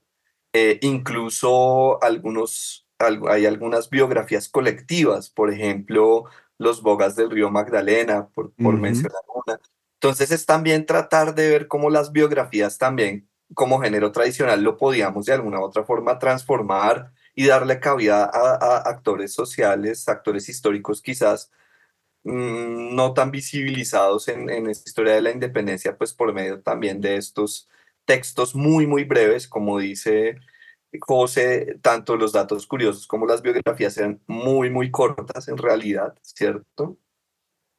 Eh, 0.52 0.78
incluso 0.82 2.00
algunos 2.04 2.86
hay 3.28 3.46
algunas 3.46 3.90
biografías 3.90 4.48
colectivas, 4.48 5.28
por 5.28 5.52
ejemplo, 5.52 6.26
los 6.56 6.82
Bogas 6.82 7.16
del 7.16 7.30
Río 7.30 7.50
Magdalena, 7.50 8.28
por, 8.28 8.52
mencionar 8.56 9.22
una. 9.44 9.58
Entonces 9.94 10.30
es 10.30 10.46
también 10.46 10.86
tratar 10.86 11.34
de 11.34 11.48
ver 11.48 11.66
cómo 11.66 11.90
las 11.90 12.12
biografías 12.12 12.78
también, 12.78 13.28
como 13.54 13.80
género 13.80 14.12
tradicional, 14.12 14.62
lo 14.62 14.76
podíamos 14.76 15.26
de 15.26 15.34
alguna 15.34 15.60
u 15.60 15.64
otra 15.64 15.84
forma 15.84 16.18
transformar 16.18 17.12
y 17.34 17.46
darle 17.46 17.80
cabida 17.80 18.24
a, 18.32 18.78
actores 18.88 19.32
sociales, 19.32 20.08
actores 20.08 20.48
históricos 20.48 21.02
quizás 21.02 21.50
mm, 22.24 22.94
no 22.94 23.14
tan 23.14 23.30
visibilizados 23.30 24.28
en, 24.28 24.50
en 24.50 24.68
esta 24.68 24.88
historia 24.88 25.14
de 25.14 25.22
la 25.22 25.30
independencia, 25.32 25.96
pues 25.96 26.12
por 26.14 26.32
medio 26.32 26.60
también 26.62 27.00
de 27.00 27.16
estos 27.16 27.68
textos 28.04 28.54
muy, 28.54 28.86
muy 28.86 29.04
breves, 29.04 29.48
como 29.48 29.78
dice 29.78 30.38
José, 31.00 31.78
tanto 31.82 32.16
los 32.16 32.32
datos 32.32 32.66
curiosos 32.66 33.06
como 33.06 33.26
las 33.26 33.42
biografías 33.42 33.96
eran 33.98 34.20
muy, 34.26 34.70
muy 34.70 34.90
cortas 34.90 35.48
en 35.48 35.56
realidad, 35.58 36.14
¿cierto? 36.22 36.98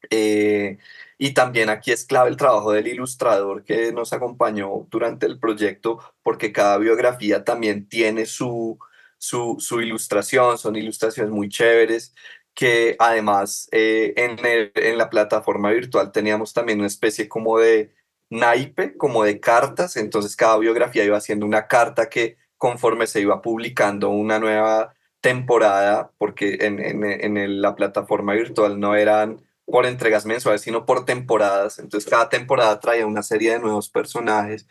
Eh, 0.09 0.77
y 1.23 1.33
también 1.33 1.69
aquí 1.69 1.93
es 1.93 2.03
clave 2.03 2.29
el 2.29 2.35
trabajo 2.35 2.73
del 2.73 2.85
ilustrador 2.85 3.63
que 3.63 3.93
nos 3.93 4.11
acompañó 4.11 4.87
durante 4.91 5.25
el 5.25 5.39
proyecto, 5.39 5.99
porque 6.21 6.51
cada 6.51 6.77
biografía 6.77 7.45
también 7.45 7.87
tiene 7.87 8.25
su, 8.25 8.77
su, 9.17 9.55
su 9.57 9.79
ilustración, 9.79 10.57
son 10.57 10.75
ilustraciones 10.75 11.31
muy 11.31 11.47
chéveres, 11.47 12.13
que 12.53 12.97
además 12.99 13.69
eh, 13.71 14.13
en, 14.17 14.37
en 14.75 14.97
la 14.97 15.09
plataforma 15.09 15.71
virtual 15.71 16.11
teníamos 16.11 16.51
también 16.51 16.79
una 16.79 16.87
especie 16.87 17.29
como 17.29 17.57
de 17.57 17.95
naipe, 18.29 18.97
como 18.97 19.23
de 19.23 19.39
cartas, 19.39 19.95
entonces 19.95 20.35
cada 20.35 20.57
biografía 20.57 21.05
iba 21.05 21.15
haciendo 21.15 21.45
una 21.45 21.67
carta 21.67 22.09
que 22.09 22.35
conforme 22.57 23.07
se 23.07 23.21
iba 23.21 23.41
publicando 23.41 24.09
una 24.09 24.39
nueva 24.39 24.93
temporada, 25.21 26.11
porque 26.17 26.57
en, 26.59 26.81
en, 26.81 27.61
la 27.61 27.75
plataforma 27.77 28.33
virtual 28.33 28.77
no 28.77 28.93
eran 28.97 29.41
por 29.65 29.85
entregas 29.85 30.25
mensuales, 30.25 30.61
sino 30.61 30.85
por 30.85 31.05
temporadas. 31.05 31.79
Entonces 31.79 32.09
cada 32.09 32.29
temporada 32.29 32.79
traía 32.79 33.05
una 33.05 33.23
serie 33.23 33.51
de 33.53 33.59
nuevos 33.59 33.89
personajes, 33.89 34.67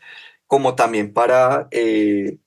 como 0.46 0.74
también 0.74 1.12
para 1.12 1.68
eh, 1.70 2.38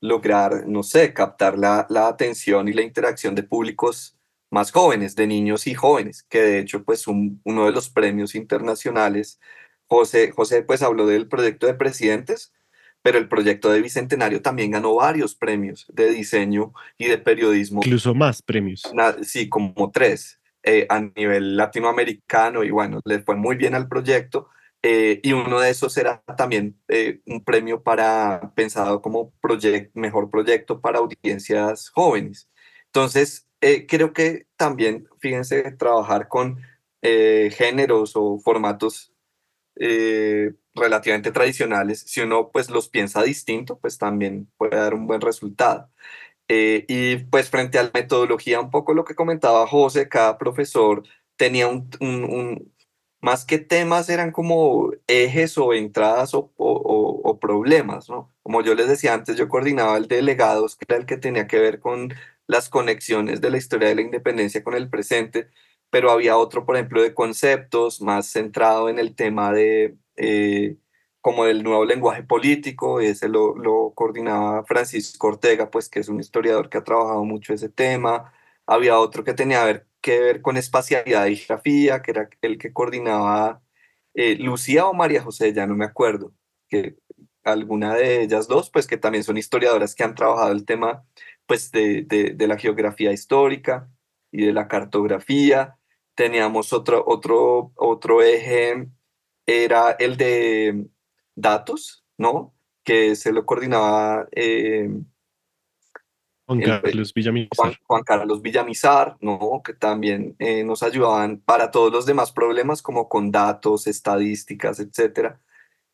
lograr, 0.00 0.66
no 0.66 0.82
sé, 0.82 1.14
captar 1.14 1.58
la, 1.58 1.86
la, 1.88 2.08
atención 2.08 2.68
y 2.68 2.72
la 2.72 2.82
interacción 2.82 3.34
de 3.34 3.44
públicos 3.44 4.18
más 4.50 4.72
jóvenes, 4.72 5.14
de 5.14 5.26
niños 5.26 5.66
y 5.66 5.74
jóvenes, 5.74 6.24
que 6.24 6.42
de 6.42 6.58
hecho, 6.58 6.84
pues 6.84 7.06
uno 7.06 7.66
de 7.66 7.72
los 7.72 7.88
premios 7.88 8.34
internacionales, 8.34 9.40
José, 9.86 10.30
José 10.32 10.62
pues 10.62 10.82
habló 10.82 11.06
del 11.06 11.28
proyecto 11.28 11.66
de 11.66 11.74
presidentes, 11.74 12.52
pero 13.00 13.18
el 13.18 13.28
proyecto 13.28 13.70
de 13.70 13.80
Bicentenario 13.80 14.42
también 14.42 14.72
ganó 14.72 14.94
varios 14.94 15.34
premios 15.34 15.86
de 15.92 16.10
diseño 16.10 16.72
y 16.98 17.06
de 17.06 17.18
periodismo. 17.18 17.80
Incluso 17.82 18.14
más 18.14 18.42
premios. 18.42 18.82
Sí, 19.22 19.48
como 19.48 19.90
tres 19.90 20.41
eh, 20.62 20.86
a 20.88 21.00
nivel 21.00 21.56
latinoamericano 21.56 22.62
y 22.64 22.70
bueno, 22.70 23.00
le 23.04 23.20
fue 23.22 23.36
muy 23.36 23.56
bien 23.56 23.74
al 23.74 23.88
proyecto. 23.88 24.48
Eh, 24.82 25.20
y 25.22 25.32
uno 25.32 25.60
de 25.60 25.70
esos 25.70 25.96
era 25.96 26.22
también 26.36 26.76
eh, 26.88 27.20
un 27.26 27.44
premio 27.44 27.82
para 27.82 28.52
pensado 28.56 29.00
como 29.00 29.32
mejor 29.94 30.30
proyecto 30.30 30.80
para 30.80 30.98
audiencias 30.98 31.90
jóvenes. 31.90 32.48
Entonces, 32.86 33.48
creo 33.88 34.12
que 34.12 34.46
también, 34.56 35.08
fíjense, 35.20 35.72
trabajar 35.72 36.28
con 36.28 36.60
géneros 37.00 38.12
o 38.16 38.38
formatos 38.40 39.12
relativamente 40.74 41.32
tradicionales, 41.32 42.00
si 42.00 42.20
uno 42.20 42.50
pues 42.52 42.70
los 42.70 42.88
piensa 42.88 43.22
distinto, 43.22 43.78
pues 43.78 43.98
también 43.98 44.50
puede 44.56 44.76
dar 44.76 44.94
un 44.94 45.06
buen 45.06 45.20
resultado. 45.20 45.90
Eh, 46.48 46.84
y 46.88 47.16
pues 47.24 47.50
frente 47.50 47.78
a 47.78 47.84
la 47.84 47.90
metodología, 47.94 48.60
un 48.60 48.70
poco 48.70 48.94
lo 48.94 49.04
que 49.04 49.14
comentaba 49.14 49.66
José, 49.66 50.08
cada 50.08 50.38
profesor 50.38 51.02
tenía 51.36 51.68
un, 51.68 51.88
un, 52.00 52.72
más 53.20 53.44
que 53.44 53.58
temas, 53.58 54.08
eran 54.08 54.32
como 54.32 54.92
ejes 55.06 55.56
o 55.58 55.72
entradas 55.72 56.34
o, 56.34 56.52
o, 56.56 57.38
problemas, 57.40 58.08
¿no? 58.08 58.30
Como 58.42 58.62
yo 58.62 58.74
les 58.74 58.88
decía 58.88 59.14
antes, 59.14 59.36
yo 59.36 59.48
coordinaba 59.48 59.96
el 59.96 60.06
de 60.08 60.22
legados, 60.22 60.76
que 60.76 60.84
era 60.88 60.96
el 60.98 61.06
que 61.06 61.16
tenía 61.16 61.46
que 61.46 61.58
ver 61.58 61.80
con 61.80 62.14
las 62.46 62.68
conexiones 62.68 63.40
de 63.40 63.50
la 63.50 63.58
historia 63.58 63.88
de 63.88 63.96
la 63.96 64.02
independencia 64.02 64.62
con 64.62 64.74
el 64.74 64.88
presente, 64.90 65.48
pero 65.90 66.10
había 66.10 66.36
otro, 66.36 66.64
por 66.66 66.76
ejemplo, 66.76 67.02
de 67.02 67.14
conceptos, 67.14 68.00
más 68.00 68.26
centrado 68.26 68.88
en 68.88 68.98
el 68.98 69.14
tema 69.14 69.52
de 69.52 69.96
eh, 70.16 70.76
como 71.22 71.44
del 71.46 71.62
nuevo 71.64 71.84
lenguaje 71.84 72.24
político, 72.24 73.00
ese 73.00 73.28
lo, 73.28 73.56
lo, 73.56 73.92
coordinaba 73.94 74.64
Francisco 74.64 75.28
Ortega, 75.28 75.70
pues 75.70 75.88
que 75.88 76.00
es 76.00 76.08
un 76.08 76.20
historiador 76.20 76.68
que 76.70 76.78
ha 76.78 76.84
trabajado 76.84 77.24
mucho 77.24 77.54
ese 77.54 77.68
tema. 77.70 78.32
Había 78.66 78.98
otro 78.98 79.24
que 79.24 79.34
tenía 79.34 79.64
ver, 79.64 79.86
que 80.00 80.20
ver 80.20 80.42
con 80.42 80.56
espacialidad 80.56 81.26
y 81.26 81.36
geografía, 81.36 82.02
que 82.02 82.10
era 82.12 82.28
el 82.42 82.58
que 82.58 82.72
coordinaba 82.72 83.62
eh, 84.14 84.36
Lucía 84.36 84.86
o 84.86 84.94
María 84.94 85.22
José, 85.22 85.52
ya 85.52 85.66
no 85.66 85.76
me 85.76 85.84
acuerdo, 85.86 86.34
que 86.68 86.96
alguna 87.44 87.94
de 87.94 88.22
ellas 88.22 88.48
dos, 88.48 88.70
pues 88.70 88.86
que 88.86 88.96
también 88.98 89.24
son 89.24 89.36
historiadoras 89.38 89.94
que 89.94 90.04
han 90.04 90.14
trabajado 90.14 90.52
el 90.52 90.64
tema 90.64 91.04
pues 91.46 91.72
de, 91.72 92.02
de, 92.02 92.30
de 92.34 92.46
la 92.48 92.58
geografía 92.58 93.12
histórica 93.12 93.88
y 94.30 94.46
de 94.46 94.52
la 94.52 94.68
cartografía. 94.68 95.78
Teníamos 96.14 96.72
otro, 96.72 97.04
otro, 97.06 97.72
otro 97.76 98.22
eje 98.22 98.88
era 99.46 99.92
el 99.92 100.16
de 100.16 100.86
datos, 101.34 102.04
¿no? 102.18 102.54
Que 102.84 103.16
se 103.16 103.32
lo 103.32 103.46
coordinaba 103.46 104.26
eh, 104.32 104.90
Juan 106.46 106.60
Carlos 106.60 107.14
Villamizar. 107.14 107.78
Juan, 107.84 108.02
Carlos 108.02 108.42
Villamizar, 108.42 109.16
¿no? 109.20 109.62
Que 109.64 109.74
también 109.74 110.34
eh, 110.38 110.64
nos 110.64 110.82
ayudaban 110.82 111.38
para 111.38 111.70
todos 111.70 111.92
los 111.92 112.04
demás 112.04 112.32
problemas, 112.32 112.82
como 112.82 113.08
con 113.08 113.30
datos, 113.30 113.86
estadísticas, 113.86 114.80
etcétera. 114.80 115.40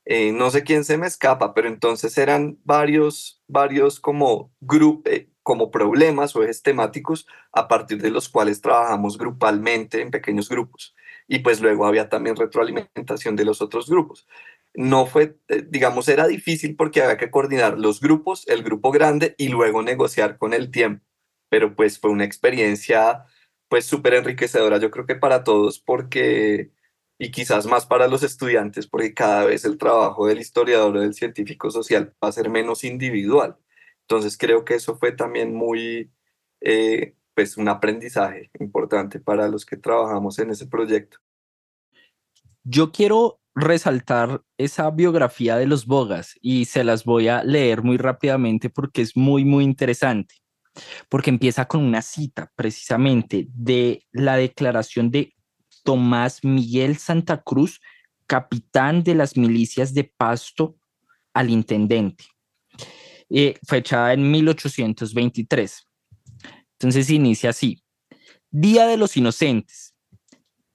eh, 0.05 0.32
no 0.32 0.51
sé 0.51 0.64
quién 0.64 0.84
se 0.84 0.97
me 0.97 1.07
escapa, 1.07 1.53
pero 1.53 1.68
entonces 1.68 2.16
eran 2.16 2.59
varios, 2.64 3.43
varios 3.47 4.01
como 4.01 4.51
grupos, 4.61 5.12
eh, 5.12 5.28
como 5.43 5.70
problemas 5.70 6.34
o 6.34 6.43
ejes 6.43 6.62
temáticos 6.62 7.26
a 7.53 7.68
partir 7.68 8.01
de 8.01 8.11
los 8.11 8.28
cuales 8.28 8.61
trabajamos 8.62 9.18
grupalmente 9.18 10.01
en 10.01 10.11
pequeños 10.11 10.49
grupos. 10.49 10.95
Y 11.26 11.41
pues 11.41 11.61
luego 11.61 11.84
había 11.84 12.09
también 12.09 12.36
retroalimentación 12.36 13.36
de 13.36 13.45
los 13.45 13.61
otros 13.61 13.89
grupos. 13.89 14.26
No 14.79 15.07
fue, 15.07 15.37
eh, 15.49 15.66
digamos, 15.68 16.09
era 16.09 16.29
difícil 16.29 16.76
porque 16.76 17.03
había 17.03 17.16
que 17.16 17.33
coordinar 17.33 17.79
los 17.81 18.01
grupos, 18.01 18.47
el 18.47 18.62
grupo 18.62 18.93
grande 18.93 19.35
y 19.37 19.49
luego 19.49 19.83
negociar 19.83 20.39
con 20.39 20.55
el 20.55 20.70
tiempo. 20.70 21.05
Pero 21.51 21.74
pues 21.74 21.99
fue 21.99 22.11
una 22.11 22.24
experiencia 22.24 23.24
pues 23.68 23.87
súper 23.87 24.14
enriquecedora, 24.14 24.79
yo 24.79 24.93
creo 24.93 25.05
que 25.05 25.16
para 25.16 25.43
todos, 25.43 25.81
porque 25.81 26.70
y 27.18 27.33
quizás 27.33 27.66
más 27.66 27.87
para 27.87 28.07
los 28.07 28.22
estudiantes, 28.22 28.87
porque 28.87 29.12
cada 29.14 29.45
vez 29.45 29.64
el 29.64 29.79
trabajo 29.79 30.29
del 30.29 30.39
historiador 30.39 30.97
o 30.97 31.01
del 31.01 31.14
científico 31.14 31.70
social 31.72 32.14
va 32.22 32.29
a 32.29 32.33
ser 32.33 32.49
menos 32.49 32.85
individual. 32.85 33.57
Entonces 34.03 34.39
creo 34.39 34.64
que 34.64 34.74
eso 34.74 34.97
fue 34.97 35.11
también 35.11 35.55
muy, 35.55 36.12
eh, 36.61 37.16
pues 37.35 37.57
un 37.57 37.68
aprendizaje 37.68 38.51
importante 38.61 39.18
para 39.18 39.49
los 39.49 39.66
que 39.66 39.76
trabajamos 39.76 40.39
en 40.39 40.51
ese 40.51 40.68
proyecto. 40.68 41.18
Yo 42.62 42.93
quiero 42.93 43.41
resaltar 43.59 44.43
esa 44.57 44.91
biografía 44.91 45.57
de 45.57 45.67
los 45.67 45.87
Bogas 45.87 46.35
y 46.41 46.67
se 46.67 46.85
las 46.85 47.05
voy 47.05 47.29
a 47.29 47.43
leer 47.43 47.83
muy 47.83 47.97
rápidamente 47.97 48.71
porque 48.71 49.03
es 49.03 49.17
muy, 49.17 49.45
muy 49.45 49.65
interesante. 49.65 50.37
Porque 51.09 51.31
empieza 51.31 51.67
con 51.67 51.83
una 51.83 52.03
cita 52.03 52.53
precisamente 52.55 53.49
de 53.53 54.07
la 54.13 54.37
declaración 54.37 55.11
de 55.11 55.35
Tomás 55.83 56.45
Miguel 56.45 56.99
Santa 56.99 57.43
Cruz, 57.43 57.81
capitán 58.27 59.03
de 59.03 59.15
las 59.15 59.37
milicias 59.37 59.93
de 59.93 60.05
Pasto, 60.05 60.77
al 61.35 61.51
intendente, 61.51 62.25
eh, 63.31 63.55
fechada 63.67 64.13
en 64.13 64.31
1823. 64.31 65.87
Entonces 66.73 67.11
inicia 67.11 67.51
así, 67.51 67.83
Día 68.51 68.87
de 68.87 68.97
los 68.97 69.17
Inocentes. 69.17 69.95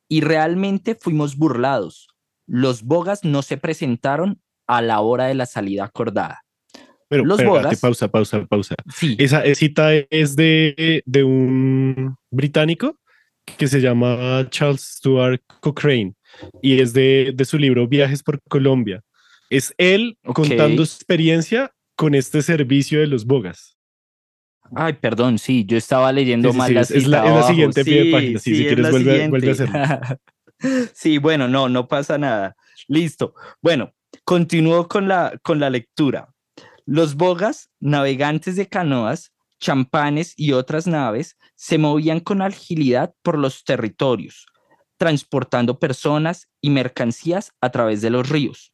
Y 0.10 0.22
realmente 0.22 0.96
fuimos 0.96 1.38
burlados. 1.38 2.13
Los 2.48 2.84
bogas 2.84 3.24
no 3.24 3.42
se 3.42 3.58
presentaron 3.58 4.42
a 4.68 4.82
la 4.82 5.02
hora 5.02 5.26
de 5.26 5.36
la 5.36 5.46
salida 5.46 5.86
acordada. 5.86 6.44
Pero, 7.10 7.26
los 7.26 7.44
bogas, 7.44 7.80
pausa, 7.80 8.08
pausa, 8.08 8.46
pausa. 8.46 8.76
Sí. 8.94 9.16
Esa 9.20 9.44
cita 9.54 9.94
es 9.94 10.36
de, 10.36 11.04
de 11.06 11.24
un 11.24 12.16
británico 12.32 12.98
que 13.58 13.68
se 13.68 13.82
llama 13.82 14.48
Charles 14.50 14.82
Stuart 14.82 15.42
Cochrane 15.60 16.16
y 16.62 16.80
es 16.80 16.94
de, 16.94 17.34
de 17.36 17.46
su 17.46 17.58
libro 17.58 17.88
Viajes 17.88 18.24
por 18.24 18.42
Colombia. 18.50 19.02
Es 19.50 19.74
él 19.78 20.18
contando 20.24 20.86
su 20.86 20.96
experiencia 20.96 21.72
con 21.96 22.16
este 22.16 22.42
servicio 22.42 23.00
de 23.00 23.08
los 23.08 23.26
bogas. 23.26 23.78
Ay, 24.76 24.94
perdón, 24.94 25.38
sí, 25.38 25.66
yo 25.66 25.78
estaba 25.78 26.12
leyendo 26.12 26.52
mal 26.54 26.74
la 26.74 26.82
es, 26.82 27.08
la, 27.08 27.44
siguiente 27.44 27.86
pie 27.86 28.06
de 28.06 28.12
página, 28.12 28.40
sí, 28.40 28.56
si 28.56 28.66
quieres 28.66 28.90
vuelve, 28.90 29.28
vuelve, 29.28 29.50
a 29.50 29.52
hacerlo. 29.52 29.80
sí, 30.94 31.18
bueno, 31.18 31.48
no, 31.48 31.70
no 31.70 31.88
pasa 31.88 32.18
nada. 32.18 32.56
Listo. 32.88 33.36
Bueno, 33.62 33.94
continúo 34.24 34.88
con 34.88 35.08
la, 35.08 35.40
con 35.42 35.60
la 35.60 35.70
lectura. 35.70 36.34
Los 36.86 37.16
bogas, 37.16 37.70
navegantes 37.80 38.56
de 38.56 38.68
canoas, 38.68 39.32
champanes 39.60 40.34
y 40.36 40.52
otras 40.52 40.88
naves 40.88 41.38
se 41.56 41.78
movían 41.78 42.20
con 42.20 42.42
agilidad 42.42 43.14
por 43.22 43.38
los 43.38 43.64
territorios, 43.64 44.46
transportando 44.98 45.80
personas 45.80 46.50
y 46.60 46.70
mercancías 46.70 47.54
a 47.62 47.70
través 47.70 48.02
de 48.02 48.10
los 48.10 48.28
ríos. 48.28 48.74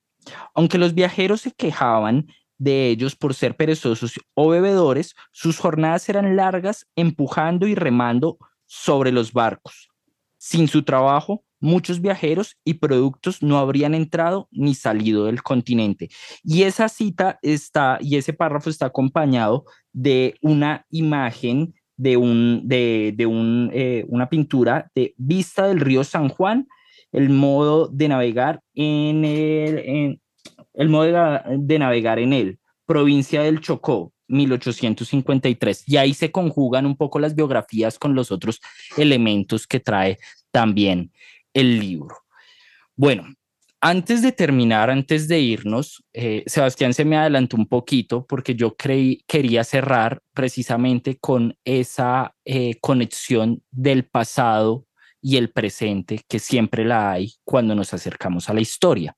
Aunque 0.55 0.79
los 0.79 0.95
viajeros 0.95 1.41
se 1.41 1.51
quejaban 1.51 2.27
de 2.57 2.89
ellos 2.89 3.15
por 3.15 3.35
ser 3.35 3.55
perezosos 3.55 4.19
o 4.33 4.49
bebedores, 4.49 5.15
sus 5.31 5.59
jornadas 5.59 6.09
eran 6.09 6.35
largas 6.35 6.87
empujando 6.95 7.67
y 7.67 7.75
remando 7.75 8.37
sobre 8.65 9.11
los 9.11 9.31
barcos. 9.31 9.89
Sin 10.37 10.67
su 10.67 10.83
trabajo, 10.83 11.43
muchos 11.59 12.01
viajeros 12.01 12.57
y 12.63 12.75
productos 12.75 13.43
no 13.43 13.57
habrían 13.57 13.93
entrado 13.93 14.47
ni 14.51 14.75
salido 14.75 15.25
del 15.25 15.43
continente. 15.43 16.09
Y 16.43 16.63
esa 16.63 16.89
cita 16.89 17.39
está, 17.41 17.97
y 18.01 18.17
ese 18.17 18.33
párrafo 18.33 18.69
está 18.69 18.87
acompañado 18.87 19.65
de 19.91 20.35
una 20.41 20.85
imagen 20.89 21.73
de, 21.97 22.17
un, 22.17 22.67
de, 22.67 23.13
de 23.15 23.25
un, 23.25 23.69
eh, 23.73 24.05
una 24.07 24.29
pintura 24.29 24.89
de 24.95 25.13
vista 25.17 25.67
del 25.67 25.81
río 25.81 26.03
San 26.03 26.29
Juan, 26.29 26.67
el 27.11 27.29
modo 27.29 27.87
de 27.87 28.07
navegar 28.07 28.61
en 28.73 29.25
el, 29.25 30.19
el 30.73 30.89
modo 30.89 31.03
de, 31.03 31.57
de 31.57 31.79
navegar 31.79 32.19
en 32.19 32.33
él, 32.33 32.59
provincia 32.85 33.41
del 33.41 33.59
Chocó, 33.59 34.13
1853. 34.29 35.83
Y 35.87 35.97
ahí 35.97 36.13
se 36.13 36.31
conjugan 36.31 36.85
un 36.85 36.95
poco 36.95 37.19
las 37.19 37.35
biografías 37.35 37.99
con 37.99 38.15
los 38.15 38.31
otros 38.31 38.61
elementos 38.95 39.67
que 39.67 39.79
trae 39.79 40.19
también 40.51 41.11
el 41.53 41.79
libro. 41.79 42.15
Bueno, 42.95 43.27
antes 43.81 44.21
de 44.21 44.33
terminar, 44.33 44.89
antes 44.89 45.29
de 45.29 45.39
irnos, 45.39 46.03
eh, 46.13 46.43
Sebastián 46.47 46.93
se 46.93 47.05
me 47.05 47.15
adelantó 47.15 47.55
un 47.55 47.65
poquito 47.65 48.25
porque 48.25 48.53
yo 48.55 48.75
creí, 48.75 49.23
quería 49.25 49.63
cerrar 49.63 50.21
precisamente 50.33 51.17
con 51.17 51.57
esa 51.63 52.35
eh, 52.43 52.75
conexión 52.81 53.63
del 53.71 54.05
pasado 54.05 54.85
y 55.21 55.37
el 55.37 55.51
presente 55.51 56.21
que 56.27 56.39
siempre 56.39 56.83
la 56.83 57.11
hay 57.11 57.33
cuando 57.45 57.73
nos 57.73 57.93
acercamos 57.93 58.49
a 58.49 58.53
la 58.53 58.61
historia. 58.61 59.15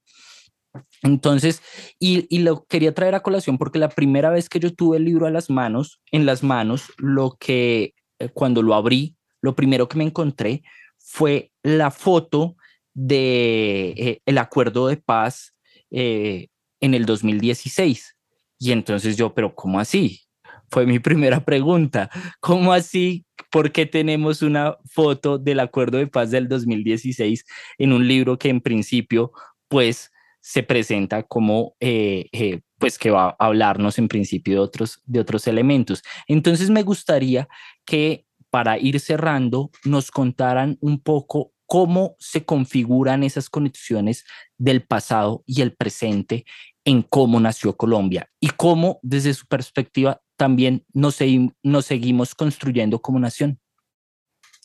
Entonces, 1.02 1.62
y, 2.00 2.40
lo 2.40 2.66
quería 2.66 2.94
traer 2.94 3.16
a 3.16 3.24
colación 3.24 3.58
porque 3.58 3.80
la 3.80 3.90
primera 3.90 4.30
vez 4.30 4.48
que 4.48 4.60
yo 4.60 4.74
tuve 4.74 4.98
el 4.98 5.06
libro 5.06 5.26
a 5.26 5.32
las 5.32 5.50
manos, 5.50 6.02
en 6.12 6.26
las 6.26 6.44
manos, 6.44 6.94
lo 6.98 7.36
que 7.40 7.96
eh, 8.20 8.30
cuando 8.34 8.62
lo 8.62 8.76
abrí, 8.76 9.18
lo 9.42 9.56
primero 9.56 9.88
que 9.88 9.98
me 9.98 10.04
encontré 10.04 10.62
fue 11.04 11.52
la 11.64 11.92
foto 11.92 12.56
de 12.94 13.94
eh, 13.98 14.22
el 14.26 14.38
acuerdo 14.38 14.88
de 14.88 14.98
paz 14.98 15.54
eh, 15.90 16.48
en 16.80 16.94
el 16.94 17.06
2016. 17.06 18.16
Y 18.60 18.72
entonces 18.72 19.18
yo, 19.18 19.34
pero 19.34 19.56
¿cómo 19.56 19.80
así? 19.80 20.22
Fue 20.70 20.86
mi 20.86 21.00
primera 21.00 21.44
pregunta. 21.44 22.10
¿Cómo 22.40 22.74
así? 22.74 23.26
¿Por 23.50 23.72
qué 23.72 23.86
tenemos 23.86 24.42
una 24.42 24.78
foto 24.86 25.38
del 25.38 25.60
acuerdo 25.60 25.98
de 25.98 26.08
paz 26.08 26.32
del 26.32 26.48
2016 26.48 27.46
en 27.78 27.94
un 27.94 28.08
libro 28.08 28.38
que 28.38 28.50
en 28.50 28.62
principio, 28.62 29.32
pues, 29.68 30.12
se 30.40 30.64
presenta 30.64 31.24
como, 31.24 31.76
eh, 31.80 32.62
pues, 32.80 32.98
que 32.98 33.12
va 33.12 33.36
a 33.38 33.48
hablarnos 33.48 34.00
en 34.00 34.08
principio 34.08 34.54
de 34.56 34.60
otros, 34.60 35.02
de 35.06 35.20
otros 35.20 35.48
elementos? 35.48 36.02
Entonces 36.28 36.70
me 36.70 36.84
gustaría 36.84 37.48
que 37.86 38.26
para 38.52 38.78
ir 38.78 39.00
cerrando, 39.00 39.72
nos 39.84 40.12
contaran 40.12 40.78
un 40.82 41.02
poco 41.02 41.54
cómo 41.66 42.18
se 42.20 42.44
configuran 42.44 43.24
esas 43.24 43.50
conexiones 43.50 44.26
del 44.58 44.86
pasado 44.86 45.42
y 45.48 45.62
el 45.62 45.74
presente 45.74 46.46
en 46.84 47.02
cómo 47.02 47.40
nació 47.40 47.78
Colombia 47.78 48.30
y 48.42 48.50
cómo 48.50 49.00
desde 49.04 49.34
su 49.34 49.48
perspectiva 49.48 50.22
también 50.36 50.86
nos, 50.94 51.16
seguimos 51.16 52.36
construyendo 52.36 53.02
como 53.02 53.20
nación. 53.20 53.60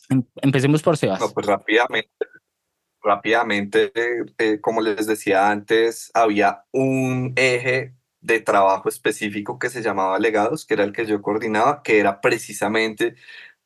Em, 0.09 0.23
empecemos 0.41 0.81
por 0.83 0.97
Sebas. 0.97 1.31
pues 1.33 1.45
rápidamente, 1.45 2.11
rápidamente, 3.01 3.91
eh, 4.37 4.59
como 4.59 4.81
les 4.81 5.07
decía 5.07 5.49
antes, 5.49 6.11
había 6.13 6.65
un 6.73 7.33
eje 7.37 7.95
de 8.19 8.41
trabajo 8.41 8.89
específico 8.89 9.59
que 9.59 9.69
se 9.69 9.81
llamaba 9.81 10.19
legados, 10.19 10.65
que 10.65 10.73
era 10.73 10.83
el 10.83 10.91
que 10.91 11.05
yo 11.05 11.21
coordinaba, 11.21 11.83
que 11.83 11.99
era 11.99 12.19
precisamente 12.19 13.15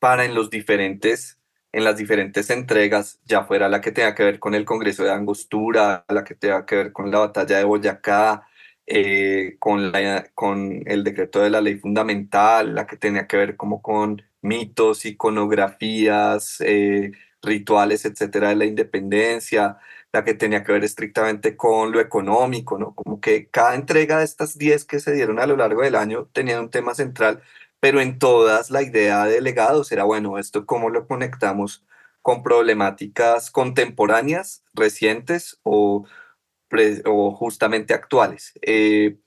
para 0.01 0.25
en 0.25 0.35
los 0.35 0.49
diferentes 0.49 1.37
en 1.73 1.83
las 1.85 1.97
diferentes 1.97 2.49
entregas, 2.49 3.19
ya 3.25 3.45
fuera 3.45 3.69
la 3.69 3.81
que 3.81 3.91
tenga 3.91 4.15
que 4.15 4.23
ver 4.23 4.39
con 4.39 4.55
el 4.55 4.65
Congreso 4.65 5.03
de 5.03 5.11
Angostura, 5.11 6.05
la 6.09 6.23
que 6.23 6.35
tenga 6.35 6.65
que 6.65 6.75
ver 6.75 6.91
con 6.91 7.11
la 7.11 7.19
batalla 7.19 7.57
de 7.59 7.63
Boyacá, 7.63 8.47
eh, 8.87 9.55
con, 9.59 9.91
la, 9.91 10.29
con 10.35 10.83
el 10.85 11.03
decreto 11.03 11.41
de 11.41 11.49
la 11.49 11.61
ley 11.61 11.77
fundamental, 11.77 12.75
la 12.75 12.87
que 12.87 12.97
tenía 12.97 13.27
que 13.27 13.37
ver 13.37 13.55
como 13.57 13.81
con 13.81 14.21
mitos, 14.41 15.05
iconografías, 15.05 16.59
eh, 16.61 17.11
rituales, 17.41 18.05
etcétera, 18.05 18.49
de 18.49 18.55
la 18.55 18.65
independencia, 18.65 19.77
la 20.11 20.23
que 20.25 20.33
tenía 20.33 20.63
que 20.63 20.73
ver 20.73 20.83
estrictamente 20.83 21.55
con 21.55 21.91
lo 21.91 21.99
económico, 22.01 22.77
¿no? 22.77 22.93
Como 22.95 23.21
que 23.21 23.47
cada 23.49 23.75
entrega 23.75 24.19
de 24.19 24.25
estas 24.25 24.57
10 24.57 24.85
que 24.85 24.99
se 24.99 25.13
dieron 25.13 25.39
a 25.39 25.47
lo 25.47 25.55
largo 25.57 25.83
del 25.83 25.95
año 25.95 26.27
tenía 26.33 26.59
un 26.59 26.69
tema 26.69 26.93
central 26.95 27.41
pero 27.81 27.99
en 27.99 28.19
todas 28.19 28.69
la 28.71 28.83
idea 28.83 29.25
de 29.25 29.41
legados 29.41 29.91
era, 29.91 30.05
bueno, 30.05 30.37
esto 30.37 30.65
cómo 30.65 30.89
lo 30.89 31.07
conectamos 31.07 31.83
con 32.21 32.43
problemáticas 32.43 33.51
contemporáneas, 33.51 34.63
recientes 34.73 35.59
o, 35.63 36.05
o 37.05 37.31
justamente 37.35 37.93
actuales. 37.93 38.53
Eh, 38.61 39.17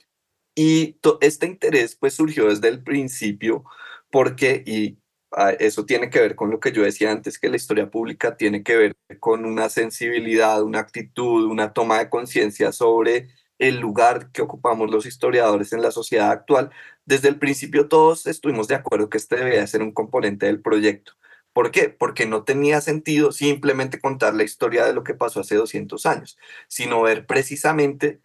y 0.54 0.98
este 1.20 1.46
interés 1.46 1.96
pues 1.96 2.14
surgió 2.14 2.48
desde 2.48 2.68
el 2.68 2.82
principio 2.84 3.64
porque, 4.10 4.62
y 4.66 4.98
ah, 5.32 5.50
eso 5.52 5.84
tiene 5.86 6.10
que 6.10 6.20
ver 6.20 6.36
con 6.36 6.50
lo 6.50 6.60
que 6.60 6.72
yo 6.72 6.82
decía 6.84 7.10
antes, 7.10 7.38
que 7.40 7.48
la 7.48 7.56
historia 7.56 7.90
pública 7.90 8.36
tiene 8.36 8.62
que 8.62 8.76
ver 8.76 8.96
con 9.20 9.44
una 9.46 9.68
sensibilidad, 9.68 10.62
una 10.62 10.78
actitud, 10.80 11.46
una 11.50 11.72
toma 11.72 11.98
de 11.98 12.10
conciencia 12.10 12.72
sobre 12.72 13.28
el 13.68 13.80
lugar 13.80 14.30
que 14.32 14.42
ocupamos 14.42 14.90
los 14.90 15.06
historiadores 15.06 15.72
en 15.72 15.82
la 15.82 15.90
sociedad 15.90 16.30
actual, 16.30 16.70
desde 17.04 17.28
el 17.28 17.38
principio 17.38 17.88
todos 17.88 18.26
estuvimos 18.26 18.68
de 18.68 18.76
acuerdo 18.76 19.08
que 19.10 19.18
este 19.18 19.36
debía 19.36 19.66
ser 19.66 19.82
un 19.82 19.92
componente 19.92 20.46
del 20.46 20.60
proyecto. 20.60 21.12
¿Por 21.52 21.70
qué? 21.70 21.88
Porque 21.88 22.26
no 22.26 22.44
tenía 22.44 22.80
sentido 22.80 23.32
simplemente 23.32 24.00
contar 24.00 24.34
la 24.34 24.44
historia 24.44 24.84
de 24.84 24.92
lo 24.92 25.04
que 25.04 25.14
pasó 25.14 25.40
hace 25.40 25.54
200 25.56 26.04
años, 26.06 26.38
sino 26.68 27.02
ver 27.02 27.26
precisamente 27.26 28.20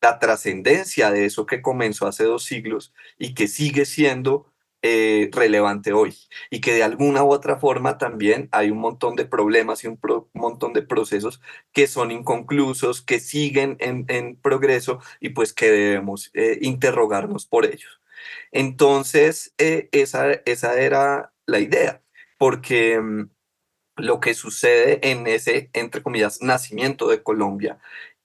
la 0.00 0.18
trascendencia 0.18 1.10
de 1.10 1.24
eso 1.26 1.46
que 1.46 1.62
comenzó 1.62 2.06
hace 2.06 2.24
dos 2.24 2.44
siglos 2.44 2.92
y 3.18 3.34
que 3.34 3.48
sigue 3.48 3.84
siendo 3.86 4.53
eh, 4.86 5.30
relevante 5.32 5.94
hoy 5.94 6.14
y 6.50 6.60
que 6.60 6.74
de 6.74 6.82
alguna 6.82 7.24
u 7.24 7.32
otra 7.32 7.56
forma 7.56 7.96
también 7.96 8.50
hay 8.52 8.70
un 8.70 8.76
montón 8.76 9.16
de 9.16 9.24
problemas 9.24 9.82
y 9.82 9.86
un 9.86 9.98
montón 10.34 10.74
de 10.74 10.82
procesos 10.82 11.40
que 11.72 11.86
son 11.86 12.10
inconclusos, 12.10 13.00
que 13.00 13.18
siguen 13.18 13.78
en, 13.80 14.36
progreso 14.36 15.00
y 15.20 15.30
pues 15.30 15.54
que 15.54 15.70
debemos 15.70 16.30
eh, 16.34 16.58
interrogarnos 16.60 17.46
por 17.46 17.64
ellos. 17.64 18.02
Entonces, 18.52 19.54
eh, 19.56 19.88
esa, 19.92 20.32
esa 20.44 20.78
era 20.78 21.32
la 21.46 21.60
idea, 21.60 22.02
porque 22.36 23.00
mm, 23.00 23.30
lo 23.96 24.20
que 24.20 24.34
sucede 24.34 25.00
en 25.10 25.26
ese, 25.26 25.70
entre 25.72 26.02
comillas, 26.02 26.42
nacimiento 26.42 27.08
de 27.08 27.22
Colombia 27.22 27.78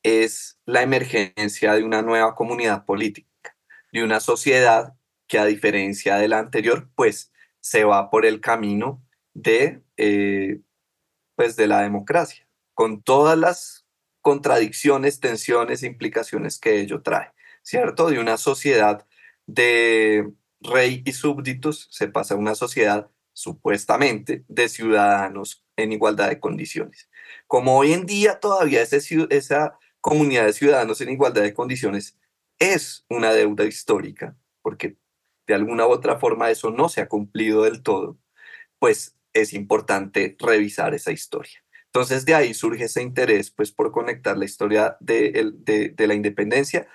es 0.03 0.59
la 0.65 0.81
emergencia 0.81 1.73
de 1.73 1.83
una 1.85 2.01
nueva 2.01 2.35
comunidad 2.35 2.83
política, 2.85 3.55
de 3.93 4.03
una 4.03 4.19
sociedad 4.19 4.98
que 5.29 5.39
a 5.39 5.45
diferencia 5.45 6.17
de 6.17 6.27
la 6.27 6.39
anterior, 6.39 6.89
pues 6.95 7.31
se 7.61 7.85
va 7.85 8.09
por 8.09 8.25
el 8.25 8.41
camino 8.41 9.01
de, 9.33 9.81
eh, 9.95 10.59
pues 11.35 11.55
de 11.55 11.67
la 11.67 11.81
democracia, 11.81 12.47
con 12.73 13.01
todas 13.03 13.37
las 13.37 13.85
contradicciones, 14.21 15.21
tensiones, 15.21 15.83
implicaciones 15.83 16.59
que 16.59 16.81
ello 16.81 17.01
trae, 17.01 17.31
¿cierto? 17.61 18.09
De 18.09 18.19
una 18.19 18.37
sociedad 18.37 19.05
de 19.45 20.31
rey 20.61 21.03
y 21.05 21.13
súbditos 21.13 21.87
se 21.91 22.07
pasa 22.07 22.33
a 22.33 22.37
una 22.37 22.55
sociedad 22.55 23.09
supuestamente 23.31 24.43
de 24.47 24.67
ciudadanos 24.67 25.63
en 25.77 25.93
igualdad 25.93 26.29
de 26.29 26.39
condiciones. 26.39 27.09
Como 27.47 27.77
hoy 27.77 27.93
en 27.93 28.05
día 28.05 28.39
todavía 28.39 28.81
esa 28.81 29.77
comunidad 30.01 30.45
de 30.45 30.53
ciudadanos 30.53 31.01
en 31.01 31.11
igualdad 31.11 31.43
de 31.43 31.53
condiciones 31.53 32.17
es 32.57 33.05
una 33.09 33.31
deuda 33.31 33.65
histórica, 33.65 34.35
porque 34.61 34.97
de 35.49 35.55
alguna 35.55 35.87
u 35.87 35.89
otra 35.89 36.19
forma 36.19 36.51
eso 36.51 36.69
no 36.69 36.89
se 36.89 37.01
ha 37.01 37.07
cumplido 37.07 37.63
del 37.63 37.81
todo, 37.81 38.19
pues 38.77 39.15
es 39.33 39.53
importante 39.53 40.37
revisar 40.37 40.93
esa 40.93 41.11
historia. 41.11 41.63
Entonces 41.85 42.23
de 42.23 42.35
ahí 42.35 42.53
surge 42.53 42.83
ese 42.83 43.01
interés 43.01 43.49
pues 43.49 43.71
por 43.71 43.91
conectar 43.91 44.37
la 44.37 44.45
historia 44.45 44.95
de, 44.99 45.51
de, 45.95 46.07
la 46.07 46.13
independencia 46.13 46.87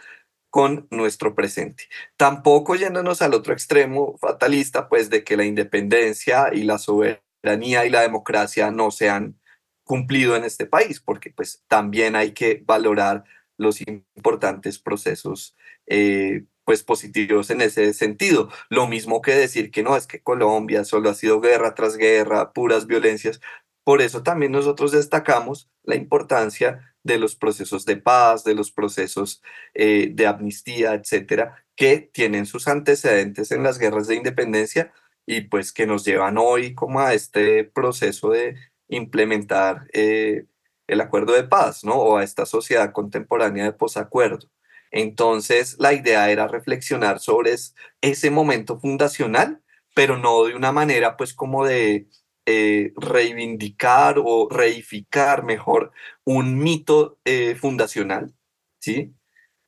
con 0.51 0.87
nuestro 0.93 1.35
presente. 1.35 1.89
Tampoco 2.17 2.77
yéndonos 2.77 3.23
al 3.23 3.35
otro 3.35 3.53
extremo 3.53 4.17
fatalista, 4.19 4.89
pues 4.89 5.11
de 5.11 5.25
que 5.25 5.37
la 5.37 5.45
independencia 5.45 6.51
y 6.53 6.63
la 6.63 6.79
soberanía 6.79 7.85
y 7.87 7.91
la 7.91 8.03
democracia 8.03 8.71
no 8.71 8.93
se 8.93 9.11
han 9.11 9.37
cumplido 9.83 10.37
en 10.37 10.45
este 10.45 10.65
país, 10.65 11.01
porque 11.01 11.31
pues 11.31 11.65
también 11.67 12.15
hay 12.15 12.31
que 12.35 12.63
valorar 12.65 13.25
los 13.57 13.81
importantes 13.81 14.79
procesos 14.79 15.57
eh, 15.87 16.45
pues 16.65 16.83
positivos 16.83 17.51
en 17.51 17.61
ese 17.61 17.93
sentido. 17.95 18.51
Lo 18.69 18.87
mismo 18.87 19.23
que 19.23 19.35
decir 19.35 19.71
que 19.71 19.83
no, 19.83 19.97
es 19.97 20.07
que 20.07 20.23
Colombia 20.23 20.85
solo 20.85 21.11
ha 21.11 21.15
sido 21.15 21.41
guerra 21.41 21.75
tras 21.75 21.97
guerra, 21.97 22.53
puras 22.53 22.87
violencias. 22.87 23.41
Por 23.85 24.01
eso 24.03 24.23
también 24.23 24.53
nosotros 24.53 24.93
destacamos 24.93 25.71
la 25.83 25.95
importancia 25.97 26.95
de 27.03 27.19
los 27.19 27.37
procesos 27.37 27.85
de 27.85 27.97
paz, 27.99 28.45
de 28.45 28.55
los 28.55 28.73
procesos 28.73 29.43
eh, 29.75 30.09
de 30.13 30.27
amnistía, 30.27 30.95
etcétera, 30.95 31.65
que 31.77 31.99
tienen 31.99 32.47
sus 32.47 32.67
antecedentes 32.69 33.53
en 33.53 33.63
las 33.63 33.79
guerras 33.79 34.07
de 34.07 34.17
independencia 34.17 34.93
y 35.27 35.43
pues 35.43 35.73
que 35.73 35.87
nos 35.87 36.05
llevan 36.05 36.39
hoy 36.39 36.75
como 36.75 37.01
a 37.01 37.15
este 37.15 37.65
proceso 37.65 38.31
de 38.31 38.57
implementar 38.89 39.87
eh, 39.93 40.47
el 40.87 41.01
acuerdo 41.01 41.33
de 41.35 41.45
paz, 41.45 41.85
¿no? 41.85 41.95
O 41.95 42.17
a 42.19 42.25
esta 42.25 42.47
sociedad 42.47 42.93
contemporánea 42.93 43.65
de 43.65 43.73
posacuerdo. 43.73 44.49
Entonces, 44.97 45.75
la 45.81 45.93
idea 45.93 46.31
era 46.31 46.47
reflexionar 46.47 47.19
sobre 47.19 47.53
ese 48.01 48.31
momento 48.31 48.79
fundacional, 48.79 49.61
pero 49.93 50.17
no 50.19 50.45
de 50.45 50.55
una 50.55 50.71
manera 50.71 51.17
pues 51.17 51.35
como 51.35 51.67
de 51.67 52.07
eh, 52.47 52.93
reivindicar 52.97 54.21
o 54.25 54.49
reificar 54.49 55.43
mejor 55.43 55.91
un 56.25 56.59
mito 56.59 57.19
eh, 57.25 57.57
fundacional, 57.57 58.35
¿sí? 58.81 59.13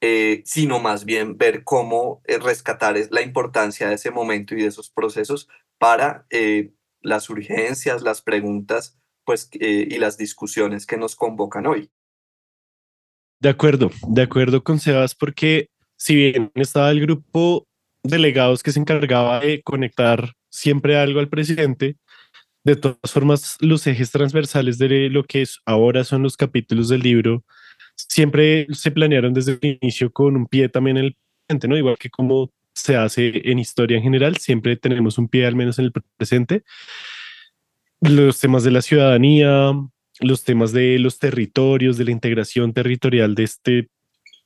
Eh, 0.01 0.43
sino 0.47 0.79
más 0.79 1.05
bien 1.05 1.37
ver 1.37 1.65
cómo 1.65 2.23
rescatar 2.27 2.97
la 3.11 3.23
importancia 3.23 3.89
de 3.89 3.97
ese 3.97 4.13
momento 4.13 4.55
y 4.55 4.63
de 4.63 4.69
esos 4.69 4.91
procesos 4.91 5.49
para 5.79 6.27
las 7.01 7.31
urgencias, 7.31 8.03
las 8.03 8.23
preguntas 8.23 8.97
pues, 9.25 9.49
y 9.53 9.99
las 9.99 10.19
discusiones 10.19 10.87
que 10.87 10.99
nos 10.99 11.17
convocan 11.17 11.67
hoy. 11.67 11.91
De 13.41 13.49
acuerdo, 13.49 13.91
de 14.09 14.23
acuerdo 14.23 14.63
con 14.65 14.81
Sebas, 14.81 15.15
porque 15.15 15.69
si 15.97 16.15
bien 16.15 16.51
estaba 16.55 16.91
el 16.91 17.01
grupo 17.01 17.67
delegados 18.03 18.63
que 18.63 18.73
se 18.73 18.81
encargaba 18.81 19.41
de 19.41 19.63
conectar 19.63 20.33
siempre 20.49 20.99
algo 20.99 21.21
al 21.21 21.29
presidente, 21.29 21.97
de 22.65 22.77
todas 22.77 23.13
formas 23.13 23.57
los 23.61 23.87
ejes 23.87 24.11
transversales 24.11 24.79
de 24.79 25.09
lo 25.11 25.25
que 25.25 25.43
es 25.43 25.61
ahora 25.65 26.03
son 26.03 26.23
los 26.23 26.37
capítulos 26.37 26.89
del 26.89 27.01
libro 27.01 27.45
siempre 27.97 28.67
se 28.73 28.91
planearon 28.91 29.35
desde 29.35 29.59
el 29.61 29.79
inicio 29.81 30.13
con 30.13 30.37
un 30.37 30.47
pie 30.47 30.69
también 30.69 30.99
en 30.99 31.05
el 31.07 31.17
presente, 31.47 31.69
¿no? 31.69 31.77
Igual 31.77 31.97
que 31.99 32.11
como 32.11 32.53
se 32.75 32.97
hace 32.97 33.51
en 33.51 33.59
historia 33.59 33.97
en 33.97 34.03
general, 34.03 34.37
siempre 34.37 34.77
tenemos 34.77 35.19
un 35.19 35.29
pie 35.29 35.47
al 35.47 35.57
menos 35.57 35.79
en 35.79 35.87
el 35.87 35.93
presente. 36.17 36.63
Los 38.01 38.39
temas 38.39 38.65
de 38.65 38.71
la 38.71 38.83
ciudadanía, 38.83 39.73
los 40.21 40.45
temas 40.45 40.73
de 40.73 40.99
los 40.99 41.19
territorios, 41.19 41.97
de 41.97 42.05
la 42.05 42.11
integración 42.11 42.73
territorial 42.73 43.35
de 43.35 43.45
este, 43.45 43.89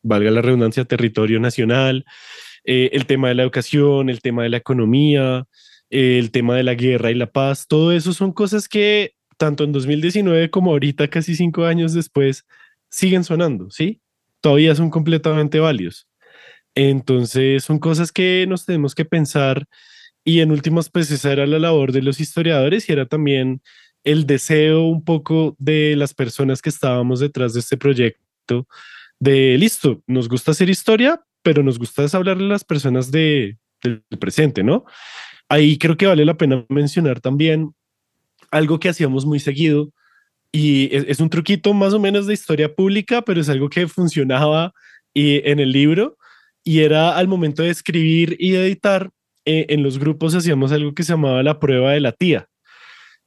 valga 0.03 0.31
la 0.31 0.43
redundancia, 0.43 0.85
territorio 0.85 1.41
nacional, 1.41 2.05
eh, 2.64 2.91
el 2.93 3.07
tema 3.07 3.29
de 3.29 3.35
la 3.35 3.43
educación, 3.43 4.11
el 4.11 4.21
tema 4.21 4.43
de 4.43 4.51
la 4.51 4.57
economía, 4.57 5.47
el 5.91 6.31
tema 6.31 6.57
de 6.57 6.62
la 6.62 6.75
guerra 6.75 7.11
y 7.11 7.14
la 7.14 7.31
paz, 7.31 7.66
todo 7.66 7.93
eso 7.93 8.12
son 8.12 8.33
cosas 8.33 8.68
que 8.68 9.14
tanto 9.37 9.64
en 9.64 9.73
2019 9.73 10.51
como 10.51 10.73
ahorita, 10.73 11.09
casi 11.09 11.35
cinco 11.35 11.64
años 11.64 11.95
después, 11.95 12.45
siguen 12.91 13.25
sonando, 13.25 13.71
¿sí? 13.71 14.01
Todavía 14.43 14.75
son 14.75 14.91
completamente 14.91 15.61
válidos. 15.61 16.07
Entonces, 16.75 17.64
son 17.64 17.79
cosas 17.79 18.12
que 18.12 18.45
nos 18.47 18.66
tenemos 18.66 18.95
que 18.95 19.07
pensar 19.07 19.66
y 20.25 20.41
en 20.41 20.51
últimas, 20.53 20.91
pues 20.91 21.11
esa 21.11 21.33
era 21.33 21.47
la 21.47 21.59
labor 21.59 21.93
de 21.93 22.03
los 22.03 22.21
historiadores 22.21 22.89
y 22.89 22.93
era 22.93 23.07
también 23.07 23.62
el 24.05 24.26
deseo 24.26 24.82
un 24.84 25.05
poco 25.05 25.57
de 25.59 25.94
las 25.96 26.14
personas 26.14 26.62
que 26.62 26.70
estábamos 26.70 27.20
detrás 27.20 27.55
de 27.55 27.61
este 27.61 27.76
proyecto 27.76 28.66
de, 29.18 29.57
listo, 29.59 30.03
nos 30.07 30.28
gusta 30.28 30.53
hacer 30.53 30.70
historia, 30.70 31.20
pero 31.42 31.62
nos 31.62 31.78
gusta 31.78 32.07
hablarle 32.12 32.46
a 32.46 32.48
las 32.48 32.64
personas 32.64 33.11
de, 33.11 33.59
del 33.82 34.03
presente, 34.18 34.62
¿no? 34.62 34.84
Ahí 35.48 35.78
creo 35.78 35.96
que 35.96 36.07
vale 36.07 36.24
la 36.24 36.36
pena 36.36 36.64
mencionar 36.68 37.20
también 37.20 37.74
algo 38.51 38.80
que 38.80 38.88
hacíamos 38.88 39.26
muy 39.26 39.40
seguido 39.40 39.92
y 40.53 40.94
es, 40.94 41.20
un 41.20 41.30
truquito 41.30 41.72
más 41.74 41.92
o 41.92 42.01
menos 42.01 42.26
de 42.26 42.34
historia 42.34 42.74
pública, 42.74 43.22
pero 43.22 43.40
es 43.40 43.48
algo 43.48 43.68
que 43.68 43.86
funcionaba 43.86 44.72
y, 45.14 45.48
en 45.48 45.61
el 45.61 45.70
libro 45.70 46.16
y 46.64 46.80
era 46.80 47.16
al 47.16 47.28
momento 47.28 47.62
de 47.62 47.70
escribir 47.70 48.36
y 48.38 48.55
editar, 48.55 49.11
eh, 49.44 49.66
en 49.68 49.82
los 49.82 49.98
grupos 49.98 50.34
hacíamos 50.34 50.72
algo 50.72 50.94
que 50.94 51.03
se 51.03 51.12
llamaba 51.12 51.42
la 51.42 51.59
prueba 51.59 51.92
de 51.92 52.01
la 52.01 52.12
tía. 52.12 52.48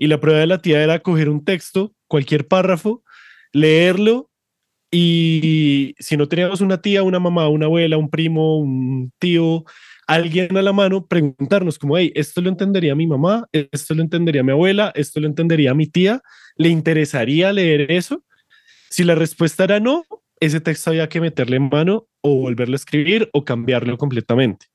Y 0.03 0.07
la 0.07 0.19
prueba 0.19 0.41
de 0.41 0.47
la 0.47 0.61
tía 0.61 0.83
era 0.83 0.99
coger 0.99 1.29
un 1.29 1.45
texto, 1.45 1.95
cualquier 2.09 2.45
párrafo, 2.45 3.05
leerlo 3.53 4.29
y 4.91 5.95
si 5.97 6.17
no 6.17 6.27
teníamos 6.27 6.59
una 6.59 6.81
tía, 6.81 7.03
una 7.03 7.21
mamá, 7.21 7.47
una 7.47 7.67
abuela, 7.67 7.95
un 7.95 8.09
primo, 8.09 8.57
un 8.57 9.13
tío, 9.17 9.63
alguien 10.05 10.57
a 10.57 10.61
la 10.61 10.73
mano, 10.73 11.07
preguntarnos 11.07 11.79
como, 11.79 11.97
hey, 11.97 12.11
esto 12.15 12.41
lo 12.41 12.49
entendería 12.49 12.95
mi 12.95 13.07
mamá, 13.07 13.47
esto 13.53 13.93
lo 13.93 14.01
entendería 14.01 14.43
mi 14.43 14.51
abuela, 14.51 14.91
esto 14.93 15.21
lo 15.21 15.27
entendería 15.27 15.73
mi 15.73 15.87
tía, 15.87 16.21
¿le 16.57 16.67
interesaría 16.67 17.53
leer 17.53 17.89
eso? 17.89 18.25
Si 18.89 19.05
la 19.05 19.15
respuesta 19.15 19.63
era 19.63 19.79
no, 19.79 20.03
ese 20.41 20.59
texto 20.59 20.89
había 20.89 21.07
que 21.07 21.21
meterle 21.21 21.55
en 21.55 21.69
mano 21.69 22.09
o 22.19 22.41
volverlo 22.41 22.75
a 22.75 22.75
escribir 22.75 23.29
o 23.31 23.45
cambiarlo 23.45 23.97
completamente. 23.97 24.65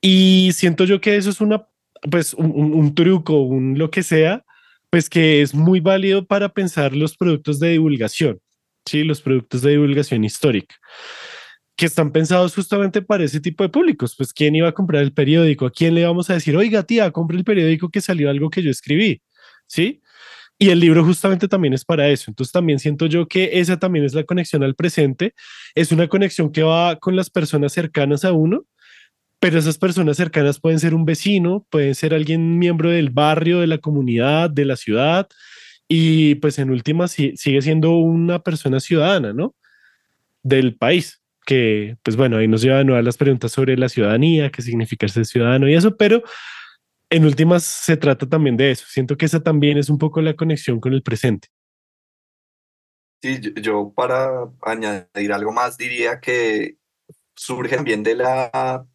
Y 0.00 0.48
siento 0.54 0.86
yo 0.86 0.98
que 0.98 1.18
eso 1.18 1.28
es 1.28 1.42
una 1.42 1.66
pues 2.10 2.34
un, 2.34 2.94
truco, 2.94 3.42
un 3.42 3.78
lo 3.78 3.90
que 3.90 4.02
sea, 4.02 4.44
pues 4.90 5.08
que 5.10 5.42
es 5.42 5.54
muy 5.54 5.80
válido 5.80 6.26
para 6.26 6.48
pensar 6.50 6.94
los 6.94 7.16
productos 7.16 7.60
de 7.60 7.70
divulgación, 7.70 8.40
¿sí? 8.86 9.04
Los 9.04 9.20
productos 9.20 9.62
de 9.62 9.72
divulgación 9.72 10.24
histórica, 10.24 10.76
que 11.76 11.86
están 11.86 12.12
pensados 12.12 12.54
justamente 12.54 13.02
para 13.02 13.24
ese 13.24 13.40
tipo 13.40 13.62
de 13.62 13.70
públicos. 13.70 14.14
Pues, 14.16 14.32
¿quién 14.32 14.54
iba 14.56 14.68
a 14.68 14.72
comprar 14.72 15.02
el 15.02 15.12
periódico? 15.12 15.66
¿A 15.66 15.70
quién 15.70 15.94
le 15.94 16.04
vamos 16.04 16.30
a 16.30 16.34
decir, 16.34 16.56
oiga, 16.56 16.82
tía, 16.82 17.10
compre 17.10 17.36
el 17.36 17.44
periódico 17.44 17.90
que 17.90 18.00
salió 18.00 18.30
algo 18.30 18.50
que 18.50 18.62
yo 18.62 18.70
escribí? 18.70 19.22
¿Sí? 19.66 20.02
Y 20.58 20.70
el 20.70 20.80
libro 20.80 21.04
justamente 21.04 21.46
también 21.46 21.72
es 21.72 21.84
para 21.84 22.08
eso. 22.08 22.30
Entonces 22.30 22.52
también 22.52 22.80
siento 22.80 23.06
yo 23.06 23.28
que 23.28 23.60
esa 23.60 23.78
también 23.78 24.04
es 24.04 24.14
la 24.14 24.24
conexión 24.24 24.64
al 24.64 24.74
presente. 24.74 25.34
Es 25.74 25.92
una 25.92 26.08
conexión 26.08 26.50
que 26.50 26.64
va 26.64 26.96
con 26.96 27.14
las 27.14 27.30
personas 27.30 27.72
cercanas 27.72 28.24
a 28.24 28.32
uno, 28.32 28.64
pero 29.40 29.58
esas 29.58 29.78
personas 29.78 30.16
cercanas 30.16 30.60
pueden 30.60 30.80
ser 30.80 30.94
un 30.94 31.04
vecino, 31.04 31.66
pueden 31.70 31.94
ser 31.94 32.14
alguien 32.14 32.58
miembro 32.58 32.90
del 32.90 33.10
barrio, 33.10 33.60
de 33.60 33.66
la 33.66 33.78
comunidad, 33.78 34.50
de 34.50 34.64
la 34.64 34.76
ciudad, 34.76 35.28
y 35.86 36.34
pues 36.36 36.58
en 36.58 36.70
última 36.70 37.08
sigue 37.08 37.62
siendo 37.62 37.96
una 37.98 38.40
persona 38.40 38.80
ciudadana, 38.80 39.32
¿no? 39.32 39.54
Del 40.42 40.76
país, 40.76 41.22
que 41.46 41.96
pues 42.02 42.16
bueno, 42.16 42.36
ahí 42.36 42.48
nos 42.48 42.62
llevan 42.62 42.90
a 42.90 43.02
las 43.02 43.16
preguntas 43.16 43.52
sobre 43.52 43.76
la 43.76 43.88
ciudadanía, 43.88 44.50
qué 44.50 44.60
significa 44.60 45.08
ser 45.08 45.24
ciudadano 45.24 45.68
y 45.68 45.74
eso, 45.74 45.96
pero 45.96 46.22
en 47.10 47.24
últimas 47.24 47.62
se 47.64 47.96
trata 47.96 48.28
también 48.28 48.56
de 48.56 48.72
eso. 48.72 48.84
Siento 48.88 49.16
que 49.16 49.26
esa 49.26 49.42
también 49.42 49.78
es 49.78 49.88
un 49.88 49.98
poco 49.98 50.20
la 50.20 50.34
conexión 50.34 50.80
con 50.80 50.92
el 50.92 51.02
presente. 51.02 51.48
Sí, 53.22 53.40
yo, 53.62 53.92
para 53.96 54.48
añadir 54.62 55.32
algo 55.32 55.52
más 55.52 55.76
diría 55.76 56.20
que 56.20 56.76
surge 57.34 57.76
también 57.76 58.02
de 58.02 58.14
la, 58.14 58.86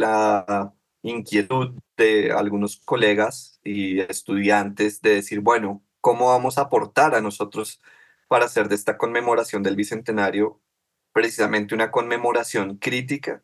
la 0.00 0.74
inquietud 1.02 1.78
de 1.96 2.32
algunos 2.32 2.78
colegas 2.78 3.60
y 3.64 4.00
estudiantes 4.00 5.00
de 5.02 5.16
decir, 5.16 5.40
bueno, 5.40 5.82
¿cómo 6.00 6.28
vamos 6.28 6.58
a 6.58 6.62
aportar 6.62 7.14
a 7.14 7.20
nosotros 7.20 7.80
para 8.28 8.46
hacer 8.46 8.68
de 8.68 8.74
esta 8.74 8.98
conmemoración 8.98 9.62
del 9.62 9.76
Bicentenario 9.76 10.60
precisamente 11.12 11.74
una 11.74 11.90
conmemoración 11.90 12.76
crítica 12.78 13.42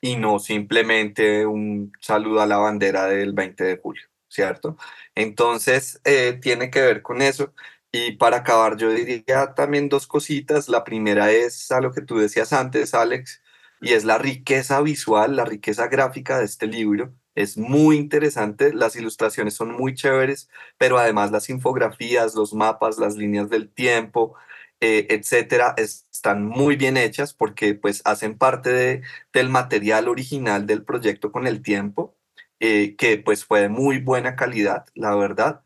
y 0.00 0.16
no 0.16 0.38
simplemente 0.38 1.46
un 1.46 1.92
saludo 2.00 2.40
a 2.42 2.46
la 2.46 2.58
bandera 2.58 3.06
del 3.06 3.32
20 3.32 3.64
de 3.64 3.78
julio, 3.78 4.04
¿cierto? 4.28 4.76
Entonces, 5.14 6.00
eh, 6.04 6.38
tiene 6.40 6.70
que 6.70 6.82
ver 6.82 7.02
con 7.02 7.22
eso. 7.22 7.54
Y 7.90 8.12
para 8.12 8.38
acabar, 8.38 8.76
yo 8.76 8.90
diría 8.90 9.54
también 9.54 9.88
dos 9.88 10.06
cositas. 10.06 10.68
La 10.68 10.84
primera 10.84 11.32
es 11.32 11.70
a 11.72 11.80
lo 11.80 11.92
que 11.92 12.02
tú 12.02 12.18
decías 12.18 12.52
antes, 12.52 12.94
Alex, 12.94 13.42
y 13.80 13.92
es 13.92 14.04
la 14.04 14.18
riqueza 14.18 14.80
visual, 14.82 15.36
la 15.36 15.44
riqueza 15.44 15.88
gráfica 15.88 16.38
de 16.38 16.44
este 16.44 16.66
libro. 16.66 17.14
Es 17.34 17.56
muy 17.56 17.96
interesante, 17.96 18.72
las 18.74 18.96
ilustraciones 18.96 19.54
son 19.54 19.72
muy 19.72 19.94
chéveres, 19.94 20.48
pero 20.76 20.98
además 20.98 21.30
las 21.30 21.48
infografías, 21.50 22.34
los 22.34 22.52
mapas, 22.54 22.98
las 22.98 23.16
líneas 23.16 23.48
del 23.50 23.70
tiempo, 23.70 24.34
eh, 24.80 25.06
etcétera, 25.10 25.74
están 25.76 26.44
muy 26.44 26.76
bien 26.76 26.96
hechas 26.96 27.34
porque 27.34 27.74
pues 27.74 28.02
hacen 28.04 28.38
parte 28.38 28.70
de, 28.72 29.02
del 29.32 29.48
material 29.50 30.08
original 30.08 30.66
del 30.66 30.84
proyecto 30.84 31.32
con 31.32 31.46
el 31.46 31.62
tiempo, 31.62 32.16
eh, 32.60 32.96
que 32.96 33.18
pues 33.18 33.44
fue 33.44 33.62
de 33.62 33.68
muy 33.68 33.98
buena 34.00 34.36
calidad, 34.36 34.86
la 34.94 35.14
verdad. 35.16 35.62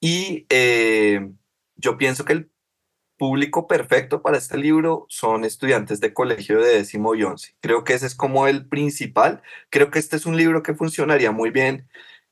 Y 0.00 0.46
eh, 0.50 1.30
yo 1.76 1.98
pienso 1.98 2.24
que 2.24 2.32
el 2.34 2.49
público 3.20 3.66
perfecto 3.66 4.22
para 4.22 4.38
este 4.38 4.56
libro 4.56 5.04
son 5.10 5.44
estudiantes 5.44 6.00
de 6.00 6.14
colegio 6.14 6.58
de 6.58 6.78
décimo 6.78 7.14
y 7.14 7.22
once. 7.22 7.54
Creo 7.60 7.84
que 7.84 7.92
ese 7.92 8.06
es 8.06 8.14
como 8.14 8.46
el 8.48 8.66
principal. 8.66 9.42
Creo 9.68 9.90
que 9.90 9.98
este 9.98 10.16
es 10.16 10.24
un 10.24 10.38
libro 10.38 10.62
que 10.62 10.74
funcionaría 10.74 11.30
muy 11.30 11.50
bien 11.50 11.86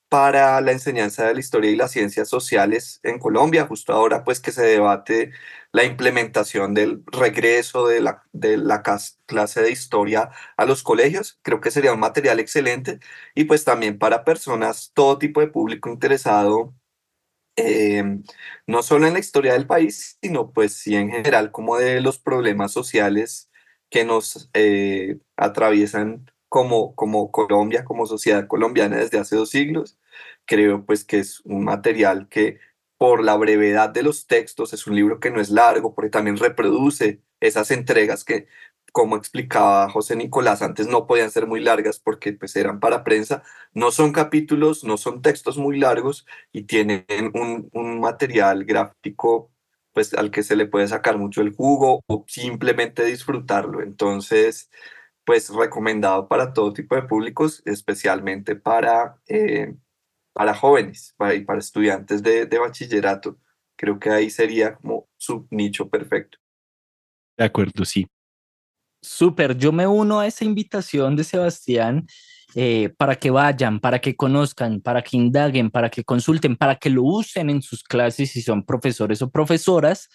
para 0.09 0.61
la 0.63 0.73
enseñanza 0.73 1.27
de 1.27 1.35
la 1.35 1.41
historia 1.41 1.71
y 1.71 1.77
las 1.77 1.93
ciencias 1.93 2.29
sociales 2.31 3.01
en 3.03 3.19
Colombia, 3.19 3.67
justo 3.67 3.93
ahora 3.93 4.25
pues 4.25 4.41
que 4.41 4.53
se 4.53 4.63
debate 4.65 5.33
la 5.73 5.85
implementación 5.85 6.73
del 6.75 7.03
regreso 7.07 7.87
de 7.87 8.01
la, 8.01 8.23
de 8.33 8.57
la 8.57 8.83
clase 9.27 9.63
de 9.63 9.71
historia 9.71 10.31
a 10.57 10.65
los 10.65 10.83
colegios. 10.83 11.39
Creo 11.43 11.61
que 11.61 11.71
sería 11.71 11.93
un 11.93 12.01
material 12.01 12.41
excelente 12.41 13.01
y 13.35 13.45
pues 13.45 13.65
también 13.65 13.99
para 13.99 14.25
personas, 14.25 14.93
todo 14.95 15.19
tipo 15.19 15.41
de 15.43 15.49
público 15.49 15.91
interesado, 15.91 16.75
eh, 17.59 18.05
no 18.67 18.83
solo 18.83 19.07
en 19.07 19.15
la 19.15 19.19
historia 19.19 19.53
del 19.53 19.67
país, 19.67 20.19
sino 20.23 20.53
pues 20.53 20.75
sí 20.75 20.97
en 20.97 21.11
general 21.11 21.51
como 21.53 21.77
de 21.77 22.01
los 22.01 22.19
problemas 22.19 22.73
sociales 22.73 23.51
que 23.91 24.05
nos 24.05 24.51
eh, 24.55 25.19
atraviesan 25.37 26.31
como, 26.49 26.95
como 26.95 27.31
Colombia, 27.31 27.85
como 27.85 28.07
sociedad 28.07 28.47
colombiana 28.47 28.97
desde 28.99 29.19
hace 29.19 29.37
dos 29.37 29.51
siglos. 29.51 29.99
Creo 30.47 30.85
pues 30.87 31.05
que 31.05 31.19
es 31.21 31.41
un 31.45 31.65
material 31.65 32.29
que 32.29 32.61
por 32.99 33.23
la 33.23 33.37
brevedad 33.37 33.91
de 33.91 34.03
los 34.03 34.27
textos, 34.27 34.73
es 34.73 34.87
un 34.87 34.97
libro 34.97 35.21
que 35.21 35.31
no 35.31 35.41
es 35.41 35.51
largo, 35.51 35.95
porque 35.95 36.11
también 36.11 36.37
reproduce 36.37 37.23
esas 37.41 37.71
entregas 37.71 38.25
que, 38.25 38.49
como 38.99 39.17
explicaba 39.17 39.89
José 39.89 40.17
Nicolás, 40.17 40.61
antes 40.61 40.89
no 40.89 41.07
podían 41.07 41.31
ser 41.31 41.47
muy 41.47 41.61
largas 41.61 42.01
porque 42.01 42.33
pues 42.33 42.57
eran 42.57 42.81
para 42.81 43.05
prensa, 43.05 43.45
no 43.73 43.93
son 43.93 44.11
capítulos, 44.11 44.83
no 44.83 44.97
son 44.97 45.23
textos 45.23 45.57
muy 45.57 45.79
largos 45.79 46.27
y 46.51 46.65
tienen 46.65 47.07
un, 47.33 47.69
un 47.73 48.01
material 48.01 48.65
gráfico 48.65 49.53
pues 49.93 50.15
al 50.15 50.33
que 50.33 50.43
se 50.43 50.57
le 50.57 50.67
puede 50.67 50.89
sacar 50.89 51.17
mucho 51.17 51.43
el 51.43 51.55
jugo 51.55 52.03
o 52.09 52.25
simplemente 52.27 53.05
disfrutarlo. 53.05 53.83
Entonces, 53.83 54.69
pues 55.25 55.49
recomendado 55.51 56.27
para 56.27 56.53
todo 56.53 56.73
tipo 56.73 56.97
de 56.97 57.03
públicos, 57.03 57.63
especialmente 57.67 58.57
para, 58.57 59.21
eh, 59.29 59.77
para 60.33 60.55
jóvenes 60.55 61.15
para, 61.17 61.37
y 61.37 61.45
para 61.45 61.61
estudiantes 61.61 62.21
de, 62.21 62.47
de 62.47 62.59
bachillerato. 62.59 63.39
Creo 63.77 64.01
que 64.01 64.11
ahí 64.11 64.29
sería 64.29 64.75
como 64.75 65.09
su 65.17 65.47
nicho 65.53 65.89
perfecto. 65.89 66.39
De 67.37 67.45
acuerdo, 67.45 67.85
sí. 67.85 68.05
Súper, 69.01 69.57
yo 69.57 69.73
me 69.73 69.87
uno 69.87 70.21
a 70.21 70.27
esa 70.27 70.45
invitación 70.45 71.17
de 71.17 71.25
Sebastián 71.25 72.07
eh, 72.55 72.89
para 72.97 73.17
que 73.17 73.31
vayan, 73.31 73.79
para 73.79 74.01
que 74.01 74.17
conozcan, 74.17 74.81
para 74.81 75.03
que 75.03 75.17
indaguen, 75.17 75.71
para 75.71 75.91
que 75.91 76.03
consulten, 76.03 76.57
para 76.57 76.77
que 76.77 76.91
lo 76.91 77.03
usen 77.03 77.51
en 77.51 77.63
sus 77.63 77.85
clases 77.85 78.33
si 78.33 78.43
son 78.43 78.65
profesores 78.65 79.21
o 79.23 79.31
profesoras. 79.31 80.09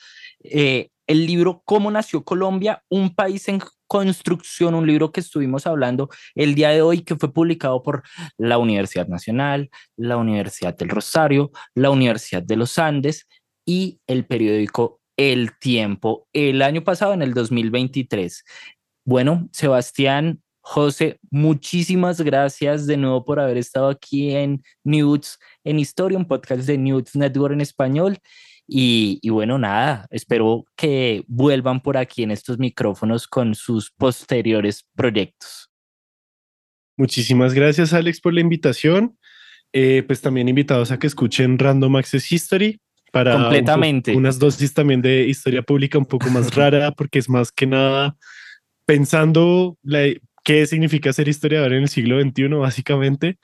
Eh, 0.44 0.90
el 1.06 1.26
libro 1.26 1.62
Cómo 1.66 1.92
nació 1.92 2.24
Colombia, 2.24 2.84
un 2.90 3.14
país 3.14 3.48
en 3.50 3.62
construcción, 3.88 4.74
un 4.74 4.88
libro 4.88 5.12
que 5.12 5.20
estuvimos 5.20 5.68
hablando 5.68 6.10
el 6.34 6.56
día 6.56 6.70
de 6.70 6.82
hoy, 6.82 7.02
que 7.02 7.16
fue 7.16 7.32
publicado 7.32 7.84
por 7.84 8.04
la 8.38 8.58
Universidad 8.58 9.08
Nacional, 9.08 9.70
la 9.96 10.18
Universidad 10.18 10.76
del 10.76 10.90
Rosario, 10.90 11.52
la 11.76 11.92
Universidad 11.92 12.42
de 12.42 12.56
los 12.56 12.80
Andes 12.80 13.28
y 13.66 14.00
el 14.08 14.26
periódico 14.26 15.03
El 15.18 15.52
Tiempo 15.60 16.28
el 16.34 16.62
año 16.62 16.84
pasado, 16.84 17.14
en 17.14 17.22
el 17.22 17.34
2023. 17.34 18.44
Bueno, 19.06 19.50
Sebastián, 19.52 20.42
José, 20.62 21.20
muchísimas 21.30 22.22
gracias 22.22 22.88
de 22.88 22.96
nuevo 22.96 23.26
por 23.26 23.40
haber 23.40 23.58
estado 23.58 23.90
aquí 23.90 24.34
en 24.34 24.64
News 24.86 25.38
en 25.66 25.78
Historia, 25.78 26.18
un 26.18 26.26
podcast 26.26 26.66
de 26.66 26.78
News 26.78 27.16
Network 27.16 27.54
en 27.54 27.62
español. 27.62 28.18
Y, 28.66 29.20
bueno, 29.30 29.58
nada, 29.58 30.08
espero 30.10 30.66
que 30.78 31.26
vuelvan 31.28 31.82
por 31.82 31.98
aquí 31.98 32.24
en 32.24 32.32
estos 32.32 32.60
micrófonos 32.60 33.28
con 33.28 33.56
sus 33.56 33.92
posteriores 33.92 34.88
proyectos. 34.96 35.70
Muchísimas 36.96 37.54
gracias, 37.54 37.92
Alex, 37.94 38.22
por 38.22 38.34
la 38.34 38.40
invitación. 38.40 39.18
Eh, 39.74 40.04
pues 40.08 40.22
también 40.22 40.48
invitados 40.48 40.92
a 40.92 41.00
que 41.00 41.08
escuchen 41.08 41.60
Random 41.60 41.96
Access 41.98 42.32
History 42.32 42.80
para 43.14 43.34
Completamente. 43.34 44.16
unas 44.16 44.40
dosis 44.40 44.74
también 44.74 45.00
de 45.00 45.28
historia 45.28 45.62
pública 45.62 46.00
un 46.00 46.06
poco 46.08 46.32
más 46.32 46.54
rara, 46.56 46.92
porque 46.92 47.20
es 47.20 47.30
más 47.30 47.52
que 47.52 47.68
nada 47.68 48.18
pensando 48.88 49.78
qué 50.44 50.66
significa 50.66 51.14
ser 51.14 51.28
historiador 51.28 51.74
en 51.74 51.84
el 51.84 51.90
siglo 51.90 52.20
XXI, 52.20 52.48
básicamente. 52.56 53.38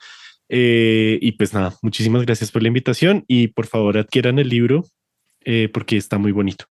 Eh, 0.48 1.20
y 1.22 1.32
pues 1.32 1.54
nada, 1.54 1.72
muchísimas 1.82 2.26
gracias 2.26 2.50
por 2.50 2.62
la 2.62 2.68
invitación 2.68 3.24
y 3.28 3.46
por 3.46 3.68
favor 3.68 3.96
adquieran 3.96 4.40
el 4.40 4.48
libro 4.48 4.84
eh, 5.44 5.70
porque 5.72 5.96
está 5.96 6.18
muy 6.18 6.32
bonito. 6.32 6.64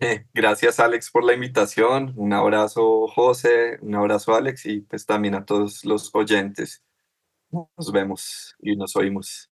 Eh, 0.00 0.24
gracias 0.34 0.80
Alex 0.80 1.12
por 1.12 1.22
la 1.22 1.34
invitación, 1.34 2.12
un 2.16 2.32
abrazo 2.32 3.06
José, 3.06 3.78
un 3.82 3.94
abrazo 3.94 4.34
Alex 4.34 4.66
y 4.66 4.80
pues 4.80 5.06
también 5.06 5.36
a 5.36 5.44
todos 5.44 5.84
los 5.84 6.12
oyentes. 6.12 6.82
Nos 7.52 7.92
vemos 7.92 8.56
y 8.60 8.74
nos 8.74 8.96
oímos. 8.96 9.49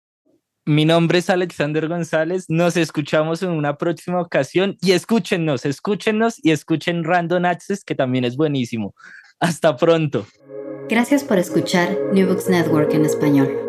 Mi 0.68 0.84
nombre 0.84 1.20
es 1.20 1.30
Alexander 1.30 1.88
González, 1.88 2.50
nos 2.50 2.76
escuchamos 2.76 3.42
en 3.42 3.52
una 3.52 3.78
próxima 3.78 4.20
ocasión 4.20 4.76
y 4.82 4.92
escúchennos, 4.92 5.66
escúchennos 5.66 6.44
y 6.44 6.52
escuchen 6.52 7.06
Random 7.06 7.46
Access 7.46 7.86
que 7.86 7.96
también 7.96 8.26
es 8.26 8.36
buenísimo. 8.36 8.94
Hasta 9.40 9.78
pronto. 9.78 10.28
Gracias 10.90 11.24
por 11.24 11.38
escuchar 11.38 11.98
New 12.12 12.28
Books 12.28 12.50
Network 12.50 12.94
en 12.94 13.06
español. 13.06 13.67